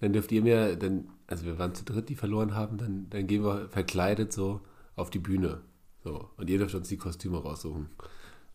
dann 0.00 0.12
dürft 0.12 0.32
ihr 0.32 0.42
mir, 0.42 0.76
dann, 0.76 1.08
also 1.26 1.46
wir 1.46 1.58
waren 1.58 1.74
zu 1.74 1.84
dritt, 1.84 2.10
die 2.10 2.14
verloren 2.14 2.54
haben, 2.54 2.76
dann, 2.76 3.06
dann 3.08 3.26
gehen 3.26 3.42
wir 3.42 3.68
verkleidet 3.70 4.34
so 4.34 4.60
auf 4.96 5.08
die 5.08 5.18
Bühne. 5.18 5.62
So. 6.02 6.30
Und 6.36 6.50
ihr 6.50 6.58
dürft 6.58 6.74
uns 6.74 6.88
die 6.88 6.96
Kostüme 6.96 7.38
raussuchen. 7.42 7.88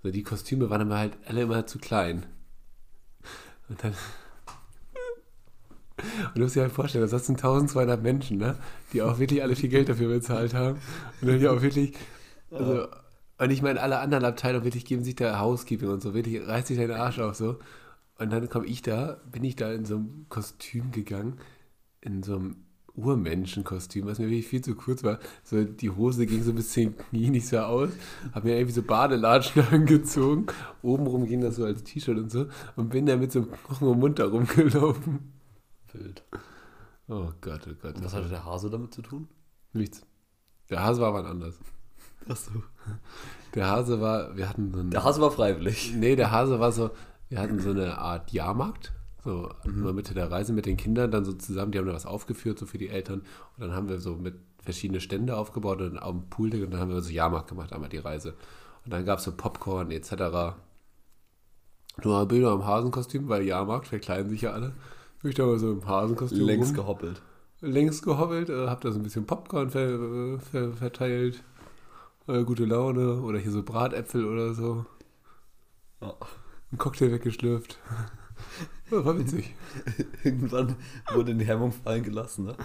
So, 0.03 0.11
die 0.11 0.23
Kostüme 0.23 0.69
waren 0.69 0.81
aber 0.81 0.97
halt 0.97 1.17
alle 1.25 1.41
immer 1.43 1.65
zu 1.65 1.79
klein. 1.79 2.25
Und 3.69 3.83
dann. 3.83 3.93
Und 5.97 6.35
du 6.35 6.41
musst 6.41 6.55
dir 6.55 6.61
halt 6.63 6.73
vorstellen, 6.73 7.09
das 7.09 7.25
sind 7.25 7.37
1200 7.37 8.01
Menschen, 8.03 8.37
ne? 8.37 8.57
Die 8.91 9.01
auch 9.01 9.17
wirklich 9.17 9.41
alle 9.41 9.55
viel 9.55 9.69
Geld 9.69 9.89
dafür 9.89 10.09
bezahlt 10.09 10.53
haben. 10.53 10.79
Und 11.21 11.27
dann 11.27 11.41
ja 11.41 11.51
auch 11.51 11.61
wirklich. 11.61 11.95
Also, 12.51 12.87
und 13.37 13.49
ich 13.49 13.61
meine, 13.61 13.81
alle 13.81 13.99
anderen 13.99 14.23
Abteilungen 14.25 14.65
wirklich 14.65 14.85
geben 14.85 15.03
sich 15.03 15.15
da 15.15 15.39
Housekeeping 15.39 15.89
und 15.89 16.01
so, 16.01 16.13
wirklich 16.13 16.45
reißt 16.45 16.67
sich 16.67 16.77
deinen 16.77 16.91
Arsch 16.91 17.19
auf 17.19 17.35
so. 17.35 17.59
Und 18.17 18.31
dann 18.31 18.49
komme 18.49 18.65
ich 18.65 18.81
da, 18.81 19.19
bin 19.29 19.43
ich 19.43 19.55
da 19.55 19.71
in 19.73 19.85
so 19.85 19.95
einem 19.95 20.25
Kostüm 20.29 20.91
gegangen, 20.91 21.39
in 22.01 22.23
so 22.23 22.35
einem 22.35 22.64
Urmenschenkostüm, 22.95 24.05
was 24.05 24.19
mir 24.19 24.25
wirklich 24.25 24.47
viel 24.47 24.61
zu 24.61 24.75
kurz 24.75 25.03
war. 25.03 25.19
So, 25.43 25.63
die 25.63 25.89
Hose 25.89 26.25
ging 26.25 26.43
so 26.43 26.51
ein 26.51 26.55
bisschen 26.55 26.97
Knie 26.97 27.29
nicht 27.29 27.47
so 27.47 27.59
aus, 27.59 27.89
habe 28.33 28.47
mir 28.47 28.55
irgendwie 28.55 28.73
so 28.73 28.81
Badelatschen 28.81 29.63
angezogen, 29.71 30.47
obenrum 30.81 31.25
ging 31.25 31.41
das 31.41 31.55
so 31.57 31.65
als 31.65 31.83
T-Shirt 31.83 32.17
und 32.17 32.31
so 32.31 32.45
und 32.75 32.89
bin 32.89 33.05
da 33.05 33.15
mit 33.17 33.31
so 33.31 33.39
einem 33.39 33.51
Knochen 33.51 33.91
im 33.91 33.99
Mund 33.99 34.19
da 34.19 34.25
rumgelaufen. 34.25 35.33
Wild. 35.93 36.23
Oh 37.07 37.31
Gott, 37.41 37.67
oh 37.69 37.75
Gott. 37.81 37.95
Und 37.97 38.05
was 38.05 38.13
hatte 38.13 38.29
der 38.29 38.45
Hase 38.45 38.69
damit 38.69 38.93
zu 38.93 39.01
tun? 39.01 39.27
Nichts. 39.73 40.05
Der 40.69 40.83
Hase 40.83 41.01
war 41.01 41.13
wann 41.13 41.25
anders. 41.25 41.59
Achso. 42.27 42.63
Der 43.53 43.67
Hase 43.67 44.01
war, 44.01 44.35
wir 44.35 44.49
hatten 44.49 44.71
so 44.71 44.79
einen, 44.79 44.89
Der 44.89 45.03
Hase 45.03 45.21
war 45.21 45.31
freiwillig. 45.31 45.93
Nee, 45.95 46.15
der 46.15 46.31
Hase 46.31 46.59
war 46.59 46.71
so, 46.71 46.89
wir 47.29 47.39
hatten 47.39 47.59
so 47.59 47.69
eine 47.71 47.97
Art 47.97 48.31
Jahrmarkt, 48.31 48.93
so 49.25 49.49
Mhm. 49.65 49.79
immer 49.81 49.93
Mitte 49.93 50.13
der 50.13 50.31
Reise 50.31 50.53
mit 50.53 50.65
den 50.65 50.77
Kindern, 50.77 51.11
dann 51.11 51.25
so 51.25 51.33
zusammen, 51.33 51.71
die 51.73 51.79
haben 51.79 51.87
da 51.87 51.93
was 51.93 52.05
aufgeführt, 52.05 52.57
so 52.59 52.65
für 52.65 52.77
die 52.77 52.87
Eltern. 52.89 53.19
Und 53.57 53.61
dann 53.67 53.73
haben 53.73 53.89
wir 53.89 53.99
so 53.99 54.15
mit 54.15 54.35
verschiedene 54.63 55.01
Stände 55.01 55.35
aufgebaut 55.35 55.81
und 55.81 55.95
dem 55.95 56.29
Pool 56.29 56.53
und 56.63 56.71
dann 56.71 56.79
haben 56.79 56.91
wir 56.91 57.01
so 57.01 57.11
Jahrmarkt 57.11 57.49
gemacht, 57.49 57.73
einmal 57.73 57.89
die 57.89 57.97
Reise. 57.97 58.35
Und 58.85 58.93
dann 58.93 59.03
gab 59.05 59.19
es 59.19 59.25
so 59.25 59.31
Popcorn 59.31 59.91
etc. 59.91 60.55
Nur 62.03 62.25
Bilder 62.27 62.53
im 62.53 62.65
Hasenkostüm, 62.65 63.27
weil 63.29 63.43
Jahrmarkt 63.43 63.87
verkleiden 63.87 64.29
sich 64.29 64.41
ja 64.41 64.51
alle. 64.51 64.73
Ich 65.23 65.35
da 65.35 65.45
mal 65.45 65.57
so 65.57 65.71
im 65.71 65.87
Hasenkostüm 65.87 66.45
Längs 66.45 66.67
rum, 66.69 66.75
gehoppelt. 66.75 67.21
längs 67.61 68.01
gehobbelt, 68.03 68.49
äh, 68.49 68.67
hab 68.67 68.81
da 68.81 68.91
so 68.91 68.99
ein 68.99 69.03
bisschen 69.03 69.25
Popcorn 69.25 69.69
ver, 69.71 70.39
ver, 70.51 70.73
verteilt. 70.73 71.43
Äh, 72.27 72.43
gute 72.43 72.65
Laune 72.65 73.21
oder 73.21 73.39
hier 73.39 73.51
so 73.51 73.63
Bratäpfel 73.63 74.25
oder 74.25 74.53
so. 74.53 74.85
Ja. 76.01 76.13
Einen 76.71 76.77
Cocktail 76.77 77.11
weggeschlürft. 77.11 77.79
Ja, 78.91 79.03
war 79.03 79.17
witzig. 79.17 79.53
Irgendwann 80.23 80.75
wurde 81.13 81.35
die 81.35 81.45
Hemmung 81.45 81.71
fallen 81.71 82.03
gelassen, 82.03 82.45
ne? 82.45 82.55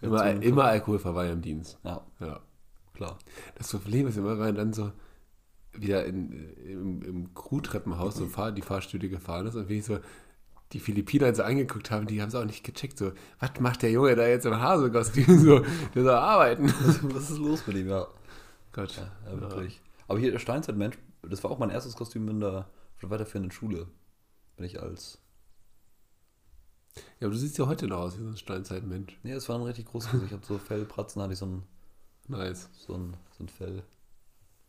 Immer, 0.00 0.30
immer 0.42 0.64
alkoholfrei 0.64 1.30
im 1.30 1.42
Dienst. 1.42 1.78
Ja, 1.82 2.06
Ja. 2.20 2.40
klar. 2.94 3.18
Das 3.56 3.70
Problem 3.70 4.06
ist 4.06 4.16
immer, 4.16 4.30
wenn 4.30 4.38
man 4.38 4.54
dann 4.54 4.72
so 4.72 4.92
wieder 5.72 6.04
in, 6.04 6.32
im, 6.64 7.02
im 7.02 7.34
Crew-Treppenhaus 7.34 8.16
so 8.16 8.26
fahr, 8.26 8.52
die 8.52 8.62
Fahrstühle 8.62 9.08
gefahren 9.08 9.46
ist 9.46 9.54
und 9.56 9.68
wie 9.68 9.78
ich 9.78 9.84
so 9.84 9.98
die 10.72 10.80
Philippiner 10.80 11.34
so 11.34 11.42
angeguckt 11.42 11.90
haben, 11.90 12.06
die 12.06 12.20
haben 12.20 12.28
es 12.28 12.34
auch 12.34 12.44
nicht 12.44 12.64
gecheckt. 12.64 12.98
So, 12.98 13.12
was 13.38 13.50
macht 13.60 13.82
der 13.82 13.90
Junge 13.90 14.16
da 14.16 14.26
jetzt 14.26 14.46
im 14.46 14.58
Hasekostüm? 14.60 15.38
So, 15.38 15.60
der 15.94 16.02
soll 16.02 16.10
arbeiten. 16.10 16.72
Was, 17.12 17.30
ist 17.30 17.38
los 17.38 17.66
mit 17.66 17.76
ihm? 17.76 17.88
Ja, 17.88 18.06
Gott. 18.72 18.96
ja, 18.96 19.10
ja 19.32 19.40
wirklich. 19.40 19.80
Aber 20.08 20.18
hier, 20.18 20.32
der 20.32 20.38
Steinzeitmensch, 20.38 20.98
das 21.22 21.42
war 21.44 21.50
auch 21.50 21.58
mein 21.58 21.70
erstes 21.70 21.94
Kostüm 21.94 22.28
in 22.28 22.40
der 22.40 22.66
weiterführenden 23.00 23.52
Schule. 23.52 23.86
Bin 24.56 24.66
ich 24.66 24.80
als. 24.80 25.20
Ja, 27.20 27.26
aber 27.26 27.30
du 27.30 27.36
siehst 27.38 27.58
ja 27.58 27.66
heute 27.66 27.86
noch 27.86 27.98
aus 27.98 28.18
wie 28.18 28.22
so 28.22 28.28
ein 28.30 28.36
Steinzeitmensch. 28.36 29.18
Nee, 29.22 29.32
es 29.32 29.48
war 29.48 29.56
ein 29.56 29.62
richtig 29.62 29.86
großes 29.86 30.10
Gesicht. 30.10 30.30
Ich 30.30 30.36
habe 30.36 30.46
so 30.46 30.58
Fellpratzen, 30.58 31.22
hatte 31.22 31.32
ich 31.32 31.38
so 31.38 31.46
ein, 31.46 31.62
Nice. 32.28 32.68
so 32.72 32.94
ein, 32.94 33.16
so 33.36 33.44
ein 33.44 33.48
Fell. 33.48 33.82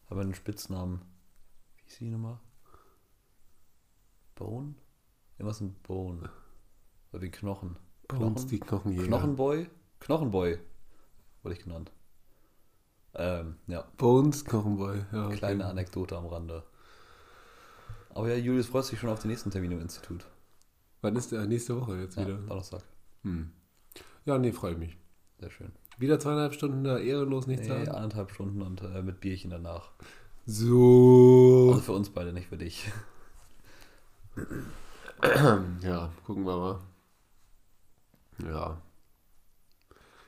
Habe 0.10 0.22
einen 0.22 0.34
Spitznamen. 0.34 1.02
Wie 1.78 1.84
hieß 1.84 1.98
die 2.00 2.10
nochmal? 2.10 2.40
Bone? 4.36 4.76
Irgendwas 5.38 5.62
mit 5.62 5.82
Bone. 5.84 6.30
Oder 7.12 7.22
wie 7.22 7.32
Knochen. 7.32 7.78
Bones, 8.08 8.46
die 8.46 8.60
Knochenjäger. 8.60 9.08
Knochenboy? 9.08 9.70
Knochenboy 10.00 10.60
wurde 11.44 11.56
ich 11.56 11.64
genannt. 11.64 11.92
Ähm, 13.14 13.56
ja, 13.68 13.86
Bones, 13.98 14.46
Knochenboy. 14.46 15.06
Ja, 15.12 15.28
okay. 15.28 15.38
kleine 15.38 15.66
Anekdote 15.66 16.18
am 16.18 16.28
Rande. 16.28 16.64
Aber 18.10 18.30
ja, 18.30 18.36
Julius 18.36 18.68
freut 18.68 18.86
sich 18.86 19.00
schon 19.00 19.10
auf 19.10 19.20
den 19.20 19.30
nächsten 19.30 19.52
Termin 19.52 19.72
im 19.72 19.82
Institut. 19.82 20.26
Wann 21.02 21.16
ist 21.16 21.32
der 21.32 21.46
nächste 21.46 21.80
Woche 21.80 21.98
jetzt 22.00 22.18
Ja, 22.18 22.26
wieder? 22.26 22.38
Donnerstag. 22.38 22.84
Hm. 23.24 23.52
Ja, 24.26 24.38
nee, 24.38 24.52
freue 24.52 24.76
mich. 24.76 24.98
Sehr 25.40 25.50
schön. 25.52 25.72
Wieder 25.98 26.20
zweieinhalb 26.20 26.54
Stunden 26.54 26.84
da 26.84 26.98
ehrenlos 27.00 27.48
nichts 27.48 27.68
Nee, 27.68 27.74
sagen? 27.86 27.90
anderthalb 27.90 28.32
Stunden 28.32 28.62
und 28.62 28.82
äh, 28.82 29.02
mit 29.02 29.20
Bierchen 29.20 29.50
danach. 29.52 29.92
So. 30.46 31.70
Also 31.72 31.82
für 31.82 31.92
uns 31.94 32.10
beide, 32.10 32.34
nicht 32.34 32.48
für 32.48 32.58
dich. 32.58 32.90
Ja, 35.82 36.12
gucken 36.26 36.46
wir 36.46 36.56
mal. 36.58 36.80
Ja. 38.48 38.78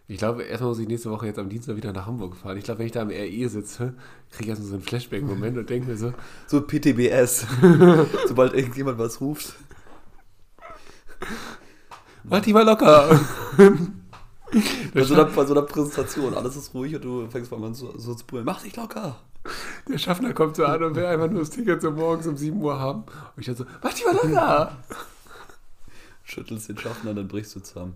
Ich 0.07 0.17
glaube, 0.17 0.41
erstmal 0.41 0.69
muss 0.71 0.79
ich 0.79 0.87
nächste 0.87 1.11
Woche 1.11 1.27
jetzt 1.27 1.37
am 1.37 1.49
Dienstag 1.49 1.75
wieder 1.75 1.93
nach 1.93 2.07
Hamburg 2.07 2.35
fahren. 2.35 2.57
Ich 2.57 2.63
glaube, 2.63 2.79
wenn 2.79 2.87
ich 2.87 2.91
da 2.91 3.03
am 3.03 3.09
RE 3.11 3.49
sitze, 3.49 3.93
kriege 4.31 4.45
ich 4.45 4.49
erstmal 4.49 4.69
so 4.69 4.73
einen 4.75 4.83
Flashback-Moment 4.83 5.59
und 5.59 5.69
denke 5.69 5.87
mir 5.89 5.97
so, 5.97 6.11
So 6.47 6.61
PTBS. 6.65 7.45
Sobald 8.27 8.55
irgendjemand 8.55 8.97
was 8.97 9.21
ruft. 9.21 9.53
Mach 12.29 12.41
die 12.41 12.53
mal 12.53 12.65
locker. 12.65 13.19
Bei 14.95 15.03
so, 15.03 15.13
einer, 15.13 15.25
bei 15.25 15.45
so 15.45 15.53
einer 15.53 15.61
Präsentation, 15.61 16.33
alles 16.33 16.55
ist 16.55 16.73
ruhig 16.73 16.95
und 16.95 17.03
du 17.03 17.27
fängst 17.29 17.51
mal 17.51 17.63
an 17.63 17.75
so, 17.75 17.95
so 17.99 18.15
zu 18.15 18.25
brüllen. 18.25 18.45
Mach 18.45 18.63
dich 18.63 18.75
locker. 18.75 19.17
Der 19.87 19.99
Schaffner 19.99 20.33
kommt 20.33 20.55
so 20.55 20.65
an 20.65 20.81
und 20.83 20.95
will 20.95 21.05
einfach 21.05 21.29
nur 21.29 21.41
das 21.41 21.51
Ticket 21.51 21.81
so 21.83 21.91
morgens 21.91 22.25
um 22.25 22.35
7 22.35 22.59
Uhr 22.59 22.79
haben. 22.79 23.01
Und 23.03 23.37
ich 23.37 23.45
dann 23.45 23.55
so, 23.55 23.65
mach 23.83 23.93
die 23.93 24.03
mal 24.05 24.15
locker. 24.15 24.77
Schüttelst 26.23 26.67
den 26.69 26.79
Schaffner, 26.79 27.13
dann 27.13 27.27
brichst 27.27 27.55
du 27.55 27.59
zusammen. 27.59 27.95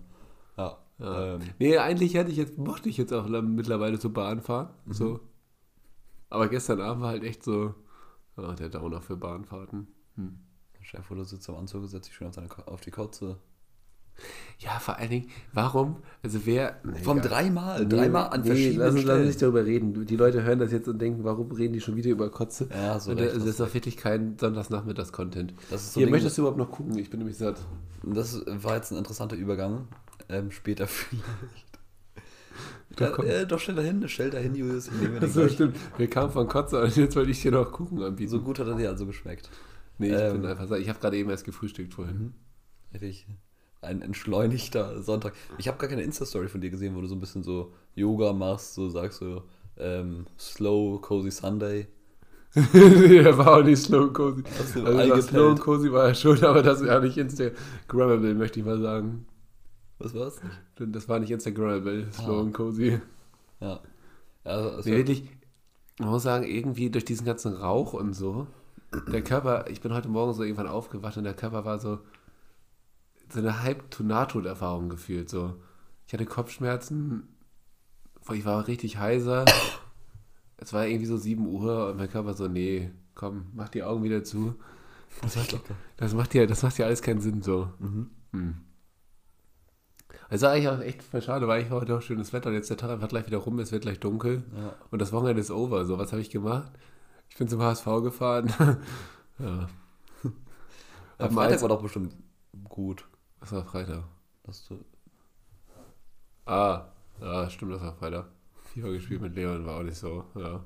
Ja. 0.56 0.78
Ja. 0.98 1.34
Ähm, 1.34 1.40
Nee, 1.58 1.76
eigentlich 1.78 2.14
hätte 2.14 2.30
ich 2.30 2.36
jetzt, 2.36 2.56
mochte 2.56 2.88
ich 2.88 2.98
jetzt 2.98 3.12
auch 3.12 3.26
mittlerweile 3.26 3.98
zur 3.98 4.12
Bahn 4.12 4.40
fahren. 4.40 4.68
Mhm. 4.84 4.92
So. 4.92 5.20
Aber 6.30 6.48
gestern 6.48 6.80
Abend 6.80 7.02
war 7.02 7.10
halt 7.10 7.24
echt 7.24 7.42
so, 7.42 7.74
ja, 8.36 8.52
der 8.54 8.68
Downer 8.68 9.00
für 9.00 9.16
Bahnfahrten. 9.16 9.88
Hm. 10.16 10.38
Chef, 10.82 11.08
du 11.08 11.24
sitzt 11.24 11.48
am 11.48 11.56
Anzug, 11.56 11.88
setzt 11.88 12.08
dich 12.08 12.14
schön 12.14 12.28
auf, 12.28 12.34
deine, 12.36 12.48
Ko- 12.48 12.62
auf 12.62 12.80
die 12.80 12.90
Kotze. 12.92 13.38
Ja, 14.60 14.78
vor 14.78 14.96
allen 14.98 15.10
Dingen, 15.10 15.28
warum? 15.52 15.96
Also 16.22 16.46
wer. 16.46 16.80
Nee, 16.84 16.98
Vom 17.02 17.18
egal. 17.18 17.28
dreimal, 17.28 17.86
dreimal 17.88 18.28
an 18.28 18.40
nee, 18.42 18.46
verschiedenen 18.46 18.78
lass 18.78 18.94
uns, 18.94 18.94
lass 18.94 18.96
uns 18.96 19.02
Stellen. 19.04 19.26
nicht 19.26 19.42
darüber 19.42 19.64
reden. 19.66 20.06
Die 20.06 20.16
Leute 20.16 20.42
hören 20.42 20.58
das 20.60 20.72
jetzt 20.72 20.88
und 20.88 20.98
denken, 21.00 21.24
warum 21.24 21.50
reden 21.52 21.72
die 21.74 21.80
schon 21.80 21.96
wieder 21.96 22.10
über 22.10 22.30
Kotze? 22.30 22.68
Ja, 22.72 22.98
so 23.00 23.10
Und 23.10 23.18
recht, 23.18 23.34
das, 23.36 23.44
ist 23.44 23.60
doch 23.60 23.74
wirklich 23.74 23.96
kein 23.96 24.38
Sonntagsnachmittags-Content. 24.38 25.52
So 25.70 25.76
Hier, 26.00 26.06
Ding- 26.06 26.12
möchtest 26.12 26.38
du 26.38 26.42
überhaupt 26.42 26.58
noch 26.58 26.70
gucken? 26.70 26.96
Ich 26.98 27.10
bin 27.10 27.18
nämlich 27.18 27.36
satt. 27.36 27.56
Das 28.04 28.42
war 28.46 28.76
jetzt 28.76 28.92
ein 28.92 28.98
interessanter 28.98 29.36
Übergang. 29.36 29.88
Ähm, 30.28 30.50
später 30.50 30.86
vielleicht. 30.86 31.78
Doch, 32.96 33.12
komm. 33.12 33.26
äh, 33.26 33.44
doch, 33.46 33.58
stell 33.58 33.74
da 33.74 33.82
hin, 33.82 34.04
stell 34.08 34.30
da 34.30 34.38
hin, 34.38 34.54
Julius. 34.54 34.86
Ich 34.86 34.92
nehme 34.94 35.26
So, 35.28 35.48
stimmt. 35.48 35.76
Wir 35.98 36.08
kamen 36.08 36.30
von 36.30 36.46
Kotze 36.46 36.80
und 36.80 36.96
jetzt 36.96 37.16
wollte 37.16 37.32
ich 37.32 37.42
dir 37.42 37.50
noch 37.50 37.72
gucken 37.72 38.00
anbieten. 38.02 38.30
So 38.30 38.40
gut 38.40 38.58
hat 38.60 38.68
er 38.68 38.76
dir 38.76 38.88
also 38.90 39.04
geschmeckt. 39.04 39.50
nee, 39.98 40.08
ich 40.08 40.12
ähm, 40.14 40.40
bin 40.42 40.46
einfach. 40.50 40.70
Ich 40.76 40.88
habe 40.88 41.00
gerade 41.00 41.16
eben 41.16 41.28
erst 41.28 41.44
gefrühstückt 41.44 41.92
vorhin. 41.92 42.34
Richtig. 42.92 43.26
Ein 43.84 44.02
entschleunigter 44.02 45.02
Sonntag. 45.02 45.34
Ich 45.58 45.68
habe 45.68 45.78
gar 45.78 45.88
keine 45.88 46.02
Insta-Story 46.02 46.48
von 46.48 46.60
dir 46.60 46.70
gesehen, 46.70 46.94
wo 46.96 47.00
du 47.00 47.06
so 47.06 47.14
ein 47.14 47.20
bisschen 47.20 47.42
so 47.42 47.72
Yoga 47.94 48.32
machst, 48.32 48.74
so 48.74 48.88
sagst 48.88 49.20
du, 49.20 49.42
ähm, 49.76 50.26
Slow, 50.38 50.98
Cozy 51.00 51.30
Sunday. 51.30 51.86
der 52.72 53.36
war 53.36 53.56
auch 53.58 53.64
nicht 53.64 53.82
slow 53.82 54.12
cozy. 54.12 54.44
Also 54.84 55.20
slow 55.22 55.56
cozy 55.58 55.90
war 55.90 56.06
er 56.08 56.14
schon, 56.14 56.42
aber 56.44 56.62
das 56.62 56.86
war 56.86 57.00
nicht 57.00 57.16
Instagrammable, 57.16 58.32
möchte 58.34 58.60
ich 58.60 58.66
mal 58.66 58.80
sagen. 58.80 59.26
Was 59.98 60.14
war's? 60.14 60.40
Das 60.76 61.08
war 61.08 61.18
nicht 61.18 61.32
Instagrammable, 61.32 62.06
slow 62.12 62.36
Ah. 62.36 62.40
and 62.42 62.54
cozy. 62.54 63.00
Ja. 63.60 63.80
ja 64.44 64.50
also, 64.50 64.88
Nee, 64.88 64.98
wirklich, 64.98 65.24
man 65.98 66.10
muss 66.10 66.22
sagen, 66.22 66.44
irgendwie 66.46 66.90
durch 66.90 67.04
diesen 67.04 67.26
ganzen 67.26 67.54
Rauch 67.54 67.92
und 67.92 68.12
so, 68.12 68.46
der 69.12 69.22
Körper, 69.22 69.64
ich 69.68 69.80
bin 69.80 69.92
heute 69.92 70.08
Morgen 70.08 70.32
so 70.32 70.44
irgendwann 70.44 70.68
aufgewacht 70.68 71.16
und 71.16 71.24
der 71.24 71.34
Körper 71.34 71.64
war 71.64 71.80
so, 71.80 71.98
so 73.28 73.40
eine 73.40 73.62
Halb-to-Nahtoderfahrung 73.62 74.88
gefühlt. 74.88 75.28
So. 75.28 75.54
Ich 76.06 76.12
hatte 76.12 76.26
Kopfschmerzen, 76.26 77.28
ich 78.32 78.44
war 78.44 78.66
richtig 78.66 78.98
heiser. 78.98 79.44
Es 80.56 80.72
war 80.72 80.86
irgendwie 80.86 81.06
so 81.06 81.16
7 81.16 81.46
Uhr 81.46 81.88
und 81.90 81.96
mein 81.96 82.08
Körper 82.10 82.34
so, 82.34 82.48
nee, 82.48 82.90
komm, 83.14 83.46
mach 83.54 83.68
die 83.68 83.82
Augen 83.82 84.02
wieder 84.02 84.24
zu. 84.24 84.54
Das 85.22 85.36
macht, 85.36 85.60
das 85.96 86.14
macht 86.14 86.34
ja, 86.34 86.46
das 86.46 86.62
macht 86.62 86.78
ja 86.78 86.86
alles 86.86 87.02
keinen 87.02 87.20
Sinn 87.20 87.42
so. 87.42 87.70
Mhm. 87.78 88.10
Hm. 88.32 88.54
Also 90.28 90.46
eigentlich 90.46 90.68
auch 90.68 90.80
echt 90.80 91.02
voll 91.02 91.22
schade, 91.22 91.46
weil 91.46 91.62
ich 91.62 91.70
war 91.70 91.80
heute 91.80 91.96
auch 91.96 92.02
schönes 92.02 92.32
Wetter 92.32 92.48
und 92.48 92.54
jetzt 92.54 92.70
der 92.70 92.76
Tag 92.76 92.90
einfach 92.90 93.08
gleich 93.08 93.26
wieder 93.26 93.38
rum, 93.38 93.58
es 93.58 93.72
wird 93.72 93.82
gleich 93.82 94.00
dunkel 94.00 94.42
Ja. 94.56 94.74
und 94.90 95.02
das 95.02 95.12
Wochenende 95.12 95.40
ist 95.40 95.50
over. 95.50 95.84
So, 95.84 95.98
was 95.98 96.12
habe 96.12 96.22
ich 96.22 96.30
gemacht? 96.30 96.72
Ich 97.28 97.36
bin 97.36 97.48
zum 97.48 97.60
HSV 97.60 97.84
gefahren. 98.02 98.52
ja. 99.38 99.68
Am 101.18 101.30
Freitag 101.32 101.62
war 101.62 101.68
doch 101.68 101.82
bestimmt 101.82 102.14
gut. 102.68 103.06
Was 103.44 103.52
war 103.52 103.64
Freitag? 103.64 104.04
Dass 104.44 104.66
du, 104.66 104.82
Ah, 106.46 106.86
ja, 107.20 107.48
stimmt, 107.50 107.72
das 107.74 107.82
war 107.82 107.94
Freitag. 107.94 108.26
FIFA 108.72 108.88
gespielt 108.88 109.20
mit 109.20 109.34
Leon, 109.34 109.64
war 109.66 109.78
auch 109.78 109.82
nicht 109.82 109.96
so, 109.98 110.24
ja. 110.34 110.64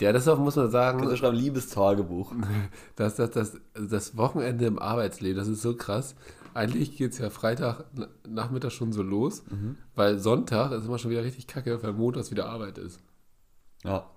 Ja, 0.00 0.12
das 0.12 0.26
auch, 0.26 0.38
muss 0.38 0.56
man 0.56 0.70
sagen, 0.70 0.98
kannst 0.98 1.12
du 1.12 1.16
schreiben, 1.16 1.36
Liebestagebuch. 1.36 2.32
das, 2.96 3.14
das, 3.16 3.30
das, 3.30 3.56
das 3.74 4.16
Wochenende 4.16 4.66
im 4.66 4.78
Arbeitsleben, 4.78 5.36
das 5.38 5.46
ist 5.48 5.62
so 5.62 5.76
krass. 5.76 6.16
Eigentlich 6.54 6.96
geht 6.96 7.12
es 7.12 7.18
ja 7.18 7.30
Freitag 7.30 7.84
na- 7.94 8.08
Nachmittag 8.26 8.72
schon 8.72 8.92
so 8.92 9.02
los, 9.02 9.44
weil 9.94 10.18
Sonntag 10.18 10.72
ist 10.72 10.86
immer 10.86 10.98
schon 10.98 11.10
wieder 11.12 11.22
richtig 11.22 11.46
kacke, 11.46 11.80
weil 11.82 11.92
montags 11.92 12.30
wieder 12.32 12.48
Arbeit 12.48 12.78
ist. 12.78 12.98
Ja. 13.84 14.10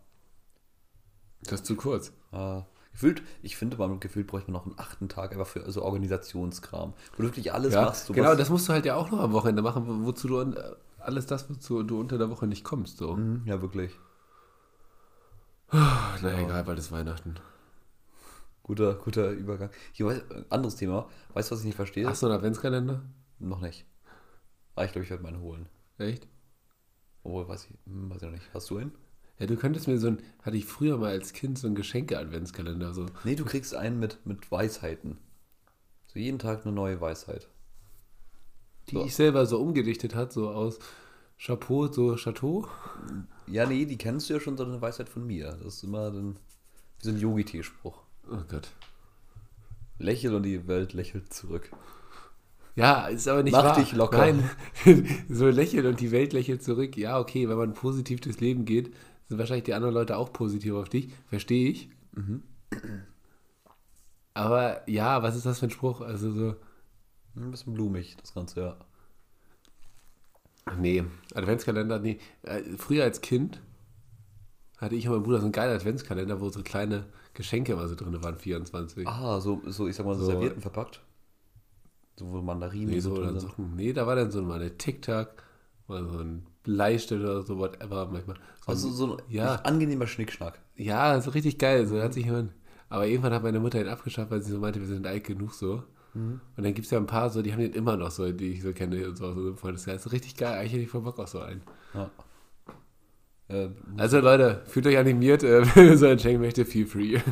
Das 1.44 1.56
ist 1.62 1.66
zu 1.68 1.76
kurz. 1.76 2.12
Äh, 2.32 2.62
gefühlt, 2.92 3.22
ich 3.42 3.56
finde, 3.58 3.78
beim 3.78 4.00
gefühlt 4.00 4.28
bräuchte 4.28 4.52
man 4.52 4.60
noch 4.62 4.66
einen 4.68 4.78
achten 4.80 5.10
Tag 5.10 5.32
einfach 5.32 5.48
für 5.48 5.70
so 5.72 5.82
Organisationskram. 5.84 6.94
Wo 7.16 7.18
du 7.18 7.30
wirklich 7.30 7.54
alles 7.54 7.74
Ja, 7.74 7.84
machst. 7.86 8.08
Genau, 8.14 8.36
das 8.36 8.50
musst 8.50 8.68
du 8.70 8.74
halt 8.74 8.86
ja 8.86 8.96
auch 8.96 9.10
noch 9.12 9.20
am 9.20 9.32
Wochenende 9.34 9.62
machen, 9.62 9.88
wo- 9.88 10.06
wozu 10.08 10.28
du 10.28 10.40
an- 10.40 10.58
alles 11.00 11.26
das, 11.26 11.50
wozu 11.50 11.84
du 11.84 12.00
unter 12.00 12.18
der 12.18 12.30
Woche 12.30 12.48
nicht 12.48 12.64
kommst. 12.64 12.98
So. 12.98 13.16
Mhm, 13.16 13.42
ja, 13.46 13.62
wirklich. 13.62 13.98
Na 15.72 16.38
egal, 16.40 16.64
bald 16.64 16.80
ist 16.80 16.92
Weihnachten. 16.92 17.36
Guter, 18.64 18.94
guter 18.96 19.32
Übergang. 19.32 19.70
Hier, 19.94 20.06
weiß, 20.06 20.18
äh, 20.20 20.44
anderes 20.50 20.76
Thema. 20.76 21.08
Weißt 21.34 21.50
du, 21.50 21.56
was 21.56 21.62
ich 21.62 21.66
nicht 21.68 21.76
verstehe? 21.76 22.08
Hast 22.08 22.22
du 22.22 22.28
einen 22.28 22.36
Adventskalender? 22.36 23.02
Noch 23.40 23.60
nicht. 23.62 23.86
Ah, 24.76 24.84
ich 24.84 24.92
glaube, 24.92 25.04
ich 25.06 25.10
werde 25.10 25.24
meinen 25.24 25.42
holen. 25.42 25.68
Echt? 25.98 26.28
Obwohl, 27.24 27.48
weiß 27.48 27.66
ich, 27.70 27.78
hm, 27.86 28.10
weiß 28.10 28.18
ich 28.18 28.24
noch 28.24 28.32
nicht. 28.32 28.50
Hast 28.54 28.70
du 28.70 28.78
einen? 28.78 28.92
Ja, 29.42 29.48
du 29.48 29.56
könntest 29.56 29.88
mir 29.88 29.98
so 29.98 30.06
ein, 30.06 30.20
hatte 30.44 30.56
ich 30.56 30.66
früher 30.66 30.98
mal 30.98 31.10
als 31.10 31.34
Kind 31.34 31.58
so 31.58 31.66
einen 31.66 31.76
Geschenke-Adventskalender. 31.76 32.94
So. 32.94 33.08
Nee, 33.24 33.34
du 33.34 33.44
kriegst 33.44 33.74
einen 33.74 34.00
mit, 34.00 34.20
mit 34.24 34.52
Weisheiten. 34.52 35.18
So 36.06 36.20
jeden 36.20 36.38
Tag 36.38 36.64
eine 36.64 36.76
neue 36.76 37.02
Weisheit. 37.02 37.48
Die 38.90 38.96
So. 38.96 39.06
ich 39.06 39.16
selber 39.16 39.48
so 39.48 39.60
umgedichtet 39.60 40.14
hat, 40.14 40.32
so 40.32 40.52
aus 40.52 40.78
Chapeau, 41.40 41.92
so 41.92 42.16
Chateau. 42.18 42.68
Ja, 43.48 43.66
nee, 43.66 43.86
die 43.86 43.98
kennst 43.98 44.30
du 44.30 44.36
ja 44.36 44.40
schon, 44.40 44.58
so 44.58 44.64
eine 44.64 44.80
Weisheit 44.80 45.10
von 45.10 45.26
mir. 45.26 45.58
Das 45.64 45.76
ist 45.78 45.84
immer 45.86 46.12
dann, 46.12 46.36
wie 47.00 47.06
so 47.06 47.10
ein 47.10 47.18
Yogi-Tee-Spruch. 47.18 47.98
Oh 48.32 48.44
Gott. 48.48 48.70
Lächel 49.98 50.36
und 50.36 50.44
die 50.44 50.68
Welt 50.68 50.94
lächelt 50.94 51.34
zurück. 51.34 51.72
Ja, 52.76 53.08
ist 53.08 53.28
aber 53.28 53.42
nicht 53.42 53.54
Mach 53.54 53.64
wahr. 53.64 53.80
dich 53.80 53.92
locker. 53.94 54.18
Nein, 54.18 54.50
so 55.30 55.50
lächeln 55.50 55.88
und 55.88 56.00
die 56.00 56.12
Welt 56.12 56.32
lächelt 56.32 56.64
zurück. 56.64 56.96
Ja, 56.96 57.20
okay, 57.20 57.50
wenn 57.50 57.58
man 57.58 57.74
positiv 57.74 58.22
durchs 58.22 58.40
Leben 58.40 58.66
geht, 58.66 58.94
sind 59.32 59.40
wahrscheinlich 59.40 59.64
die 59.64 59.74
anderen 59.74 59.94
Leute 59.94 60.18
auch 60.18 60.34
positiv 60.34 60.74
auf 60.74 60.90
dich. 60.90 61.14
Verstehe 61.28 61.70
ich. 61.70 61.90
Mhm. 62.12 62.44
Aber 64.34 64.90
ja, 64.90 65.24
was 65.24 65.38
ist 65.38 65.46
das 65.46 65.60
für 65.60 65.68
ein 65.68 65.72
Spruch? 65.72 66.02
Also 66.02 66.32
so, 66.34 66.56
Ein 67.38 67.50
bisschen 67.50 67.74
blumig, 67.74 68.18
das 68.18 68.34
Ganze, 68.34 68.60
ja. 68.60 68.78
Nee, 70.78 71.06
Adventskalender, 71.34 72.00
nee. 72.00 72.20
Äh, 72.44 72.62
Früher 72.78 73.06
als 73.06 73.22
Kind 73.22 73.62
hatte 74.78 74.96
ich 74.96 75.08
und 75.08 75.14
mein 75.14 75.24
Bruder 75.24 75.38
so 75.38 75.46
einen 75.46 75.54
geilen 75.54 75.76
Adventskalender, 75.78 76.42
wo 76.42 76.50
so 76.50 76.62
kleine 76.62 77.06
Geschenke 77.34 77.72
immer 77.72 77.88
so 77.88 77.96
drin 77.96 78.22
waren, 78.22 78.38
24. 78.38 79.08
Ah, 79.08 79.40
so, 79.40 79.62
so 79.66 79.88
ich 79.88 79.96
sag 79.96 80.06
mal, 80.06 80.16
so 80.16 80.26
So. 80.26 80.32
Servietten 80.32 80.62
verpackt. 80.62 81.02
So, 82.18 82.30
wo 82.34 82.42
Mandarinen 82.42 82.90
nee, 82.90 83.00
so, 83.00 83.14
oder 83.14 83.40
so, 83.40 83.50
nee, 83.58 83.94
da 83.94 84.06
war 84.06 84.18
dann 84.18 84.30
so 84.30 84.42
mal 84.42 84.60
eine 84.60 84.78
Tic-Tac, 84.78 85.42
so 85.88 85.94
ein 85.96 86.46
Bleistift 86.64 87.22
oder 87.24 87.42
so, 87.42 87.58
whatever, 87.58 88.08
manchmal. 88.12 88.38
So 88.66 88.72
Also 88.72 88.88
ein- 88.90 88.94
so 88.94 89.18
ein 89.18 89.24
ja. 89.30 89.56
angenehmer 89.56 90.08
Schnickschnack. 90.08 90.60
Ja, 90.76 91.20
so 91.22 91.32
richtig 91.32 91.58
geil. 91.58 91.86
So 91.88 92.02
hat 92.02 92.14
sich 92.14 92.26
jemand. 92.26 92.52
Aber 92.90 93.08
irgendwann 93.08 93.34
hat 93.34 93.44
meine 93.44 93.60
Mutter 93.60 93.80
ihn 93.82 93.88
abgeschafft, 93.88 94.32
weil 94.32 94.42
sie 94.42 94.52
so 94.52 94.60
meinte, 94.60 94.80
wir 94.80 94.88
sind 94.88 95.08
alt 95.08 95.24
genug 95.24 95.54
so. 95.54 95.84
Mhm. 96.14 96.42
Und 96.58 96.64
dann 96.64 96.74
gibt 96.74 96.86
es 96.86 96.92
ja 96.92 96.98
ein 96.98 97.06
paar 97.08 97.30
so, 97.30 97.42
die 97.42 97.52
haben 97.54 97.62
den 97.62 97.74
immer 97.74 97.96
noch 97.98 98.12
so, 98.12 98.32
die 98.32 98.52
ich 98.52 98.62
so 98.62 98.74
kenne 98.74 99.08
und 99.08 99.16
so, 99.18 99.34
so 99.34 99.48
im 99.50 99.58
Freundeskreis. 99.58 100.04
So 100.04 100.10
richtig 100.10 100.36
geil. 100.36 100.54
Eigentlich 100.60 100.74
hätte 100.74 100.84
ich 100.84 100.90
voll 100.90 101.02
Bock 101.02 101.18
auf 101.20 101.30
so 101.30 101.40
einen. 101.40 101.62
Ja. 101.94 102.10
Äh, 103.48 103.70
Also 103.98 104.20
Leute, 104.20 104.62
fühlt 104.66 104.86
euch 104.88 104.98
animiert, 104.98 105.44
äh, 105.44 105.66
wenn 105.76 105.88
ihr 105.88 105.98
so 105.98 106.08
einen 106.08 106.20
schenken 106.20 106.42
möchte, 106.42 106.66
feel 106.66 106.86
free. 106.86 107.20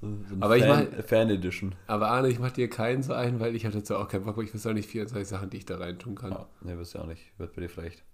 so, 0.00 0.06
so 0.28 0.34
ein 0.34 0.42
Aber 0.42 0.56
ich 0.56 0.64
Fan, 0.64 0.88
mach- 0.96 1.04
Fan 1.04 1.30
Edition. 1.30 1.74
Aber 1.86 2.08
Arne, 2.10 2.28
ich 2.28 2.38
mach 2.38 2.50
dir 2.52 2.68
keinen 2.70 3.02
so 3.02 3.12
einen, 3.14 3.40
weil 3.40 3.54
ich 3.56 3.64
habe 3.66 3.74
dazu 3.76 3.96
auch 3.96 4.08
keinen 4.08 4.24
Bock, 4.24 4.42
ich 4.42 4.54
weiß 4.54 4.66
auch 4.66 4.72
nicht 4.72 4.88
24 4.88 5.28
Sachen, 5.28 5.50
die 5.50 5.56
ich 5.58 5.64
da 5.66 5.78
rein 5.78 5.98
tun 5.98 6.14
kann. 6.14 6.32
Ja, 6.32 6.48
ne, 6.62 6.78
wisst 6.78 6.94
ihr 6.94 7.02
auch 7.02 7.06
nicht. 7.06 7.32
Wird 7.38 7.54
bei 7.54 7.62
dir 7.62 7.68
vielleicht 7.68 8.04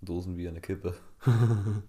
Dosen 0.00 0.36
wie 0.36 0.48
eine 0.48 0.60
Kippe. 0.60 0.94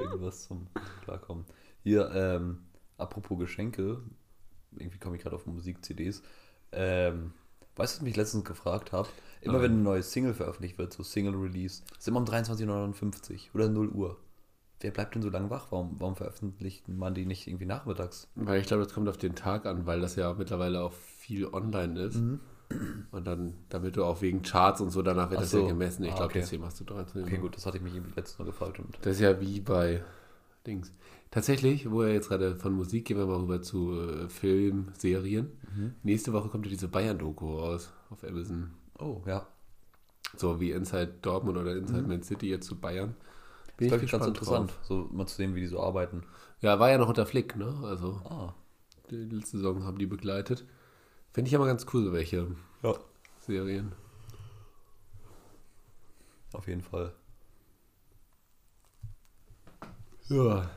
Irgendwas 0.00 0.44
zum 0.48 0.68
Klarkommen. 1.04 1.44
Hier, 1.82 2.10
ähm, 2.14 2.58
apropos 2.98 3.38
Geschenke, 3.38 4.00
irgendwie 4.76 4.98
komme 4.98 5.16
ich 5.16 5.22
gerade 5.22 5.36
auf 5.36 5.46
Musik-CDs. 5.46 6.22
Ähm, 6.72 7.32
weißt 7.76 7.94
du, 7.94 7.96
was 7.96 7.96
ich 7.96 8.02
mich 8.02 8.16
letztens 8.16 8.44
gefragt 8.44 8.92
habe? 8.92 9.08
Immer 9.42 9.54
Nein. 9.54 9.62
wenn 9.62 9.72
eine 9.72 9.82
neue 9.82 10.02
Single 10.02 10.34
veröffentlicht 10.34 10.78
wird, 10.78 10.92
so 10.92 11.02
Single-Release, 11.02 11.82
ist 11.98 12.08
immer 12.08 12.20
um 12.20 12.24
23.59 12.26 13.48
Uhr 13.48 13.54
oder 13.54 13.68
0 13.68 13.88
Uhr. 13.88 14.16
Wer 14.82 14.90
bleibt 14.90 15.14
denn 15.14 15.22
so 15.22 15.30
lange 15.30 15.48
wach? 15.48 15.66
Warum, 15.70 15.96
warum 15.98 16.16
veröffentlicht 16.16 16.88
man 16.88 17.14
die 17.14 17.24
nicht 17.24 17.46
irgendwie 17.46 17.66
nachmittags? 17.66 18.28
Weil 18.34 18.60
ich 18.60 18.66
glaube, 18.66 18.82
das 18.84 18.92
kommt 18.92 19.08
auf 19.08 19.16
den 19.16 19.34
Tag 19.34 19.64
an, 19.64 19.86
weil 19.86 20.00
das 20.00 20.16
ja 20.16 20.34
mittlerweile 20.34 20.82
auch 20.82 20.92
viel 20.92 21.46
online 21.46 22.00
ist. 22.00 22.16
Mhm. 22.16 22.40
Und 23.10 23.26
dann, 23.26 23.54
damit 23.68 23.96
du 23.96 24.04
auch 24.04 24.22
wegen 24.22 24.42
Charts 24.42 24.80
und 24.80 24.90
so, 24.90 25.02
danach 25.02 25.30
wird 25.30 25.38
Ach 25.38 25.42
das 25.42 25.50
so. 25.52 25.60
ja 25.62 25.68
gemessen. 25.68 26.04
Ich 26.04 26.12
Ah, 26.12 26.16
glaube, 26.16 26.30
okay. 26.30 26.40
deswegen 26.40 26.62
machst 26.62 26.80
du 26.80 26.84
13. 26.84 27.22
Okay, 27.22 27.36
gut, 27.38 27.54
das 27.54 27.66
hatte 27.66 27.76
ich 27.76 27.82
mich 27.82 27.92
letztens 27.94 28.38
noch 28.38 28.46
gefragt. 28.46 28.80
Das 29.02 29.14
ist 29.16 29.20
ja 29.20 29.40
wie 29.40 29.60
bei 29.60 30.02
Dings. 30.66 30.90
Tatsächlich, 31.30 31.90
wo 31.90 32.02
er 32.02 32.12
jetzt 32.14 32.28
gerade 32.28 32.56
von 32.56 32.72
Musik, 32.74 33.04
gehen 33.06 33.18
wir 33.18 33.26
mal 33.26 33.36
rüber 33.40 33.62
zu 33.62 33.92
äh, 34.00 34.28
Film, 34.28 34.88
Serien. 34.98 35.50
Mhm. 35.76 35.94
Nächste 36.02 36.32
Woche 36.32 36.48
kommt 36.48 36.66
ja 36.66 36.70
diese 36.70 36.88
Bayern-Doku 36.88 37.56
raus 37.58 37.90
auf 38.10 38.24
Amazon. 38.24 38.70
oh, 38.98 39.20
ja. 39.26 39.46
So 40.36 40.60
wie 40.60 40.70
Inside 40.70 41.16
Dortmund 41.20 41.58
oder 41.58 41.76
Inside 41.76 42.02
Man 42.08 42.22
City 42.22 42.48
jetzt 42.48 42.66
zu 42.66 42.76
Bayern. 42.80 43.14
Bin 43.82 43.88
glaube 43.88 44.04
ich, 44.04 44.10
ganz 44.12 44.26
interessant, 44.26 44.72
so 44.82 45.08
mal 45.12 45.26
zu 45.26 45.36
sehen, 45.36 45.54
wie 45.54 45.60
die 45.60 45.66
so 45.66 45.80
arbeiten. 45.80 46.24
Ja, 46.60 46.78
war 46.78 46.90
ja 46.90 46.98
noch 46.98 47.08
unter 47.08 47.26
Flick, 47.26 47.56
ne? 47.56 47.74
Also 47.84 48.20
Ah, 48.24 48.54
die 49.10 49.16
letzte 49.16 49.58
Saison 49.58 49.84
haben 49.84 49.98
die 49.98 50.06
begleitet. 50.06 50.64
Finde 51.32 51.48
ich 51.48 51.54
aber 51.54 51.66
ganz 51.66 51.86
cool, 51.92 52.04
so 52.04 52.12
welche 52.12 52.46
ja. 52.82 52.94
Serien. 53.40 53.92
Auf 56.52 56.68
jeden 56.68 56.82
Fall. 56.82 57.14
Ja. 60.28 60.70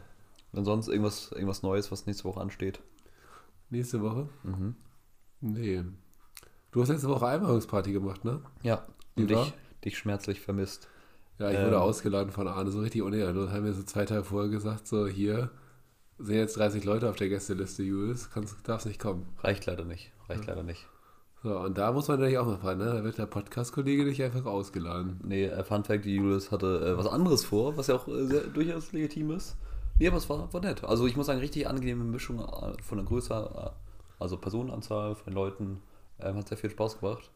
Und 0.51 0.65
sonst 0.65 0.87
irgendwas, 0.87 1.31
irgendwas 1.31 1.63
Neues, 1.63 1.91
was 1.91 2.05
nächste 2.05 2.23
Woche 2.23 2.39
ansteht. 2.39 2.79
Nächste 3.69 4.01
Woche? 4.01 4.29
Mhm. 4.43 4.75
Nee. 5.41 5.83
Du 6.71 6.81
hast 6.81 6.89
letzte 6.89 7.09
Woche 7.09 7.27
Einweihungsparty 7.27 7.91
gemacht, 7.91 8.23
ne? 8.25 8.41
Ja, 8.63 8.85
Wie 9.15 9.23
und 9.23 9.31
war? 9.31 9.45
dich, 9.45 9.53
dich 9.83 9.97
schmerzlich 9.97 10.39
vermisst. 10.39 10.87
Ja, 11.39 11.49
ich 11.49 11.57
Ähm. 11.57 11.65
wurde 11.65 11.81
ausgeladen 11.81 12.31
von 12.31 12.47
Arne, 12.47 12.71
so 12.71 12.79
richtig 12.79 13.01
unehrenlos. 13.01 13.51
Haben 13.51 13.63
mir 13.63 13.73
so 13.73 13.83
zwei 13.83 14.05
Tage 14.05 14.23
vorher 14.23 14.49
gesagt, 14.49 14.87
so 14.87 15.07
hier 15.07 15.51
sind 16.17 16.35
jetzt 16.35 16.57
30 16.57 16.85
Leute 16.85 17.09
auf 17.09 17.17
der 17.17 17.29
Gästeliste, 17.29 17.83
Julius, 17.83 18.29
kannst, 18.31 18.55
darfst 18.67 18.87
nicht 18.87 19.01
kommen. 19.01 19.27
Reicht 19.39 19.65
leider 19.65 19.83
nicht. 19.83 20.11
Reicht 20.29 20.45
leider 20.47 20.63
nicht. 20.63 20.87
So, 21.43 21.59
und 21.59 21.77
da 21.77 21.91
muss 21.91 22.07
man 22.07 22.17
natürlich 22.17 22.39
auch 22.39 22.45
mal 22.47 22.57
fragen, 22.57 22.79
ne? 22.79 22.85
Da 22.85 23.03
wird 23.03 23.17
der 23.17 23.27
Podcast-Kollege 23.27 24.05
nicht 24.05 24.23
einfach 24.23 24.45
ausgeladen. 24.45 25.19
Nee, 25.23 25.45
äh, 25.45 25.63
Fun 25.63 25.83
Fact, 25.83 26.05
die 26.05 26.15
Julius 26.15 26.51
hatte 26.51 26.93
äh, 26.93 26.97
was 26.97 27.05
anderes 27.05 27.43
vor, 27.45 27.77
was 27.77 27.87
ja 27.87 27.95
auch 27.95 28.07
äh, 28.07 28.25
sehr, 28.25 28.41
durchaus 28.41 28.91
legitim 28.93 29.31
ist. 29.31 29.57
Nee, 29.99 30.07
aber 30.07 30.17
es 30.17 30.27
war, 30.29 30.51
war 30.51 30.61
nett. 30.61 30.83
Also 30.83 31.05
ich 31.05 31.15
muss 31.15 31.27
sagen, 31.27 31.39
richtig 31.39 31.67
angenehme 31.67 32.03
Mischung 32.03 32.39
äh, 32.39 32.81
von 32.81 32.97
der 32.97 33.05
Größe, 33.05 33.33
äh, 33.33 33.69
also 34.17 34.37
Personenanzahl 34.37 35.13
von 35.15 35.33
Leuten. 35.33 35.81
Ähm, 36.19 36.37
hat 36.37 36.47
sehr 36.47 36.57
viel 36.57 36.69
Spaß 36.69 36.99
gemacht. 36.99 37.29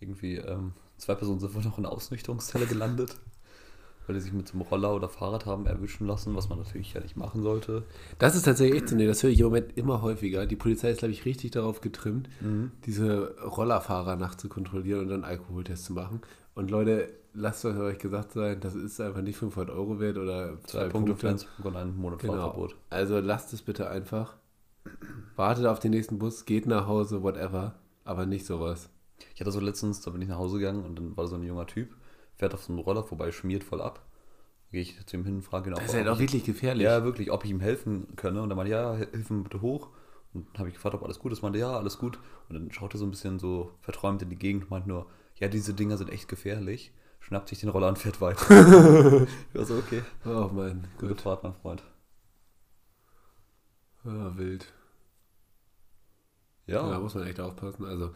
Irgendwie, 0.00 0.36
ähm, 0.36 0.72
zwei 0.98 1.14
Personen 1.14 1.40
sind 1.40 1.54
wohl 1.54 1.62
noch 1.62 1.76
in 1.78 1.84
der 1.84 1.92
Ausnüchterungszelle 1.92 2.66
gelandet, 2.66 3.16
weil 4.06 4.14
die 4.14 4.20
sich 4.20 4.32
mit 4.32 4.46
so 4.48 4.54
einem 4.54 4.62
Roller 4.62 4.94
oder 4.94 5.08
Fahrrad 5.08 5.46
haben 5.46 5.66
erwischen 5.66 6.06
lassen, 6.06 6.34
was 6.36 6.48
man 6.48 6.58
natürlich 6.58 6.92
ja 6.94 7.00
nicht 7.00 7.16
machen 7.16 7.42
sollte. 7.42 7.84
Das 8.18 8.34
ist 8.36 8.42
tatsächlich 8.44 8.80
echt 8.82 8.88
so, 8.90 8.96
nee, 8.96 9.06
das 9.06 9.22
höre 9.22 9.30
ich 9.30 9.40
im 9.40 9.46
Moment 9.46 9.76
immer 9.76 10.02
häufiger. 10.02 10.46
Die 10.46 10.56
Polizei 10.56 10.90
ist, 10.90 10.98
glaube 10.98 11.12
ich, 11.12 11.24
richtig 11.24 11.52
darauf 11.52 11.80
getrimmt, 11.80 12.28
diese 12.84 13.34
Rollerfahrer 13.42 14.16
nachts 14.16 14.42
zu 14.42 14.48
kontrollieren 14.48 15.00
und 15.00 15.08
dann 15.08 15.24
Alkoholtests 15.24 15.86
zu 15.86 15.92
machen. 15.94 16.20
Und 16.54 16.70
Leute, 16.70 17.08
lasst 17.32 17.64
euch 17.64 17.98
gesagt 17.98 18.32
sein, 18.32 18.60
das 18.60 18.74
ist 18.76 19.00
einfach 19.00 19.22
nicht 19.22 19.36
500 19.38 19.74
Euro 19.74 19.98
wert 19.98 20.18
oder 20.18 20.58
Zwei 20.64 20.88
Punkte, 20.88 21.16
Flensburg 21.16 21.64
und 21.64 21.74
einen 21.76 21.96
Monat 21.96 22.20
Genau. 22.20 22.34
Fahrverbot. 22.34 22.76
Also 22.90 23.18
lasst 23.18 23.52
es 23.54 23.62
bitte 23.62 23.88
einfach. 23.90 24.36
Wartet 25.34 25.66
auf 25.66 25.80
den 25.80 25.90
nächsten 25.90 26.18
Bus, 26.18 26.44
geht 26.44 26.66
nach 26.66 26.86
Hause, 26.86 27.22
whatever. 27.22 27.74
Aber 28.04 28.26
nicht 28.26 28.46
sowas. 28.46 28.88
Ich 29.34 29.40
hatte 29.40 29.52
so 29.52 29.60
letztens, 29.60 30.00
da 30.00 30.10
bin 30.10 30.22
ich 30.22 30.28
nach 30.28 30.38
Hause 30.38 30.58
gegangen 30.58 30.84
und 30.84 30.96
dann 30.96 31.16
war 31.16 31.26
so 31.26 31.36
ein 31.36 31.42
junger 31.44 31.66
Typ, 31.66 31.94
fährt 32.36 32.54
auf 32.54 32.62
so 32.64 32.72
einem 32.72 32.80
Roller 32.82 33.04
vorbei, 33.04 33.30
schmiert 33.32 33.64
voll 33.64 33.80
ab. 33.80 34.04
Gehe 34.72 34.82
ich 34.82 35.06
zu 35.06 35.16
ihm 35.16 35.24
hin, 35.24 35.40
frage 35.42 35.70
ihn 35.70 35.74
auch, 35.74 35.78
Das 35.78 35.94
ist 35.94 36.00
ob 36.00 36.06
auch 36.08 36.14
ich- 36.14 36.20
wirklich 36.20 36.44
gefährlich. 36.44 36.84
Ja, 36.84 37.04
wirklich, 37.04 37.30
ob 37.30 37.44
ich 37.44 37.50
ihm 37.50 37.60
helfen 37.60 38.16
könne. 38.16 38.42
Und 38.42 38.50
er 38.50 38.56
meinte, 38.56 38.72
ja, 38.72 38.94
hilf 38.96 39.30
ihm 39.30 39.44
bitte 39.44 39.60
hoch. 39.60 39.90
Und 40.32 40.48
dann 40.52 40.58
habe 40.60 40.68
ich 40.68 40.74
gefragt, 40.74 40.96
ob 40.96 41.04
alles 41.04 41.20
gut 41.20 41.30
ist. 41.32 41.42
meinte, 41.42 41.60
ja, 41.60 41.76
alles 41.76 41.98
gut. 41.98 42.18
Und 42.48 42.54
dann 42.54 42.72
schaut 42.72 42.92
er 42.92 42.98
so 42.98 43.06
ein 43.06 43.10
bisschen 43.12 43.38
so 43.38 43.70
verträumt 43.80 44.20
in 44.22 44.30
die 44.30 44.36
Gegend 44.36 44.64
und 44.64 44.70
meint 44.70 44.86
nur, 44.88 45.06
ja, 45.36 45.46
diese 45.48 45.74
Dinger 45.74 45.96
sind 45.96 46.10
echt 46.10 46.26
gefährlich. 46.28 46.92
Schnappt 47.20 47.48
sich 47.48 47.60
den 47.60 47.68
Roller 47.70 47.88
und 47.88 47.98
fährt 47.98 48.20
weiter. 48.20 48.42
ich 49.52 49.54
war 49.54 49.64
so, 49.64 49.76
okay. 49.76 50.02
Oh 50.26 50.50
mein 50.52 50.86
Gute 50.98 51.14
Gott. 51.14 51.20
Fahrt, 51.22 51.42
mein 51.44 51.54
Freund. 51.54 51.82
Ja, 54.04 54.36
wild. 54.36 54.72
Ja, 56.66 56.82
Ja, 56.82 56.90
da 56.90 56.98
muss 57.00 57.14
man 57.14 57.26
echt 57.26 57.40
aufpassen. 57.40 57.84
Also, 57.84 58.10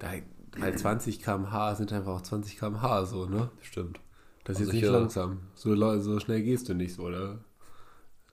da, 0.00 0.10
bei 0.58 0.72
20 0.74 1.22
km/h 1.22 1.76
sind 1.76 1.92
einfach 1.92 2.14
auch 2.16 2.22
20 2.22 2.58
km/h 2.58 3.04
so, 3.06 3.26
ne? 3.26 3.50
stimmt. 3.62 4.00
Das 4.44 4.56
ist 4.56 4.62
Also 4.62 4.64
jetzt 4.64 4.72
nicht 4.72 4.80
hier- 4.90 4.98
langsam. 4.98 5.40
So, 5.54 6.00
so 6.00 6.18
schnell 6.18 6.42
gehst 6.42 6.68
du 6.68 6.74
nicht 6.74 6.94
so, 6.94 7.04
oder? 7.04 7.38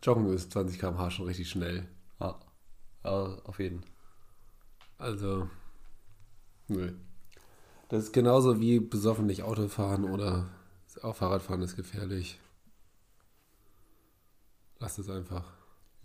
Joggen 0.02 0.28
ist 0.34 0.52
20 0.52 0.80
km/h 0.80 1.12
schon 1.12 1.26
richtig 1.28 1.50
schnell. 1.50 1.88
Ja, 2.20 2.40
ja 3.04 3.12
auf 3.44 3.60
jeden. 3.60 3.84
Also, 4.98 5.48
nö. 6.68 6.94
Das 7.90 8.04
ist 8.06 8.14
genauso 8.14 8.60
wie 8.60 8.80
besoffen 8.80 9.28
nicht 9.28 9.44
Auto 9.44 9.68
fahren 9.68 10.06
oder 10.06 10.50
auch 11.04 11.16
Fahrradfahren 11.16 11.62
ist 11.62 11.76
gefährlich. 11.76 12.40
Lass 14.80 14.98
es 14.98 15.10
einfach. 15.10 15.44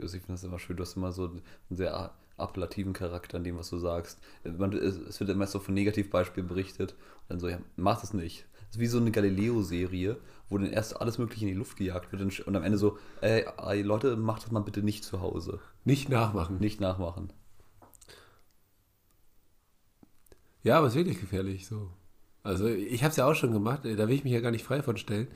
Also 0.01 0.17
ich 0.17 0.23
finde 0.23 0.35
das 0.35 0.45
immer 0.45 0.59
schön, 0.59 0.77
du 0.77 0.83
hast 0.83 0.97
immer 0.97 1.13
so 1.13 1.41
sehr 1.71 2.13
appellativen 2.43 2.93
Charakter 2.93 3.39
in 3.39 3.45
dem, 3.45 3.59
was 3.59 3.71
du 3.71 3.79
sagst. 3.79 4.19
Man, 4.45 4.73
es, 4.73 4.97
es 4.97 5.21
wird 5.21 5.31
immer 5.31 5.47
so 5.47 5.59
von 5.59 5.75
Negativbeispielen 5.75 6.49
berichtet 6.49 6.93
und 6.93 7.31
dann 7.31 7.41
so, 7.41 7.49
ja, 7.49 7.59
mach 7.77 8.01
das 8.01 8.15
nicht. 8.15 8.47
Das 8.67 8.77
ist 8.77 8.81
wie 8.81 8.87
so 8.87 8.99
eine 8.99 9.11
Galileo-Serie, 9.11 10.17
wo 10.49 10.59
dann 10.59 10.73
erst 10.73 11.01
alles 11.01 11.19
Mögliche 11.19 11.45
in 11.45 11.53
die 11.53 11.59
Luft 11.59 11.77
gejagt 11.77 12.13
wird 12.13 12.23
und, 12.23 12.41
und 12.41 12.57
am 12.57 12.63
Ende 12.63 12.79
so, 12.79 12.99
ey, 13.21 13.45
ey, 13.59 13.83
Leute, 13.83 14.17
macht 14.17 14.45
das 14.45 14.51
mal 14.51 14.61
bitte 14.61 14.83
nicht 14.83 15.05
zu 15.05 15.21
Hause. 15.21 15.61
Nicht 15.85 16.09
nachmachen. 16.09 16.59
Nicht 16.59 16.81
nachmachen. 16.81 17.33
Ja, 20.63 20.79
aber 20.79 20.87
es 20.87 20.95
ist 20.95 20.99
wirklich 20.99 21.21
gefährlich 21.21 21.67
so. 21.67 21.91
Also 22.43 22.67
ich 22.67 23.03
habe 23.03 23.11
es 23.11 23.17
ja 23.17 23.27
auch 23.27 23.35
schon 23.35 23.53
gemacht, 23.53 23.85
da 23.85 24.09
will 24.09 24.17
ich 24.17 24.25
mich 24.25 24.33
ja 24.33 24.41
gar 24.41 24.51
nicht 24.51 24.65
frei 24.65 24.83
von 24.83 24.97
stellen. 24.97 25.29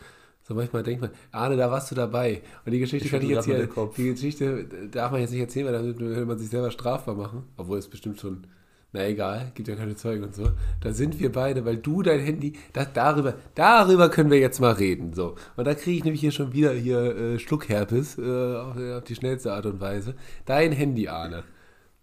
So 0.46 0.54
manchmal 0.54 0.84
denkt 0.84 1.00
man, 1.00 1.10
Arne, 1.32 1.56
da 1.56 1.72
warst 1.72 1.90
du 1.90 1.96
dabei. 1.96 2.40
Und 2.64 2.70
die 2.70 2.78
Geschichte 2.78 3.06
Ich 3.06 3.10
kann 3.10 3.22
ich 3.22 3.30
jetzt 3.30 3.46
hier, 3.46 3.68
die 3.96 4.10
Geschichte 4.12 4.88
darf 4.92 5.10
man 5.10 5.20
jetzt 5.20 5.32
nicht 5.32 5.40
erzählen, 5.40 5.66
weil 5.66 5.72
damit 5.72 5.98
will 5.98 6.24
man 6.24 6.38
sich 6.38 6.50
selber 6.50 6.70
strafbar 6.70 7.16
machen. 7.16 7.42
Obwohl 7.56 7.78
es 7.78 7.88
bestimmt 7.88 8.20
schon, 8.20 8.46
na 8.92 9.04
egal, 9.08 9.50
gibt 9.56 9.66
ja 9.66 9.74
keine 9.74 9.96
Zeugen 9.96 10.22
und 10.22 10.36
so. 10.36 10.52
Da 10.80 10.92
sind 10.92 11.18
wir 11.18 11.32
beide, 11.32 11.64
weil 11.64 11.78
du 11.78 12.00
dein 12.00 12.20
Handy, 12.20 12.52
das, 12.72 12.92
darüber, 12.92 13.34
darüber 13.56 14.08
können 14.08 14.30
wir 14.30 14.38
jetzt 14.38 14.60
mal 14.60 14.70
reden. 14.74 15.14
So. 15.14 15.34
Und 15.56 15.66
da 15.66 15.74
kriege 15.74 15.96
ich 15.96 16.04
nämlich 16.04 16.20
hier 16.20 16.30
schon 16.30 16.52
wieder 16.52 16.72
hier 16.72 17.16
äh, 17.16 17.38
Schluckherpes 17.40 18.16
äh, 18.16 18.56
auf, 18.56 18.76
auf 18.76 19.02
die 19.02 19.16
schnellste 19.16 19.52
Art 19.52 19.66
und 19.66 19.80
Weise. 19.80 20.14
Dein 20.44 20.70
Handy, 20.70 21.08
Arne. 21.08 21.42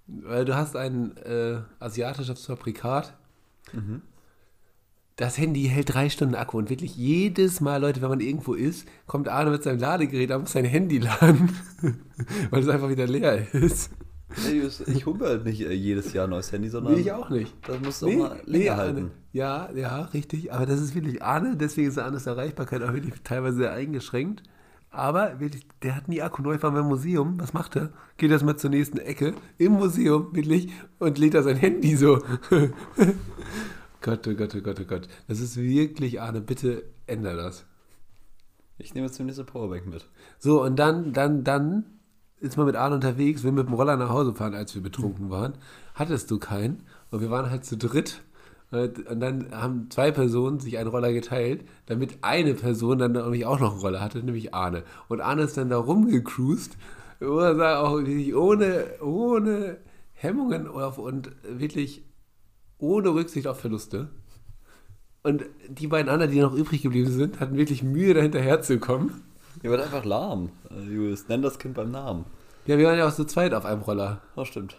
Weil 0.08 0.44
du 0.44 0.54
hast 0.54 0.76
ein 0.76 1.16
äh, 1.16 1.60
asiatisches 1.80 2.46
Fabrikat. 2.46 3.14
Das 5.16 5.38
Handy 5.38 5.66
hält 5.66 5.94
drei 5.94 6.10
Stunden 6.10 6.34
Akku 6.36 6.58
und 6.58 6.70
wirklich 6.72 6.96
jedes 6.96 7.62
Mal, 7.62 7.78
Leute, 7.80 8.02
wenn 8.02 8.10
man 8.10 8.20
irgendwo 8.20 8.54
ist, 8.56 8.88
kommt 9.06 9.28
Arne 9.28 9.52
mit 9.52 9.62
seinem 9.62 9.80
Ladegerät, 9.80 10.32
er 10.32 10.40
muss 10.40 10.54
sein 10.54 10.66
Handy 10.66 10.98
laden, 10.98 11.56
weil 12.50 12.62
es 12.64 12.68
einfach 12.68 12.90
wieder 12.90 13.06
leer 13.06 13.54
ist. 13.54 13.92
Ich 14.88 15.06
hole 15.06 15.20
halt 15.24 15.46
nicht 15.46 15.62
äh, 15.62 15.74
jedes 15.74 16.12
Jahr 16.14 16.24
ein 16.26 16.32
neues 16.32 16.52
Handy, 16.52 16.68
sondern 16.68 16.96
Nee, 16.96 17.02
ich 17.02 17.12
auch 17.12 17.30
nicht. 17.30 17.54
das 17.68 17.80
muss 17.82 18.04
auch 18.04 18.12
mal 18.12 18.42
länger 18.46 18.78
halten. 18.78 18.98
Arne. 18.98 19.12
Ja, 19.32 19.70
ja, 19.76 20.02
richtig. 20.06 20.52
Aber 20.52 20.66
das 20.66 20.82
ist 20.82 20.96
wirklich 20.96 21.22
Arne, 21.22 21.56
deswegen 21.56 21.88
ist 21.90 22.00
Arnes 22.00 22.26
Erreichbarkeit 22.26 22.82
auch 22.82 22.94
wirklich 22.94 23.14
teilweise 23.24 23.58
sehr 23.58 23.74
eingeschränkt. 23.74 24.42
Aber 24.90 25.40
wirklich, 25.40 25.68
der 25.84 25.96
hat 25.96 26.08
nie 26.08 26.24
Akku 26.24 26.42
neu 26.42 26.58
beim 26.58 26.74
Museum. 26.88 27.40
Was 27.40 27.54
macht 27.54 27.76
er? 27.76 27.90
Geht 28.18 28.32
erstmal 28.32 28.58
zur 28.58 28.72
nächsten 28.72 28.98
Ecke 28.98 29.36
im 29.60 29.74
Museum, 29.74 30.36
wirklich, 30.36 30.70
und 30.98 31.20
lädt 31.20 31.36
da 31.36 31.44
sein 31.44 31.58
Handy 31.58 31.96
so. 31.96 32.20
Gott, 34.04 34.28
oh 34.28 34.34
Gott, 34.34 34.54
oh 34.54 34.62
Gott, 34.62 34.80
oh 34.82 34.86
Gott. 34.86 35.08
Das 35.30 35.40
ist 35.40 35.56
wirklich, 35.56 36.22
Arne, 36.22 36.42
bitte 36.42 36.84
änder 37.08 37.38
das. 37.38 37.66
Ich 38.78 38.94
nehme 38.94 39.10
die 39.10 39.24
nächste 39.24 39.46
Powerbank 39.46 39.88
mit. 39.88 40.06
So, 40.40 40.62
und 40.62 40.78
dann, 40.78 41.14
dann, 41.14 41.46
dann 41.46 41.86
ist 42.42 42.58
man 42.58 42.66
mit 42.66 42.76
Arne 42.76 42.96
unterwegs, 42.96 43.46
wir 43.46 43.54
mit 43.54 43.66
dem 43.66 43.74
Roller 43.74 43.96
nach 43.96 44.10
Hause 44.10 44.36
fahren, 44.36 44.56
als 44.56 44.76
wir 44.76 44.84
betrunken 44.84 45.30
waren. 45.30 45.54
Hattest 45.96 46.30
du 46.30 46.38
keinen. 46.38 46.84
Und 47.12 47.22
wir 47.22 47.32
waren 47.32 47.50
halt 47.50 47.64
zu 47.64 47.78
dritt. 47.78 48.22
Und 48.72 49.22
dann 49.22 49.52
haben 49.54 49.90
zwei 49.90 50.12
Personen 50.12 50.60
sich 50.60 50.78
einen 50.78 50.90
Roller 50.90 51.14
geteilt, 51.14 51.64
damit 51.86 52.18
eine 52.24 52.56
Person 52.56 52.98
dann 52.98 53.14
nämlich 53.14 53.46
auch 53.46 53.62
noch 53.62 53.72
einen 53.72 53.82
Roller 53.82 54.02
hatte, 54.02 54.22
nämlich 54.22 54.54
Arne. 54.54 54.84
Und 55.08 55.22
Arne 55.22 55.44
ist 55.44 55.56
dann 55.56 55.70
da 55.70 55.78
rumgecruised, 55.78 56.76
auch 57.22 58.02
ohne, 58.36 58.86
ohne 59.02 59.78
Hemmungen 60.12 60.68
auf, 60.68 60.98
und 60.98 61.32
wirklich 61.48 62.04
ohne 62.84 63.10
Rücksicht 63.14 63.48
auf 63.48 63.60
Verluste. 63.60 64.10
Und 65.24 65.46
die 65.70 65.88
beiden 65.88 66.10
anderen, 66.10 66.32
die 66.32 66.42
noch 66.42 66.54
übrig 66.54 66.82
geblieben 66.82 67.10
sind, 67.10 67.40
hatten 67.40 67.56
wirklich 67.56 67.82
Mühe, 67.82 68.14
da 68.14 68.22
hinterherzukommen. 68.22 69.22
Ihr 69.64 69.70
wird 69.70 69.82
einfach 69.82 70.04
lahm. 70.04 70.50
Äh, 70.70 70.82
Julius, 70.82 71.28
nenn 71.30 71.42
das 71.42 71.60
Kind 71.60 71.76
beim 71.76 71.92
Namen. 71.92 72.26
Ja, 72.66 72.78
wir 72.78 72.88
waren 72.88 72.98
ja 72.98 73.08
auch 73.08 73.14
zu 73.14 73.26
zweit 73.26 73.54
auf 73.54 73.66
einem 73.66 73.82
Roller. 73.82 74.22
Oh, 74.36 74.44
stimmt. 74.46 74.76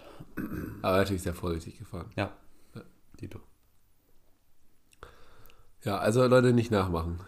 Aber 0.83 0.99
natürlich 0.99 1.23
sehr 1.23 1.35
vorsichtig 1.35 1.79
gefahren. 1.79 2.11
Ja. 2.17 2.33
Dito. 3.21 3.41
Ja, 5.85 5.99
also 5.99 6.27
Leute 6.27 6.53
nicht 6.53 6.71
nachmachen. 6.71 7.21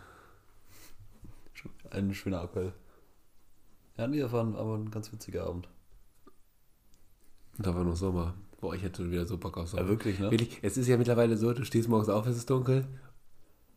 Ein 1.91 2.13
schöner 2.15 2.43
Appell. 2.43 2.73
Ja, 3.97 4.07
nee, 4.09 4.19
das 4.21 4.33
war 4.33 4.43
ein- 4.45 4.57
aber 4.57 4.75
ein 4.77 4.91
ganz 4.91 5.13
witziger 5.13 5.47
Abend. 5.47 5.69
Da 7.59 7.75
war 7.75 7.85
noch 7.85 7.97
Sommer. 7.97 8.35
Boah, 8.61 8.75
ich 8.75 8.83
hätte 8.83 9.11
wieder 9.11 9.27
so 9.27 9.37
Bock 9.37 9.57
auf 9.59 9.69
Sommer. 9.69 9.83
Ja, 9.83 9.89
wirklich, 9.89 10.19
ne? 10.19 10.31
Wirklich, 10.31 10.59
es 10.63 10.77
ist 10.77 10.87
ja 10.89 10.97
mittlerweile 10.97 11.37
so, 11.37 11.53
du 11.53 11.65
stehst 11.65 11.89
morgens 11.89 12.09
auf, 12.09 12.27
es 12.27 12.37
ist 12.37 12.49
dunkel. 12.51 12.87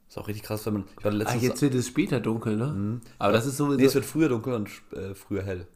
Ist 0.07 0.17
auch 0.17 0.27
richtig 0.27 0.43
krass, 0.43 0.65
wenn 0.65 0.73
man. 0.73 0.83
Ich 0.97 1.05
war 1.05 1.11
letztens. 1.11 1.43
jetzt 1.43 1.61
wird 1.61 1.75
es 1.75 1.87
später 1.87 2.19
dunkel, 2.19 2.55
ne? 2.55 2.99
Aber 3.19 3.33
das 3.33 3.45
ist 3.45 3.57
so. 3.57 3.67
nee, 3.73 3.83
es 3.85 3.93
wird 3.93 4.05
früher 4.05 4.29
dunkel 4.29 4.53
und 4.53 4.69
äh, 4.93 5.13
früher 5.13 5.43
hell. 5.43 5.67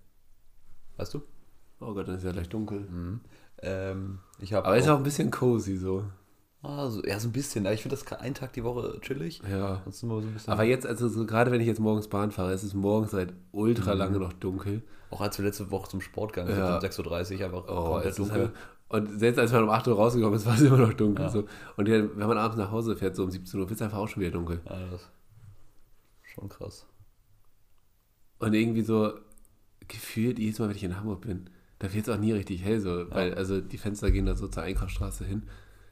Weißt 0.98 1.14
du? 1.14 1.22
oh 1.80 1.94
Gott, 1.94 2.08
dann 2.08 2.16
ist 2.16 2.24
ja 2.24 2.32
gleich 2.32 2.50
dunkel. 2.50 2.88
Ähm, 3.62 4.20
ich 4.40 4.54
habe. 4.54 4.66
Aber 4.66 4.78
ist 4.78 4.88
auch 4.88 4.98
ein 4.98 5.04
bisschen 5.04 5.30
cozy 5.32 5.78
so. 5.78 6.06
Ah, 6.64 6.90
so, 6.90 7.04
ja, 7.04 7.20
so 7.20 7.28
ein 7.28 7.34
bisschen. 7.34 7.66
Ich 7.66 7.82
finde 7.82 7.98
das 7.98 8.10
einen 8.14 8.36
Tag 8.36 8.54
die 8.54 8.64
Woche 8.64 8.98
chillig. 9.02 9.42
Ja. 9.50 9.82
So 9.92 10.08
ein 10.08 10.34
bisschen. 10.34 10.52
Aber 10.54 10.64
jetzt, 10.64 10.88
also 10.88 11.10
so, 11.10 11.26
gerade 11.26 11.52
wenn 11.52 11.60
ich 11.60 11.68
jetzt 11.68 11.80
morgens 11.82 12.08
Bahn 12.08 12.32
fahre, 12.32 12.54
es 12.54 12.64
ist 12.64 12.74
morgens 12.74 13.12
seit 13.12 13.34
ultra 13.52 13.92
lange 13.94 14.18
noch 14.18 14.32
dunkel. 14.34 14.82
auch 15.12 15.20
als 15.22 15.38
wir 15.38 15.46
letzte 15.46 15.70
Woche 15.72 15.90
zum 15.90 16.00
Sport 16.02 16.34
gegangen 16.34 16.56
sind, 16.56 16.64
Ja. 16.64 16.78
um 16.78 16.82
6.30 16.82 17.40
Uhr, 17.40 17.46
einfach 17.46 17.64
Oh, 17.68 17.84
komplett 17.92 18.12
es 18.12 18.16
dunkel. 18.16 18.38
halt, 18.44 18.52
und 18.94 19.20
selbst 19.20 19.40
als 19.40 19.52
man 19.52 19.64
um 19.64 19.72
8 19.72 19.88
Uhr 19.88 19.96
rausgekommen 19.96 20.36
ist, 20.36 20.46
war 20.46 20.54
es 20.54 20.62
immer 20.62 20.78
noch 20.78 20.94
dunkel. 20.94 21.26
Ja. 21.26 21.32
So. 21.32 21.46
Und 21.78 21.88
ja, 21.88 21.96
wenn 22.16 22.28
man 22.28 22.38
abends 22.38 22.58
nach 22.58 22.70
Hause 22.70 22.96
fährt, 22.96 23.16
so 23.16 23.24
um 23.24 23.32
17 23.32 23.60
Uhr, 23.60 23.68
wird 23.68 23.80
es 23.80 23.82
einfach 23.82 23.98
auch 23.98 24.08
schon 24.08 24.22
wieder 24.22 24.32
dunkel. 24.32 24.62
Ja, 24.70 24.80
das 24.92 25.10
schon 26.24 26.48
krass. 26.48 26.86
Und 28.38 28.54
irgendwie 28.54 28.84
so 28.84 29.14
gefühlt, 29.88 30.38
jedes 30.38 30.60
Mal, 30.60 30.70
wenn 30.70 30.76
ich 30.76 30.84
in 30.84 30.96
Hamburg 30.96 31.22
bin, 31.22 31.50
da 31.80 31.92
wird 31.92 32.08
es 32.08 32.14
auch 32.14 32.20
nie 32.20 32.34
richtig 32.34 32.64
hell, 32.64 32.80
so, 32.80 33.10
weil 33.10 33.34
also 33.34 33.62
die 33.62 33.80
Fenster 33.80 34.12
gehen 34.12 34.28
da 34.28 34.36
so 34.36 34.48
zur 34.48 34.62
Einkaufsstraße 34.62 35.26
hin. 35.26 35.44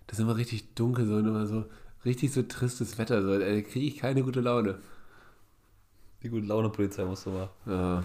Das 0.05 0.19
ist 0.19 0.23
immer 0.23 0.37
richtig 0.37 0.75
dunkel, 0.75 1.07
so 1.07 1.15
und 1.15 1.27
immer 1.27 1.47
so 1.47 1.65
richtig 2.05 2.31
so 2.31 2.43
tristes 2.43 2.99
Wetter, 2.99 3.23
so, 3.23 3.39
da 3.39 3.61
kriege 3.61 3.87
ich 3.87 3.97
keine 3.97 4.21
gute 4.21 4.41
Laune. 4.41 4.77
Die 6.21 6.29
gute 6.29 6.45
Laune 6.45 6.69
Polizei 6.69 7.03
musst 7.03 7.25
du 7.25 7.31
mal. 7.31 7.49
Ja. 7.65 8.03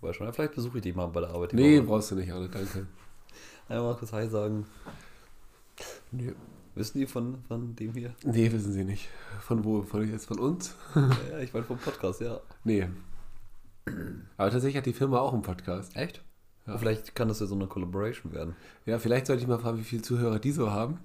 Weiß 0.00 0.14
schon. 0.14 0.26
Ja, 0.26 0.32
Vielleicht 0.32 0.54
besuche 0.54 0.78
ich 0.78 0.82
dich 0.84 0.94
mal 0.94 1.06
bei 1.06 1.20
der 1.20 1.30
Arbeit. 1.30 1.52
Nee, 1.52 1.80
brauchst 1.80 2.12
du 2.12 2.14
nicht, 2.14 2.32
Arne, 2.32 2.48
danke. 2.48 2.86
Einmal 3.68 3.92
mal 3.92 3.98
kurz 3.98 4.12
Hi 4.12 4.28
sagen. 4.28 4.66
Nee. 6.12 6.32
Wissen 6.74 6.98
die 6.98 7.06
von, 7.06 7.38
von 7.48 7.74
dem 7.76 7.92
hier? 7.92 8.14
nee, 8.24 8.50
wissen 8.52 8.72
Sie 8.72 8.84
nicht. 8.84 9.08
Von 9.40 9.64
wo? 9.64 9.82
Von 9.82 10.10
jetzt 10.10 10.26
von 10.26 10.38
uns? 10.38 10.74
ja, 10.94 11.38
ich 11.38 11.52
meine 11.54 11.64
vom 11.64 11.78
Podcast, 11.84 12.20
ja. 12.20 12.40
Nee. 12.64 12.88
Aber 14.36 14.50
tatsächlich 14.50 14.76
hat 14.76 14.86
die 14.86 14.92
Firma 14.92 15.20
auch 15.20 15.32
einen 15.32 15.42
Podcast. 15.42 15.96
Echt? 15.96 16.22
Ja. 16.66 16.74
Oh, 16.74 16.78
vielleicht 16.78 17.14
kann 17.14 17.28
das 17.28 17.40
ja 17.40 17.46
so 17.46 17.54
eine 17.54 17.66
Collaboration 17.66 18.32
werden. 18.32 18.54
Ja, 18.86 18.98
vielleicht 18.98 19.26
sollte 19.26 19.42
ich 19.42 19.48
mal 19.48 19.58
fragen, 19.58 19.78
wie 19.78 19.84
viele 19.84 20.02
Zuhörer 20.02 20.38
die 20.38 20.52
so 20.52 20.70
haben. 20.70 20.98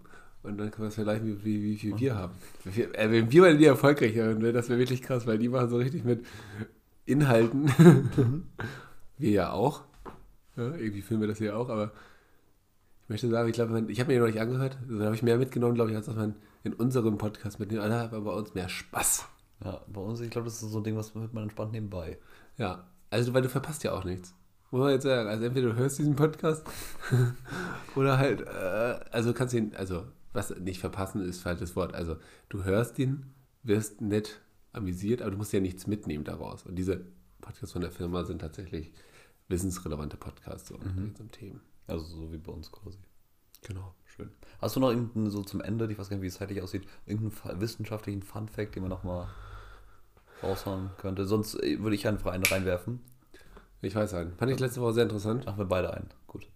Und 0.43 0.57
dann 0.57 0.71
können 0.71 0.85
wir 0.85 0.89
es 0.89 0.95
vergleichen, 0.95 1.27
wie, 1.27 1.45
wie, 1.45 1.63
wie 1.63 1.77
viel 1.77 1.99
wir 1.99 2.15
haben. 2.15 2.33
Äh, 2.65 3.11
wenn 3.11 3.31
wir 3.31 3.41
mal 3.41 3.57
die 3.57 3.65
erfolgreich 3.65 4.15
wären, 4.15 4.41
wäre 4.41 4.53
das 4.53 4.69
wäre 4.69 4.79
wirklich 4.79 5.01
krass, 5.01 5.27
weil 5.27 5.37
die 5.37 5.49
machen 5.49 5.69
so 5.69 5.77
richtig 5.77 6.03
mit 6.03 6.25
Inhalten. 7.05 7.69
wir 9.17 9.31
ja 9.31 9.51
auch. 9.51 9.83
Ja, 10.55 10.75
irgendwie 10.75 11.01
filmen 11.01 11.21
wir 11.21 11.27
das 11.27 11.37
hier 11.37 11.57
auch, 11.57 11.69
aber 11.69 11.91
Ich 13.09 13.11
möchte 13.11 13.29
sagen, 13.31 13.49
ich 13.49 13.55
glaube, 13.55 13.91
ich 13.91 13.99
habe 13.99 14.13
mir 14.13 14.19
noch 14.19 14.27
nicht 14.27 14.39
angehört. 14.39 14.77
Da 14.87 15.05
habe 15.05 15.15
ich 15.15 15.23
mehr 15.23 15.39
mitgenommen, 15.39 15.73
glaube 15.73 15.89
ich, 15.89 15.97
als 15.97 16.05
dass 16.05 16.15
man 16.15 16.35
in 16.63 16.73
unserem 16.73 17.17
Podcast 17.17 17.59
mitnimmt. 17.59 17.81
Alle 17.81 17.95
haben 17.95 18.23
bei 18.23 18.31
uns 18.31 18.53
mehr 18.53 18.69
Spaß. 18.69 19.25
Ja, 19.65 19.81
bei 19.87 19.99
uns, 19.99 20.19
ich 20.19 20.29
glaube, 20.29 20.45
das 20.45 20.61
ist 20.61 20.69
so 20.69 20.77
ein 20.77 20.83
Ding, 20.83 20.95
was 20.95 21.15
man 21.15 21.27
entspannt 21.35 21.71
nebenbei. 21.71 22.19
Ja, 22.57 22.87
also 23.09 23.33
weil 23.33 23.41
du 23.41 23.49
verpasst 23.49 23.83
ja 23.83 23.93
auch 23.93 24.03
nichts. 24.03 24.35
Muss 24.69 24.81
man 24.81 24.91
jetzt 24.91 25.01
sagen. 25.01 25.27
Also 25.27 25.43
entweder 25.43 25.71
du 25.71 25.75
hörst 25.75 25.97
diesen 25.97 26.15
Podcast 26.15 26.67
oder 27.95 28.19
halt, 28.19 28.41
äh, 28.41 28.99
also 29.09 29.33
kannst 29.33 29.55
ihn, 29.55 29.73
also 29.75 30.05
was 30.31 30.55
nicht 30.59 30.79
verpassen 30.79 31.27
ist 31.27 31.41
falsches 31.41 31.75
Wort. 31.75 31.95
Also 31.95 32.17
du 32.49 32.63
hörst 32.63 32.99
ihn, 32.99 33.25
wirst 33.63 34.01
nett 34.01 34.39
amüsiert, 34.71 35.23
aber 35.23 35.31
du 35.31 35.37
musst 35.37 35.51
ja 35.51 35.59
nichts 35.59 35.87
mitnehmen 35.87 36.25
daraus. 36.25 36.61
Und 36.61 36.75
diese 36.75 37.07
Podcasts 37.41 37.71
von 37.71 37.81
der 37.81 37.89
Firma 37.89 38.23
sind 38.23 38.41
tatsächlich 38.41 38.93
wissensrelevante 39.47 40.15
Podcasts 40.15 40.69
so 40.69 40.77
mhm. 40.77 41.15
zum 41.15 41.31
Themen. 41.31 41.61
Also 41.89 42.05
so 42.05 42.31
wie 42.31 42.37
bei 42.37 42.51
uns 42.51 42.71
quasi. 42.71 42.97
Genau. 43.63 43.93
Schön. 44.05 44.31
Hast 44.59 44.75
du 44.75 44.79
noch 44.79 44.89
irgendeinen, 44.89 45.29
so 45.29 45.43
zum 45.43 45.61
Ende, 45.61 45.89
ich 45.91 45.97
weiß 45.97 46.09
gar 46.09 46.17
nicht, 46.17 46.23
wie 46.23 46.27
es 46.27 46.35
zeitlich 46.35 46.61
aussieht, 46.61 46.87
irgendeinen 47.05 47.61
wissenschaftlichen 47.61 48.23
Fun-Fact, 48.23 48.75
den 48.75 48.83
man 48.83 48.89
nochmal 48.89 49.27
raushauen 50.43 50.91
könnte? 50.97 51.25
Sonst 51.25 51.55
äh, 51.55 51.79
würde 51.79 51.95
ich 51.95 52.07
einen 52.07 52.19
freien 52.19 52.43
reinwerfen. 52.43 52.99
Ich 53.81 53.95
weiß 53.95 54.13
einen. 54.15 54.33
Fand 54.35 54.51
ich 54.51 54.59
letzte 54.59 54.81
Woche 54.81 54.93
sehr 54.93 55.03
interessant. 55.03 55.45
Machen 55.45 55.57
wir 55.57 55.65
beide 55.65 55.93
ein. 55.93 56.09
Gut. 56.27 56.47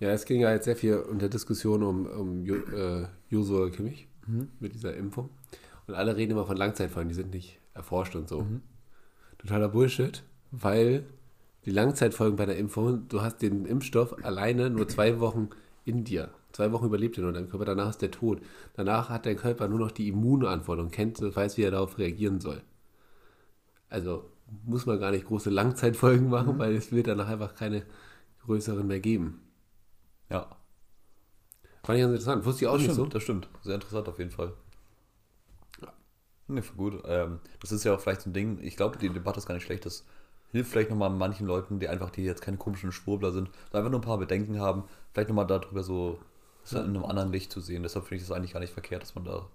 Ja, 0.00 0.10
es 0.10 0.24
ging 0.24 0.40
ja 0.40 0.52
jetzt 0.52 0.64
sehr 0.64 0.76
viel 0.76 0.96
unter 0.96 1.28
Diskussion 1.28 1.82
um, 1.82 2.06
um 2.06 2.44
äh, 2.44 3.06
Joshua 3.28 3.70
Kimmich 3.70 4.08
mhm. 4.26 4.48
mit 4.60 4.74
dieser 4.74 4.94
Impfung. 4.94 5.30
Und 5.86 5.94
alle 5.94 6.16
reden 6.16 6.32
immer 6.32 6.46
von 6.46 6.56
Langzeitfolgen, 6.56 7.08
die 7.08 7.14
sind 7.14 7.32
nicht 7.32 7.58
erforscht 7.74 8.16
und 8.16 8.28
so. 8.28 8.42
Mhm. 8.42 8.62
Totaler 9.38 9.68
Bullshit, 9.68 10.22
weil 10.50 11.04
die 11.64 11.70
Langzeitfolgen 11.70 12.36
bei 12.36 12.46
der 12.46 12.56
Impfung, 12.56 13.08
du 13.08 13.22
hast 13.22 13.42
den 13.42 13.66
Impfstoff 13.66 14.24
alleine 14.24 14.70
nur 14.70 14.88
zwei 14.88 15.20
Wochen 15.20 15.50
in 15.84 16.04
dir. 16.04 16.30
Zwei 16.52 16.72
Wochen 16.72 16.86
überlebt 16.86 17.16
er 17.16 17.22
nur 17.22 17.32
dein 17.32 17.48
Körper, 17.48 17.64
danach 17.64 17.90
ist 17.90 18.02
der 18.02 18.10
tot. 18.10 18.40
Danach 18.74 19.08
hat 19.08 19.26
dein 19.26 19.36
Körper 19.36 19.68
nur 19.68 19.78
noch 19.78 19.90
die 19.90 20.08
Immunantwort 20.08 20.92
kennt, 20.92 21.20
weiß, 21.20 21.56
wie 21.56 21.62
er 21.62 21.70
darauf 21.70 21.98
reagieren 21.98 22.40
soll. 22.40 22.62
Also 23.88 24.30
muss 24.64 24.86
man 24.86 25.00
gar 25.00 25.12
nicht 25.12 25.26
große 25.26 25.50
Langzeitfolgen 25.50 26.28
machen, 26.28 26.54
mhm. 26.54 26.58
weil 26.58 26.74
es 26.74 26.92
wird 26.92 27.06
danach 27.06 27.28
einfach 27.28 27.54
keine 27.54 27.84
größeren 28.44 28.86
mehr 28.86 29.00
geben. 29.00 29.40
Ja. 30.28 30.56
Fand 31.84 31.98
ich 31.98 32.02
ganz 32.02 32.12
interessant. 32.12 32.44
Wusste 32.44 32.64
ich 32.64 32.68
auch 32.68 32.74
das 32.74 32.82
nicht 32.82 32.92
stimmt, 32.92 33.12
so. 33.12 33.18
Das 33.18 33.22
stimmt. 33.22 33.48
Sehr 33.62 33.74
interessant 33.74 34.08
auf 34.08 34.18
jeden 34.18 34.30
Fall. 34.30 34.52
Ja. 35.80 35.92
Ne, 36.48 36.62
gut. 36.76 37.02
Ähm, 37.06 37.40
das 37.60 37.72
ist 37.72 37.84
ja 37.84 37.94
auch 37.94 38.00
vielleicht 38.00 38.22
so 38.22 38.30
ein 38.30 38.34
Ding, 38.34 38.58
ich 38.62 38.76
glaube, 38.76 38.98
die 38.98 39.08
Debatte 39.08 39.38
ist 39.38 39.46
gar 39.46 39.54
nicht 39.54 39.64
schlecht. 39.64 39.86
Das 39.86 40.04
hilft 40.52 40.70
vielleicht 40.70 40.90
nochmal 40.90 41.10
manchen 41.10 41.46
Leuten, 41.46 41.80
die 41.80 41.88
einfach, 41.88 42.10
die 42.10 42.22
jetzt 42.22 42.42
keine 42.42 42.58
komischen 42.58 42.92
Schwurbler 42.92 43.32
sind, 43.32 43.50
einfach 43.72 43.90
nur 43.90 44.00
ein 44.00 44.04
paar 44.04 44.18
Bedenken 44.18 44.60
haben, 44.60 44.84
vielleicht 45.12 45.28
nochmal 45.28 45.46
darüber 45.46 45.82
so, 45.82 46.20
in 46.70 46.78
einem 46.78 47.04
anderen 47.04 47.32
Licht 47.32 47.50
zu 47.50 47.60
sehen. 47.60 47.82
Deshalb 47.82 48.06
finde 48.06 48.22
ich 48.22 48.28
das 48.28 48.36
eigentlich 48.36 48.52
gar 48.52 48.60
nicht 48.60 48.72
verkehrt, 48.72 49.02
dass 49.02 49.14
man 49.14 49.24
da 49.24 49.32
so 49.32 49.46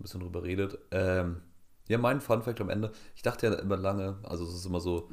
ein 0.00 0.02
bisschen 0.02 0.20
drüber 0.20 0.42
redet. 0.42 0.78
Ähm, 0.90 1.42
ja, 1.86 1.98
mein 1.98 2.20
Fun 2.20 2.42
Fact 2.42 2.60
am 2.60 2.70
Ende. 2.70 2.92
Ich 3.14 3.22
dachte 3.22 3.46
ja 3.46 3.54
immer 3.54 3.76
lange, 3.76 4.16
also 4.24 4.44
es 4.44 4.54
ist 4.54 4.66
immer 4.66 4.80
so, 4.80 5.08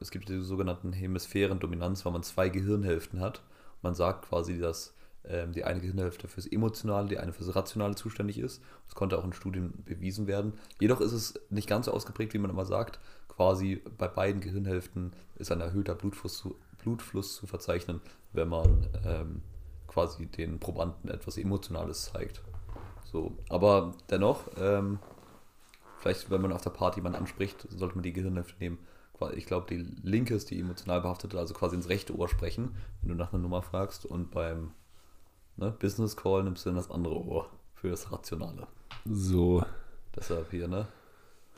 es 0.00 0.10
gibt 0.10 0.28
die 0.28 0.40
sogenannten 0.42 0.92
Hemisphärendominanz, 0.92 2.04
weil 2.04 2.12
man 2.12 2.22
zwei 2.22 2.48
Gehirnhälften 2.48 3.20
hat. 3.20 3.42
Man 3.82 3.94
sagt 3.94 4.28
quasi, 4.28 4.58
dass 4.58 4.94
ähm, 5.24 5.52
die 5.52 5.64
eine 5.64 5.80
Gehirnhälfte 5.80 6.28
fürs 6.28 6.46
Emotionale, 6.46 7.08
die 7.08 7.18
eine 7.18 7.32
fürs 7.32 7.54
Rationale 7.54 7.94
zuständig 7.94 8.38
ist. 8.38 8.62
Das 8.86 8.94
konnte 8.94 9.18
auch 9.18 9.24
in 9.24 9.32
Studien 9.32 9.72
bewiesen 9.84 10.26
werden. 10.26 10.54
Jedoch 10.80 11.00
ist 11.00 11.12
es 11.12 11.34
nicht 11.50 11.68
ganz 11.68 11.86
so 11.86 11.92
ausgeprägt, 11.92 12.34
wie 12.34 12.38
man 12.38 12.50
immer 12.50 12.66
sagt. 12.66 13.00
Quasi 13.36 13.82
bei 13.98 14.08
beiden 14.08 14.40
Gehirnhälften 14.40 15.12
ist 15.36 15.52
ein 15.52 15.60
erhöhter 15.60 15.94
Blutfluss 15.94 16.38
zu, 16.38 16.56
Blutfluss 16.78 17.36
zu 17.36 17.46
verzeichnen, 17.46 18.00
wenn 18.32 18.48
man 18.48 18.88
ähm, 19.04 19.42
quasi 19.86 20.26
den 20.26 20.58
Probanden 20.58 21.10
etwas 21.10 21.36
Emotionales 21.36 22.06
zeigt. 22.06 22.42
So, 23.04 23.36
aber 23.48 23.94
dennoch, 24.10 24.44
ähm, 24.58 24.98
vielleicht, 25.98 26.30
wenn 26.30 26.40
man 26.40 26.52
auf 26.52 26.62
der 26.62 26.70
Party 26.70 27.00
jemanden 27.00 27.18
anspricht, 27.18 27.66
sollte 27.70 27.94
man 27.94 28.02
die 28.02 28.12
Gehirnhälfte 28.12 28.58
nehmen. 28.58 28.78
Ich 29.34 29.46
glaube, 29.46 29.66
die 29.68 29.78
linke 30.02 30.34
ist 30.34 30.50
die 30.50 30.60
emotional 30.60 31.00
behaftete, 31.00 31.38
also 31.38 31.54
quasi 31.54 31.76
ins 31.76 31.88
rechte 31.88 32.14
Ohr 32.16 32.28
sprechen, 32.28 32.76
wenn 33.00 33.10
du 33.10 33.14
nach 33.14 33.32
einer 33.32 33.42
Nummer 33.42 33.62
fragst. 33.62 34.04
Und 34.04 34.30
beim 34.30 34.72
ne, 35.56 35.70
Business 35.70 36.16
Call 36.16 36.44
nimmst 36.44 36.66
du 36.66 36.70
dann 36.70 36.76
das 36.76 36.90
andere 36.90 37.16
Ohr 37.16 37.50
für 37.74 37.88
das 37.88 38.12
Rationale. 38.12 38.66
So. 39.06 39.64
Deshalb 40.14 40.50
hier, 40.50 40.68
ne? 40.68 40.86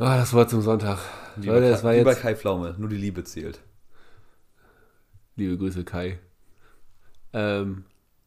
Ah, 0.01 0.17
das 0.17 0.33
Wort 0.33 0.49
zum 0.49 0.63
Sonntag. 0.63 1.01
Lieber, 1.37 1.55
Leute, 1.55 1.71
das 1.71 1.83
war 1.83 1.93
lieber 1.93 2.11
jetzt... 2.11 2.21
Kai 2.21 2.37
Pflaume, 2.37 2.77
nur 2.79 2.89
die 2.89 2.97
Liebe 2.97 3.25
zählt. 3.25 3.61
Liebe 5.35 5.59
Grüße, 5.59 5.83
Kai. 5.83 6.21
Ähm, 7.33 7.85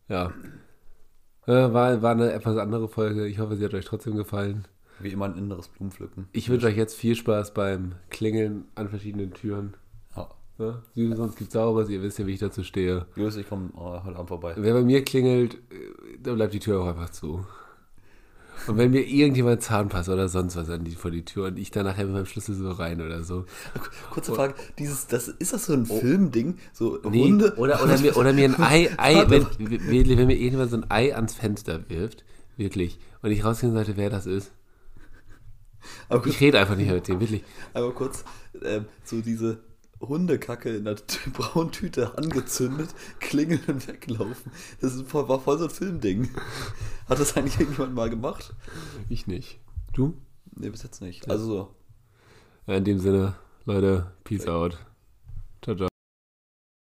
ja. 0.09 0.33
Äh, 1.47 1.71
war, 1.71 2.01
war 2.01 2.11
eine 2.11 2.33
etwas 2.33 2.57
andere 2.57 2.89
Folge. 2.89 3.25
Ich 3.25 3.39
hoffe, 3.39 3.55
sie 3.55 3.63
hat 3.63 3.73
euch 3.73 3.85
trotzdem 3.85 4.17
gefallen. 4.17 4.67
Wie 4.99 5.13
immer 5.13 5.25
ein 5.25 5.37
inneres 5.37 5.69
Blumenpflücken. 5.69 6.27
Ich 6.33 6.49
wünsche 6.49 6.67
euch 6.67 6.75
jetzt 6.75 6.95
viel 6.95 7.15
Spaß 7.15 7.53
beim 7.53 7.93
Klingeln 8.09 8.65
an 8.75 8.89
verschiedenen 8.89 9.33
Türen. 9.33 9.75
Ja. 10.17 10.29
ja? 10.57 10.81
Süßes, 10.93 11.17
sonst 11.17 11.37
gibt's 11.37 11.53
Saures, 11.53 11.89
ihr 11.89 12.01
wisst 12.01 12.19
ja, 12.19 12.27
wie 12.27 12.33
ich 12.33 12.39
dazu 12.39 12.65
stehe. 12.65 13.05
Jus, 13.15 13.37
ich 13.37 13.47
komme 13.47 13.69
oh, 13.77 14.03
heute 14.03 14.17
Abend 14.17 14.27
vorbei. 14.27 14.55
Wer 14.57 14.73
bei 14.73 14.83
mir 14.83 15.05
klingelt, 15.05 15.55
äh, 15.55 16.19
dann 16.21 16.35
bleibt 16.35 16.53
die 16.53 16.59
Tür 16.59 16.81
auch 16.81 16.87
einfach 16.87 17.11
zu. 17.11 17.45
Und 18.67 18.77
wenn 18.77 18.91
mir 18.91 19.01
irgendjemand 19.01 19.61
Zahnpasta 19.61 20.13
oder 20.13 20.29
sonst 20.29 20.55
was 20.55 20.69
an 20.69 20.83
die, 20.83 20.91
vor 20.91 21.11
die 21.11 21.25
Tür 21.25 21.47
und 21.47 21.57
ich 21.57 21.71
dann 21.71 21.85
nachher 21.85 22.05
mit 22.05 22.13
meinem 22.13 22.25
Schlüssel 22.25 22.55
so 22.55 22.71
rein 22.71 23.01
oder 23.01 23.23
so. 23.23 23.45
Kurze 24.11 24.33
Frage, 24.33 24.53
dieses, 24.77 25.07
das, 25.07 25.27
ist 25.27 25.53
das 25.53 25.65
so 25.65 25.73
ein 25.73 25.85
oh. 25.89 25.99
Filmding? 25.99 26.57
So 26.73 26.99
nee, 27.09 27.23
Hunde? 27.23 27.55
Oder, 27.57 27.83
oder, 27.83 27.97
mir, 27.97 28.15
oder 28.17 28.33
mir 28.33 28.45
ein 28.45 28.55
Ei, 28.59 28.89
Ei 28.97 29.25
wenn, 29.29 29.47
wenn, 29.57 29.87
mir 29.87 30.35
irgendjemand 30.35 30.71
so 30.71 30.77
ein 30.77 30.85
Ei 30.89 31.15
ans 31.15 31.33
Fenster 31.33 31.89
wirft, 31.89 32.23
wirklich, 32.57 32.99
und 33.21 33.31
ich 33.31 33.43
rausgehen 33.43 33.73
sollte, 33.73 33.97
wer 33.97 34.09
das 34.09 34.25
ist. 34.25 34.51
Aber 36.09 36.25
ich 36.27 36.39
rede 36.39 36.59
einfach 36.59 36.75
nicht 36.75 36.91
mit 36.91 37.07
dem, 37.07 37.19
wirklich. 37.19 37.43
Aber 37.73 37.91
kurz, 37.93 38.23
ähm, 38.63 38.85
so 39.03 39.21
diese 39.21 39.59
Hundekacke 40.01 40.75
in 40.75 40.85
der 40.85 40.97
braunen 41.33 41.71
Tüte 41.71 42.17
angezündet, 42.17 42.89
klingeln 43.19 43.61
und 43.67 43.87
weglaufen. 43.87 44.51
Das 44.81 44.95
ist, 44.95 45.13
war 45.13 45.39
voll 45.39 45.59
so 45.59 45.65
ein 45.65 45.69
Filmding. 45.69 46.29
Hat 47.07 47.19
das 47.19 47.37
eigentlich 47.37 47.59
irgendjemand 47.59 47.95
mal 47.95 48.09
gemacht? 48.09 48.53
Ich 49.09 49.27
nicht. 49.27 49.59
Du? 49.93 50.17
Nee, 50.55 50.69
bis 50.69 50.83
jetzt 50.83 51.01
nicht. 51.01 51.29
Also 51.29 51.45
so. 51.45 51.75
In 52.73 52.83
dem 52.83 52.99
Sinne, 52.99 53.35
Leute, 53.65 54.11
peace 54.23 54.47
out. 54.47 54.77